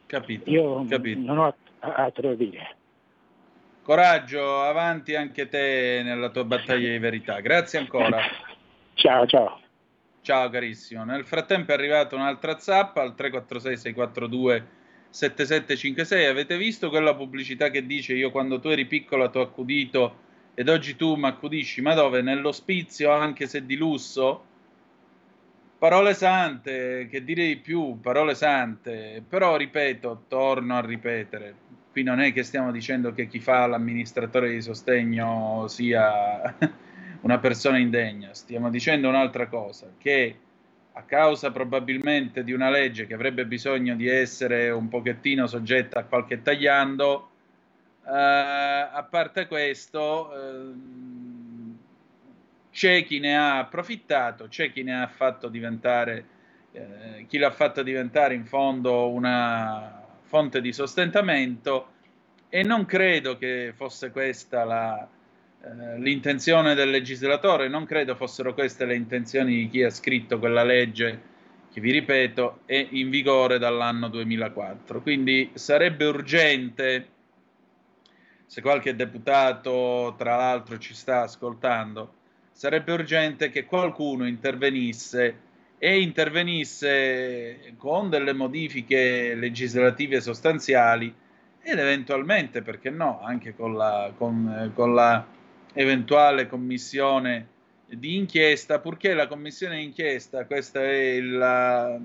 [0.07, 0.49] Capito?
[0.49, 1.19] Io capito.
[1.19, 2.75] non ho altro da dire.
[3.81, 7.39] Coraggio, avanti anche te nella tua battaglia di verità.
[7.39, 8.19] Grazie ancora.
[8.93, 9.59] Ciao, ciao.
[10.21, 11.03] Ciao carissimo.
[11.03, 14.67] Nel frattempo è arrivata un'altra zappa al 346 642
[15.09, 16.25] 7756.
[16.25, 20.69] Avete visto quella pubblicità che dice io quando tu eri piccola ti ho accudito ed
[20.69, 21.81] oggi tu mi accudisci?
[21.81, 22.21] Ma dove?
[22.21, 24.45] Nell'ospizio anche se di lusso?
[25.81, 31.55] parole sante, che dire di più, parole sante, però ripeto, torno a ripetere,
[31.91, 36.55] qui non è che stiamo dicendo che chi fa l'amministratore di sostegno sia
[37.21, 40.35] una persona indegna, stiamo dicendo un'altra cosa, che
[40.91, 46.03] a causa probabilmente di una legge che avrebbe bisogno di essere un pochettino soggetta a
[46.03, 47.30] qualche tagliando,
[48.03, 50.73] a parte questo, eh,
[52.71, 56.25] c'è chi ne ha approfittato, c'è chi ne ha fatto diventare,
[56.71, 61.89] eh, chi l'ha fatto diventare in fondo una fonte di sostentamento
[62.49, 65.07] e non credo che fosse questa la,
[65.63, 70.63] eh, l'intenzione del legislatore, non credo fossero queste le intenzioni di chi ha scritto quella
[70.63, 71.29] legge
[71.71, 75.01] che vi ripeto è in vigore dall'anno 2004.
[75.01, 77.07] Quindi sarebbe urgente,
[78.51, 82.15] se qualche deputato tra l'altro ci sta ascoltando,
[82.51, 85.39] sarebbe urgente che qualcuno intervenisse
[85.77, 91.15] e intervenisse con delle modifiche legislative sostanziali
[91.61, 95.25] ed eventualmente, perché no, anche con la, con, con la
[95.71, 97.47] eventuale commissione
[97.85, 101.97] di inchiesta, purché la commissione di inchiesta, questa è la,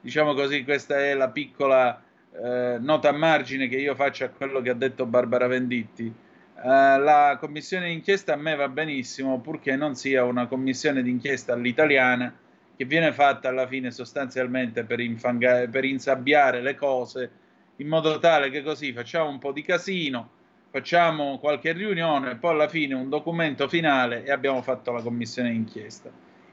[0.00, 2.02] diciamo così, questa è la piccola
[2.32, 6.06] eh, nota a margine che io faccio a quello che ha detto Barbara Venditti.
[6.06, 11.10] Eh, la commissione di inchiesta a me va benissimo, purché non sia una commissione di
[11.10, 12.34] inchiesta all'italiana
[12.76, 17.30] che viene fatta alla fine sostanzialmente per, infanga- per insabbiare le cose
[17.76, 20.38] in modo tale che così facciamo un po' di casino
[20.70, 26.10] facciamo qualche riunione, poi alla fine un documento finale e abbiamo fatto la commissione d'inchiesta.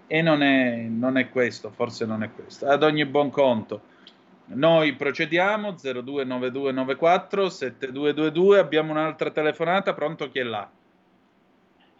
[0.08, 2.68] E non è, non è questo, forse non è questo.
[2.68, 3.82] Ad ogni buon conto,
[4.50, 10.70] noi procediamo 029294 7222, abbiamo un'altra telefonata, pronto chi è là?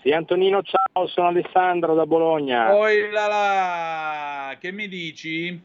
[0.02, 2.74] Sì, Antonino, ciao, sono Alessandro da Bologna.
[2.76, 5.60] Oi là là, che mi dici?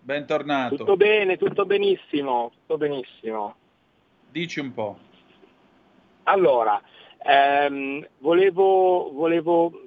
[0.00, 0.76] Bentornato.
[0.76, 3.54] Tutto bene, tutto benissimo, tutto benissimo.
[4.30, 4.98] Dici un po'.
[6.24, 6.80] Allora,
[7.22, 9.80] ehm, volevo, volevo,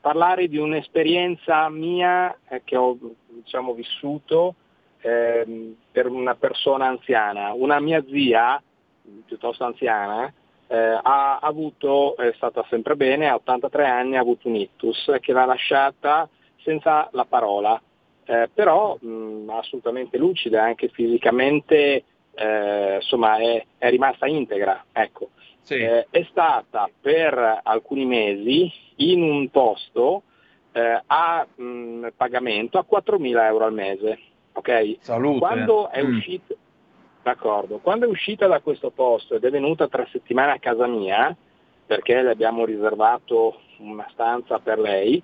[0.00, 2.96] parlare di un'esperienza mia eh, che ho
[3.28, 4.54] diciamo, vissuto
[5.00, 7.52] ehm, per una persona anziana.
[7.52, 8.62] Una mia zia,
[9.24, 10.32] piuttosto anziana,
[10.68, 15.32] eh, ha avuto, è stata sempre bene, a 83 anni ha avuto un ictus che
[15.32, 16.28] l'ha lasciata
[16.62, 17.80] senza la parola,
[18.24, 22.04] eh, però mh, assolutamente lucida, anche fisicamente
[22.34, 24.84] eh, insomma, è, è, rimasta integra.
[24.92, 25.30] Ecco
[25.62, 25.74] sì.
[25.74, 30.22] eh, è stata per alcuni mesi in un posto
[30.72, 34.18] eh, a mh, pagamento a 4.000 euro al mese.
[34.56, 34.98] Okay?
[35.00, 35.38] Salute.
[35.38, 36.16] Quando è, mm.
[36.16, 36.54] uscita,
[37.82, 41.36] quando è uscita da questo posto ed è venuta tre settimane a casa mia,
[41.84, 45.22] perché le abbiamo riservato una stanza per lei,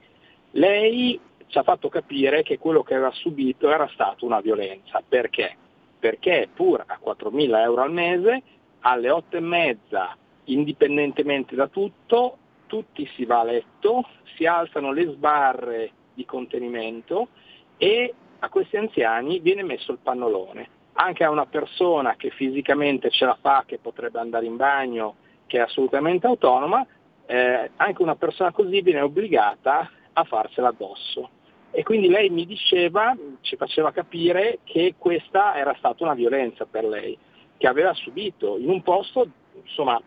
[0.53, 5.03] lei ci ha fatto capire che quello che aveva subito era stata una violenza.
[5.07, 5.57] Perché?
[5.99, 8.43] Perché pur a 4.000 euro al mese,
[8.81, 12.37] alle 8 e mezza indipendentemente da tutto,
[12.67, 14.07] tutti si va a letto,
[14.37, 17.29] si alzano le sbarre di contenimento
[17.77, 20.69] e a questi anziani viene messo il pannolone.
[20.95, 25.15] Anche a una persona che fisicamente ce la fa, che potrebbe andare in bagno,
[25.47, 26.85] che è assolutamente autonoma,
[27.27, 31.31] eh, anche una persona così viene obbligata a farsela addosso.
[31.71, 36.85] E quindi lei mi diceva, ci faceva capire che questa era stata una violenza per
[36.85, 37.17] lei,
[37.57, 39.29] che aveva subito in un posto
[39.63, 40.01] insomma,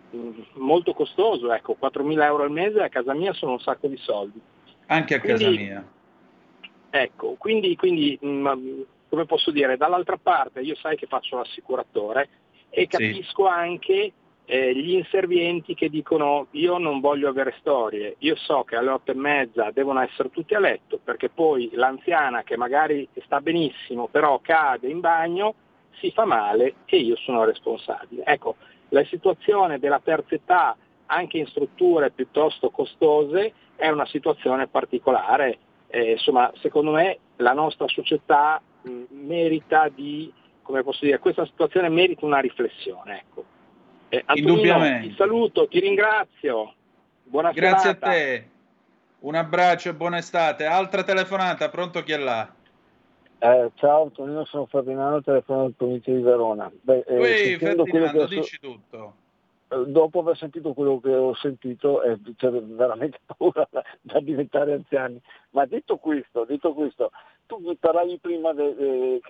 [0.55, 4.39] molto costoso, ecco, 4.000 euro al mese a casa mia sono un sacco di soldi.
[4.87, 5.93] Anche a quindi, casa mia.
[6.97, 12.29] Ecco, quindi, quindi mh, come posso dire, dall'altra parte io sai che faccio l'assicuratore
[12.69, 13.51] e capisco sì.
[13.51, 14.13] anche
[14.45, 19.11] eh, gli inservienti che dicono io non voglio avere storie, io so che alle otto
[19.11, 24.39] e mezza devono essere tutti a letto perché poi l'anziana che magari sta benissimo però
[24.39, 25.53] cade in bagno
[25.99, 28.23] si fa male e io sono responsabile.
[28.23, 28.55] Ecco,
[28.89, 30.77] la situazione della terza età
[31.07, 35.59] anche in strutture piuttosto costose è una situazione particolare.
[35.87, 40.31] Eh, insomma, secondo me la nostra società mh, merita di,
[40.61, 43.19] come posso dire, questa situazione merita una riflessione.
[43.19, 43.45] Ecco.
[44.09, 46.73] Eh, Antonino, ti saluto, ti ringrazio.
[47.23, 48.07] Buona Grazie serata.
[48.07, 48.49] a te.
[49.19, 50.65] Un abbraccio e buona estate.
[50.65, 52.53] Altra telefonata, pronto chi è là?
[53.39, 56.71] Eh, ciao Antonino, sono Ferdinando, telefono del provincia di Verona.
[56.81, 59.15] Beh, eh, Ferdinando, dici tutto.
[59.67, 64.73] Eh, dopo aver sentito quello che ho sentito, eh, c'è veramente paura da, da, diventare
[64.73, 65.19] anziani.
[65.51, 67.11] Ma detto questo, detto questo
[67.47, 69.21] tu parlavi prima del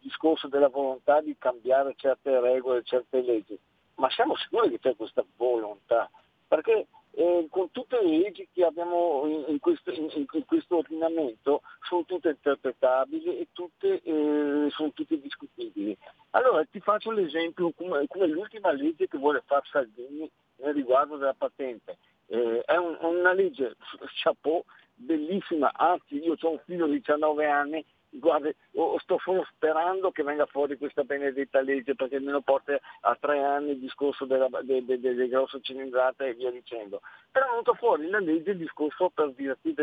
[0.00, 3.58] discorso della volontà di cambiare certe regole, certe leggi,
[3.96, 6.08] ma siamo sicuri che c'è questa volontà?
[6.46, 6.86] Perché
[7.16, 12.04] eh, con tutte le leggi che abbiamo in, in, questo, in, in questo, ordinamento sono
[12.04, 15.96] tutte interpretabili e tutte, eh, sono tutte discutibili.
[16.30, 21.98] Allora ti faccio l'esempio come, come l'ultima legge che vuole fare Salvini riguardo della patente.
[22.26, 23.76] Eh, è un, una legge
[24.22, 24.64] chapeau
[24.94, 27.84] bellissima, anzi io ho un figlio di 19 anni
[28.18, 28.50] guarda,
[28.98, 33.70] sto solo sperando che venga fuori questa benedetta legge perché almeno porta a tre anni
[33.72, 37.00] il discorso della, de, de, de, grosse cilindrate e via dicendo.
[37.30, 39.74] Però è venuto fuori la legge il discorso per dirti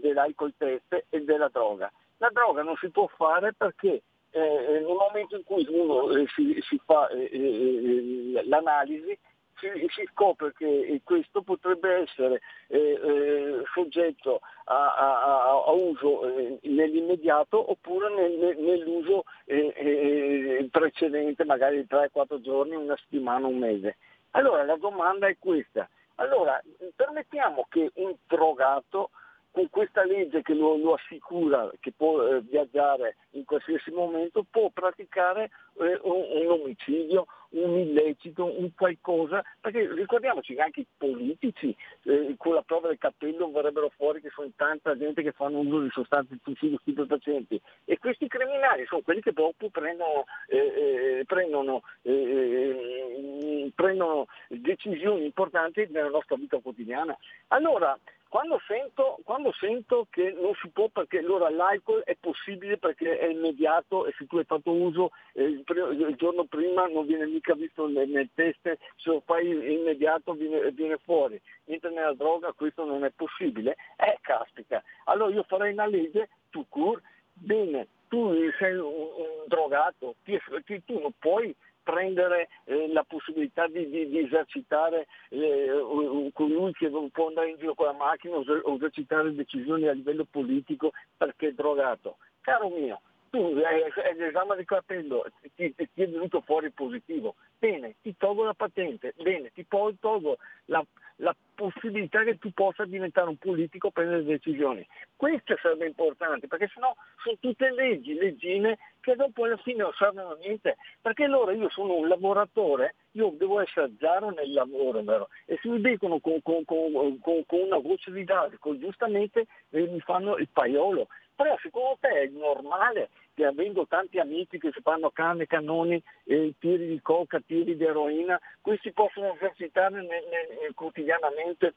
[0.00, 1.90] dell'alcol test e della droga.
[2.18, 6.58] La droga non si può fare perché eh, nel momento in cui uno eh, si,
[6.62, 9.16] si, fa eh, eh, eh l'analisi
[9.58, 16.58] si, si, scopre che questo potrebbe essere eh, eh, soggetto a, a, a uso eh,
[16.62, 23.96] nell'immediato oppure nel, nell'uso eh, eh, precedente, magari 3-4 giorni, una settimana, un mese.
[24.32, 25.88] Allora la domanda è questa.
[26.16, 26.60] Allora,
[26.96, 29.10] permettiamo che un drogato
[29.50, 34.70] con questa legge che lo, lo assicura che può eh, viaggiare in qualsiasi momento, può
[34.70, 41.74] praticare eh, un, un, omicidio, un illecito, un qualcosa, perché ricordiamoci che anche i politici
[42.04, 45.80] eh, con la prova del cappello vorrebbero fuori che sono tanta gente che fanno uso
[45.80, 53.72] di sostanze stupefacenti e questi criminali sono quelli che dopo prendono, eh, eh, prendono, eh,
[53.74, 57.16] prendono decisioni importanti nella nostra vita quotidiana.
[57.48, 57.98] Allora,
[58.28, 63.26] quando sento, quando sento, che non si può perché allora l'alcol è possibile perché è
[63.26, 67.54] immediato e se tu hai fatto uso eh, il, il, giorno prima non viene mica
[67.54, 68.60] visto nel, nel test,
[68.96, 74.18] se lo fai immediato viene, viene, fuori, mentre nella droga questo non è possibile, eh
[74.20, 77.00] caspita, allora io farei una legge, tu cur,
[77.32, 81.54] bene, tu sei un, un drogato, ti, ti, tu non puoi
[81.88, 87.72] prendere eh, la possibilità di, di, di esercitare eh, colui che può andare in giro
[87.72, 92.18] con la macchina o esercitare decisioni a livello politico perché è drogato.
[92.42, 93.00] Caro mio,
[93.30, 93.82] tu hai,
[94.16, 95.24] l'esame di capello,
[95.54, 100.84] ti, ti, è venuto fuori positivo, bene, ti tolgo la patente, bene, ti tolgo la,
[101.16, 104.86] la possibilità che tu possa diventare un politico, prendere decisioni.
[105.16, 110.32] Questo sarebbe importante, perché sennò sono tutte leggi, leggine, che dopo alla fine non servono
[110.32, 110.76] a niente.
[111.00, 115.28] Perché allora io sono un lavoratore, io devo essere azzaro nel lavoro, vero?
[115.46, 120.00] E se mi dicono con, con, con, con una voce di d'arco, giustamente eh, mi
[120.00, 121.08] fanno il paiolo.
[121.38, 126.52] Però secondo te è normale che avendo tanti amici che si fanno canne, cannoni, eh,
[126.58, 131.74] tiri di coca, tiri di eroina, questi possono esercitare nel, nel, quotidianamente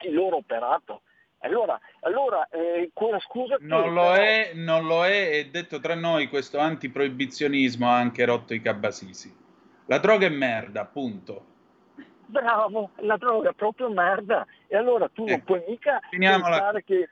[0.00, 1.02] il loro operato?
[1.42, 3.56] Allora, allora eh, con la scusa...
[3.60, 8.52] Non lo, è, non lo è, e detto tra noi, questo antiproibizionismo ha anche rotto
[8.52, 9.32] i cabasisi.
[9.86, 11.44] La droga è merda, punto.
[12.26, 14.44] Bravo, la droga è proprio merda.
[14.66, 16.48] E allora tu eh, non puoi mica Finiamola.
[16.48, 17.08] pensare che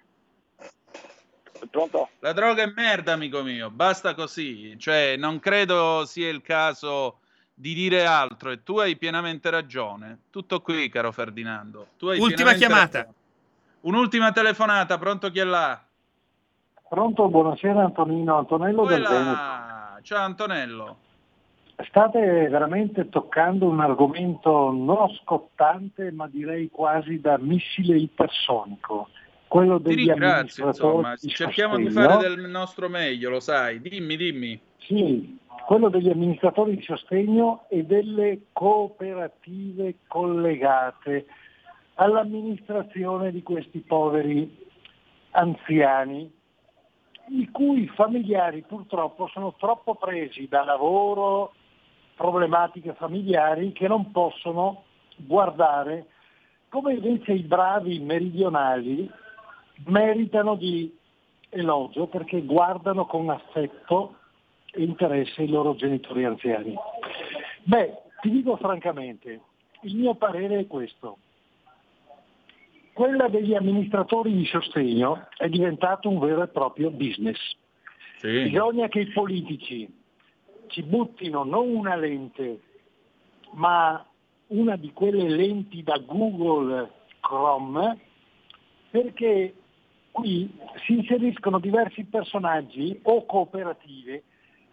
[1.70, 2.08] Pronto?
[2.20, 4.78] La droga è merda, amico mio, basta così.
[4.78, 7.18] Cioè, non credo sia il caso
[7.52, 10.18] di dire altro e tu hai pienamente ragione.
[10.30, 11.88] Tutto qui, caro Ferdinando.
[12.00, 12.98] Ultima chiamata.
[12.98, 13.14] Ragione.
[13.80, 15.80] Un'ultima telefonata, pronto chi è là?
[16.88, 19.08] Pronto, buonasera Antonino, Antonello Quella...
[19.08, 20.02] del Veneto.
[20.02, 20.98] Ciao Antonello.
[21.88, 29.08] State veramente toccando un argomento non scottante, ma direi quasi da missile ipersonico
[29.56, 33.80] quello degli Ti ringrazio, insomma, cerchiamo di fare del nostro meglio, lo sai.
[33.80, 34.60] Dimmi, dimmi.
[34.76, 41.26] Sì, quello degli amministratori di sostegno e delle cooperative collegate
[41.94, 44.64] all'amministrazione di questi poveri
[45.30, 46.30] anziani,
[47.28, 51.54] i cui familiari purtroppo sono troppo presi da lavoro,
[52.14, 54.84] problematiche familiari che non possono
[55.16, 56.08] guardare
[56.68, 59.10] come invece i bravi meridionali
[59.84, 60.94] meritano di
[61.50, 64.16] elogio perché guardano con affetto
[64.72, 66.74] e interesse i loro genitori anziani.
[67.64, 69.40] Beh, ti dico francamente,
[69.82, 71.18] il mio parere è questo.
[72.92, 77.38] Quella degli amministratori di sostegno è diventato un vero e proprio business.
[78.18, 78.44] Sì.
[78.44, 79.86] Bisogna che i politici
[80.68, 82.60] ci buttino non una lente,
[83.52, 84.04] ma
[84.48, 86.90] una di quelle lenti da Google
[87.20, 87.98] Chrome,
[88.90, 89.54] perché
[90.16, 90.50] qui
[90.86, 94.22] si inseriscono diversi personaggi o cooperative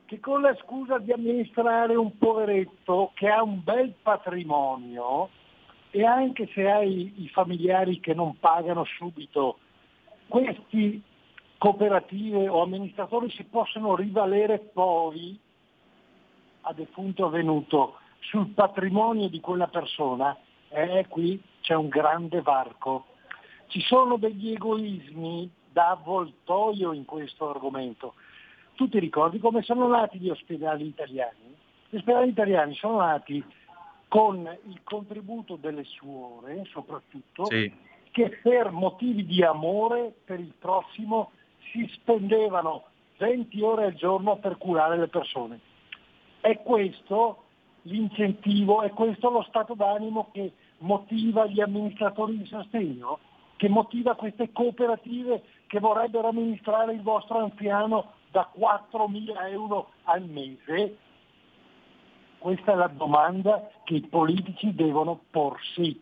[0.05, 5.29] che con la scusa di amministrare un poveretto che ha un bel patrimonio
[5.91, 9.59] e anche se hai i familiari che non pagano subito,
[10.29, 11.01] questi
[11.57, 15.37] cooperative o amministratori si possono rivalere poi
[16.61, 20.37] a defunto avvenuto sul patrimonio di quella persona
[20.75, 23.05] Eh, qui c'è un grande varco.
[23.67, 28.13] Ci sono degli egoismi da avvoltoio in questo argomento.
[28.75, 31.55] Tu ti ricordi come sono nati gli ospedali italiani?
[31.89, 33.43] Gli ospedali italiani sono nati
[34.07, 37.71] con il contributo delle suore, soprattutto, sì.
[38.11, 41.31] che per motivi di amore per il prossimo
[41.71, 42.83] si spendevano
[43.17, 45.59] 20 ore al giorno per curare le persone.
[46.39, 47.43] È questo
[47.83, 53.19] l'incentivo, è questo lo stato d'animo che motiva gli amministratori di sostegno,
[53.63, 60.97] che motiva queste cooperative che vorrebbero amministrare il vostro anziano da 4.000 euro al mese?
[62.39, 65.97] Questa è la domanda che i politici devono porsi.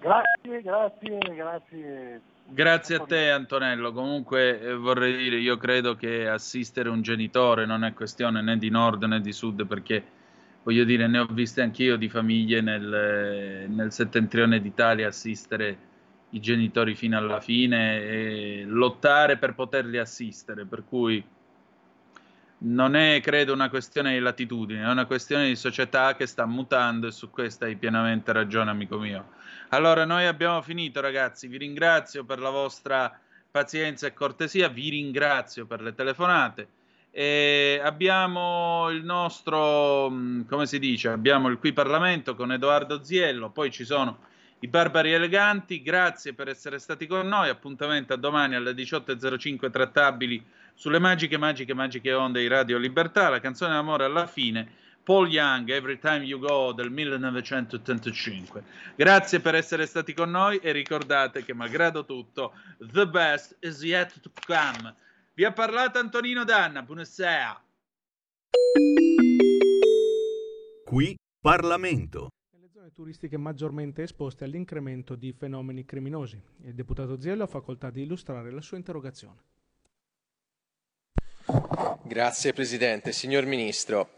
[0.00, 2.20] Grazie, grazie, grazie.
[2.48, 7.84] Grazie a te Antonello, comunque eh, vorrei dire, io credo che assistere un genitore non
[7.84, 10.02] è questione né di nord né di sud perché
[10.64, 15.90] voglio dire ne ho viste anch'io di famiglie nel, nel settentrione d'Italia assistere
[16.32, 21.24] i genitori fino alla fine e lottare per poterli assistere, per cui
[22.64, 27.06] non è credo una questione di latitudine, è una questione di società che sta mutando
[27.06, 29.30] e su questo hai pienamente ragione amico mio.
[29.70, 31.48] Allora, noi abbiamo finito, ragazzi.
[31.48, 33.18] Vi ringrazio per la vostra
[33.50, 34.68] pazienza e cortesia.
[34.68, 36.68] Vi ringrazio per le telefonate.
[37.10, 43.50] E abbiamo il nostro, mm, come si dice, abbiamo il qui Parlamento con Edoardo Ziello,
[43.50, 44.30] poi ci sono
[44.62, 45.82] i Barbari Eleganti.
[45.82, 47.48] Grazie per essere stati con noi.
[47.48, 50.44] Appuntamento a domani alle 18.05 trattabili
[50.74, 53.28] sulle magiche, magiche, magiche onde di Radio Libertà.
[53.28, 58.62] La canzone d'amore alla fine Paul Young, Every Time You Go del 1985.
[58.94, 62.52] Grazie per essere stati con noi e ricordate che malgrado tutto,
[62.92, 64.94] the best is yet to come.
[65.34, 67.60] Vi ha parlato Antonino Danna, buonasera.
[70.84, 72.28] Qui Parlamento
[72.92, 76.40] turistiche maggiormente esposte all'incremento di fenomeni criminosi.
[76.64, 79.40] Il deputato Ziello ha facoltà di illustrare la sua interrogazione.
[82.02, 83.12] Grazie Presidente.
[83.12, 84.10] Signor Ministro,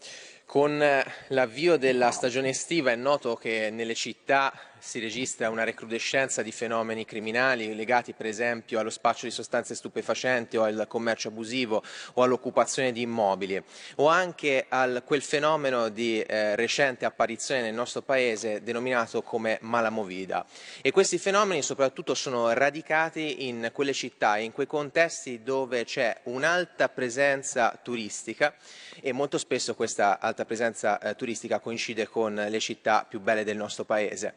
[0.45, 4.53] con eh, l'avvio della stagione estiva è noto che nelle città
[4.85, 10.59] si registra una recrudescenza di fenomeni criminali legati per esempio allo spaccio di sostanze stupefacenti
[10.59, 11.83] o al commercio abusivo
[12.13, 13.61] o all'occupazione di immobili
[13.97, 20.45] o anche a quel fenomeno di eh, recente apparizione nel nostro paese denominato come malamovida.
[20.83, 26.15] E questi fenomeni soprattutto sono radicati in quelle città e in quei contesti dove c'è
[26.25, 28.55] un'alta presenza turistica
[29.01, 33.57] e molto spesso questa alta presenza eh, turistica coincide con le città più belle del
[33.57, 34.35] nostro paese.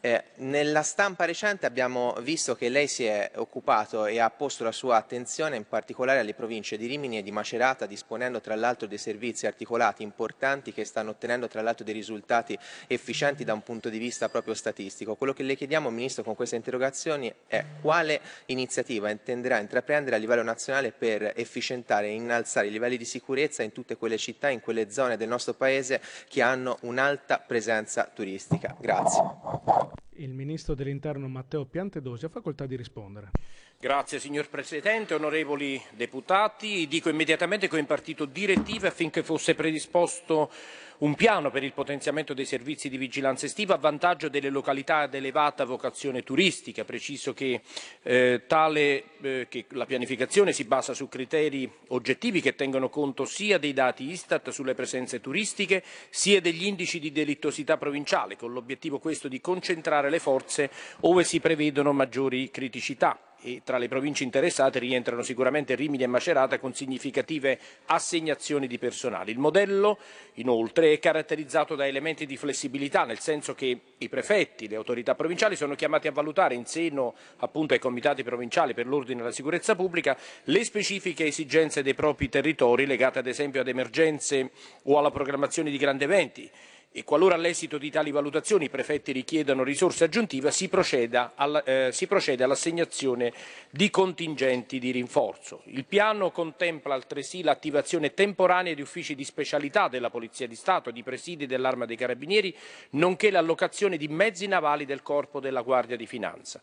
[0.00, 4.72] Eh, nella stampa recente abbiamo visto che lei si è occupato e ha posto la
[4.72, 8.98] sua attenzione in particolare alle province di Rimini e di Macerata, disponendo tra l'altro dei
[8.98, 13.98] servizi articolati importanti che stanno ottenendo tra l'altro dei risultati efficienti da un punto di
[13.98, 15.16] vista proprio statistico.
[15.16, 20.42] Quello che le chiediamo, Ministro, con queste interrogazioni è quale iniziativa intenderà intraprendere a livello
[20.42, 24.90] nazionale per efficientare e innalzare i livelli di sicurezza in tutte quelle città, in quelle
[24.90, 28.76] zone del nostro Paese che hanno un'alta presenza turistica.
[28.78, 29.79] Grazie.
[30.20, 33.30] Il ministro dell'Interno Matteo Piantedosi ha facoltà di rispondere.
[33.78, 36.86] Grazie signor Presidente, onorevoli deputati.
[36.86, 40.50] Dico immediatamente che ho impartito direttive affinché fosse predisposto
[41.00, 45.14] un piano per il potenziamento dei servizi di vigilanza estiva a vantaggio delle località ad
[45.14, 46.84] elevata vocazione turistica.
[46.84, 47.62] Preciso che,
[48.02, 53.58] eh, tale, eh, che la pianificazione si basa su criteri oggettivi che tengono conto sia
[53.58, 59.28] dei dati Istat sulle presenze turistiche sia degli indici di delittosità provinciale, con l'obiettivo questo
[59.28, 60.70] di concentrare le forze
[61.00, 66.58] ove si prevedono maggiori criticità e tra le province interessate rientrano sicuramente Rimini e Macerata
[66.58, 69.30] con significative assegnazioni di personale.
[69.30, 69.98] Il modello
[70.34, 75.56] inoltre è caratterizzato da elementi di flessibilità, nel senso che i prefetti, le autorità provinciali
[75.56, 79.74] sono chiamati a valutare in seno appunto ai comitati provinciali per l'ordine e la sicurezza
[79.74, 84.50] pubblica le specifiche esigenze dei propri territori legate ad esempio ad emergenze
[84.84, 86.50] o alla programmazione di grandi eventi
[86.92, 93.32] e qualora all'esito di tali valutazioni i prefetti richiedano risorse aggiuntive eh, si, procede all'assegnazione
[93.70, 95.62] di contingenti di rinforzo.
[95.66, 101.04] Il piano contempla altresì l'attivazione temporanea di uffici di specialità della Polizia di Stato, di
[101.04, 102.52] presidi dell'Arma dei Carabinieri,
[102.90, 106.60] nonché l'allocazione di mezzi navali del Corpo della Guardia di Finanza.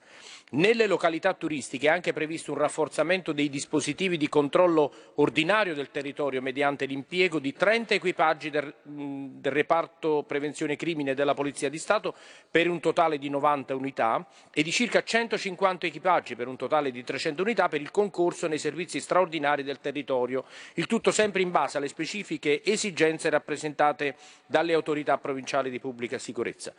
[0.52, 6.42] Nelle località turistiche è anche previsto un rafforzamento dei dispositivi di controllo ordinario del territorio
[6.42, 12.16] mediante l'impiego di 30 equipaggi del, del reparto Dipartimento Prevenzione Crimine della Polizia di Stato
[12.50, 17.04] per un totale di 90 unità e di circa 150 equipaggi per un totale di
[17.04, 20.46] 300 unità per il concorso nei servizi straordinari del territorio,
[20.76, 24.16] il tutto sempre in base alle specifiche esigenze rappresentate
[24.46, 26.74] dalle autorità provinciali di pubblica sicurezza.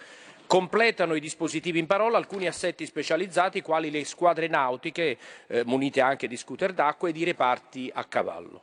[0.47, 6.27] Completano i dispositivi in parola alcuni assetti specializzati quali le squadre nautiche eh, munite anche
[6.27, 8.63] di scooter d'acqua e di reparti a cavallo.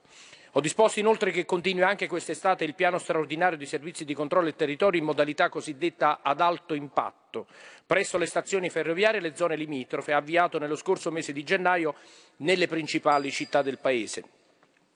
[0.58, 4.56] Ho disposto inoltre che continui anche quest'estate il piano straordinario di servizi di controllo del
[4.56, 7.48] territorio in modalità cosiddetta ad alto impatto,
[7.86, 11.96] presso le stazioni ferroviarie e le zone limitrofe, avviato nello scorso mese di gennaio
[12.38, 14.24] nelle principali città del Paese.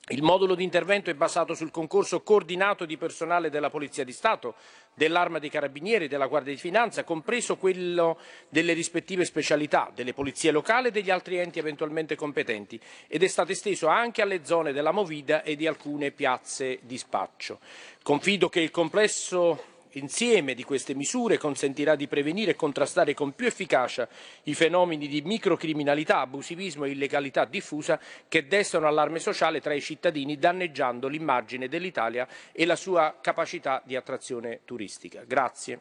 [0.08, 4.56] Il modulo di intervento è basato sul concorso coordinato di personale della Polizia di Stato,
[4.92, 8.18] dell'Arma dei Carabinieri, della Guardia di Finanza, compreso quello
[8.48, 13.52] delle rispettive specialità, delle polizie locali e degli altri enti eventualmente competenti, ed è stato
[13.52, 17.60] esteso anche alle zone della Movida e di alcune piazze di spaccio.
[18.02, 19.62] Confido che il complesso
[19.94, 24.08] Insieme di queste misure consentirà di prevenire e contrastare con più efficacia
[24.44, 27.98] i fenomeni di microcriminalità, abusivismo e illegalità diffusa
[28.28, 33.96] che destano allarme sociale tra i cittadini danneggiando l'immagine dell'Italia e la sua capacità di
[33.96, 35.24] attrazione turistica.
[35.26, 35.80] Grazie.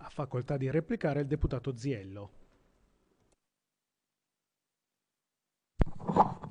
[0.00, 2.30] Ha facoltà di replicare il deputato Ziello.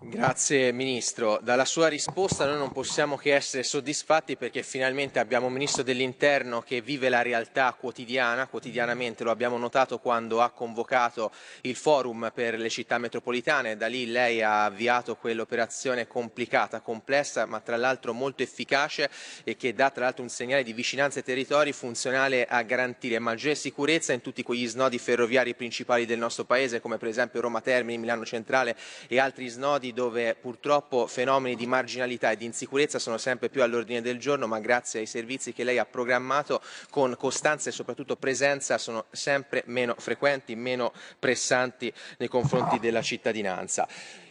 [0.07, 1.40] Grazie Ministro.
[1.41, 6.61] Dalla sua risposta noi non possiamo che essere soddisfatti perché finalmente abbiamo un Ministro dell'Interno
[6.61, 12.60] che vive la realtà quotidiana, quotidianamente lo abbiamo notato quando ha convocato il forum per
[12.60, 18.44] le città metropolitane, da lì lei ha avviato quell'operazione complicata, complessa ma tra l'altro molto
[18.44, 19.10] efficace
[19.44, 23.56] e che dà tra l'altro un segnale di vicinanza ai territori funzionale a garantire maggiore
[23.56, 27.98] sicurezza in tutti quegli snodi ferroviari principali del nostro Paese come per esempio Roma Termini,
[27.98, 28.77] Milano Centrale
[29.07, 34.01] e altri snodi dove purtroppo fenomeni di marginalità e di insicurezza sono sempre più all'ordine
[34.01, 36.61] del giorno, ma grazie ai servizi che lei ha programmato
[36.91, 43.88] con costanza e soprattutto presenza sono sempre meno frequenti, meno pressanti nei confronti della cittadinanza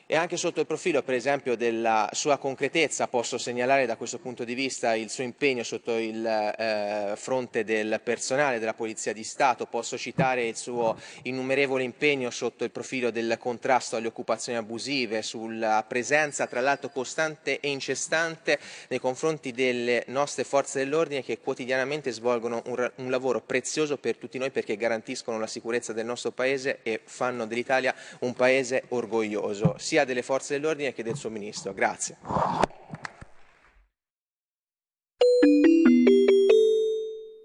[0.06, 4.44] e anche sotto il profilo per esempio della sua concretezza posso segnalare da questo punto
[4.44, 9.64] di vista il suo impegno sotto il eh, fronte del personale della Polizia di Stato,
[9.64, 15.82] posso citare il suo innumerevole impegno sotto il profilo del contrasto alle occupazioni abusive, sulla
[15.88, 18.58] presenza tra l'altro costante e incessante
[18.88, 24.36] nei confronti delle nostre forze dell'ordine che quotidianamente svolgono un, un lavoro prezioso per tutti
[24.36, 30.04] noi perché garantiscono la sicurezza del nostro Paese e fanno dell'Italia un Paese orgoglioso sia
[30.04, 31.72] delle forze dell'ordine che del suo ministro.
[31.72, 32.18] Grazie.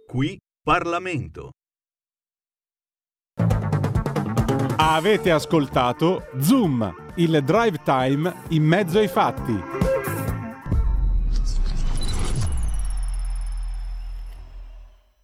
[0.08, 1.52] Qui Parlamento.
[4.78, 9.79] Avete ascoltato Zoom, il drive time in mezzo ai fatti.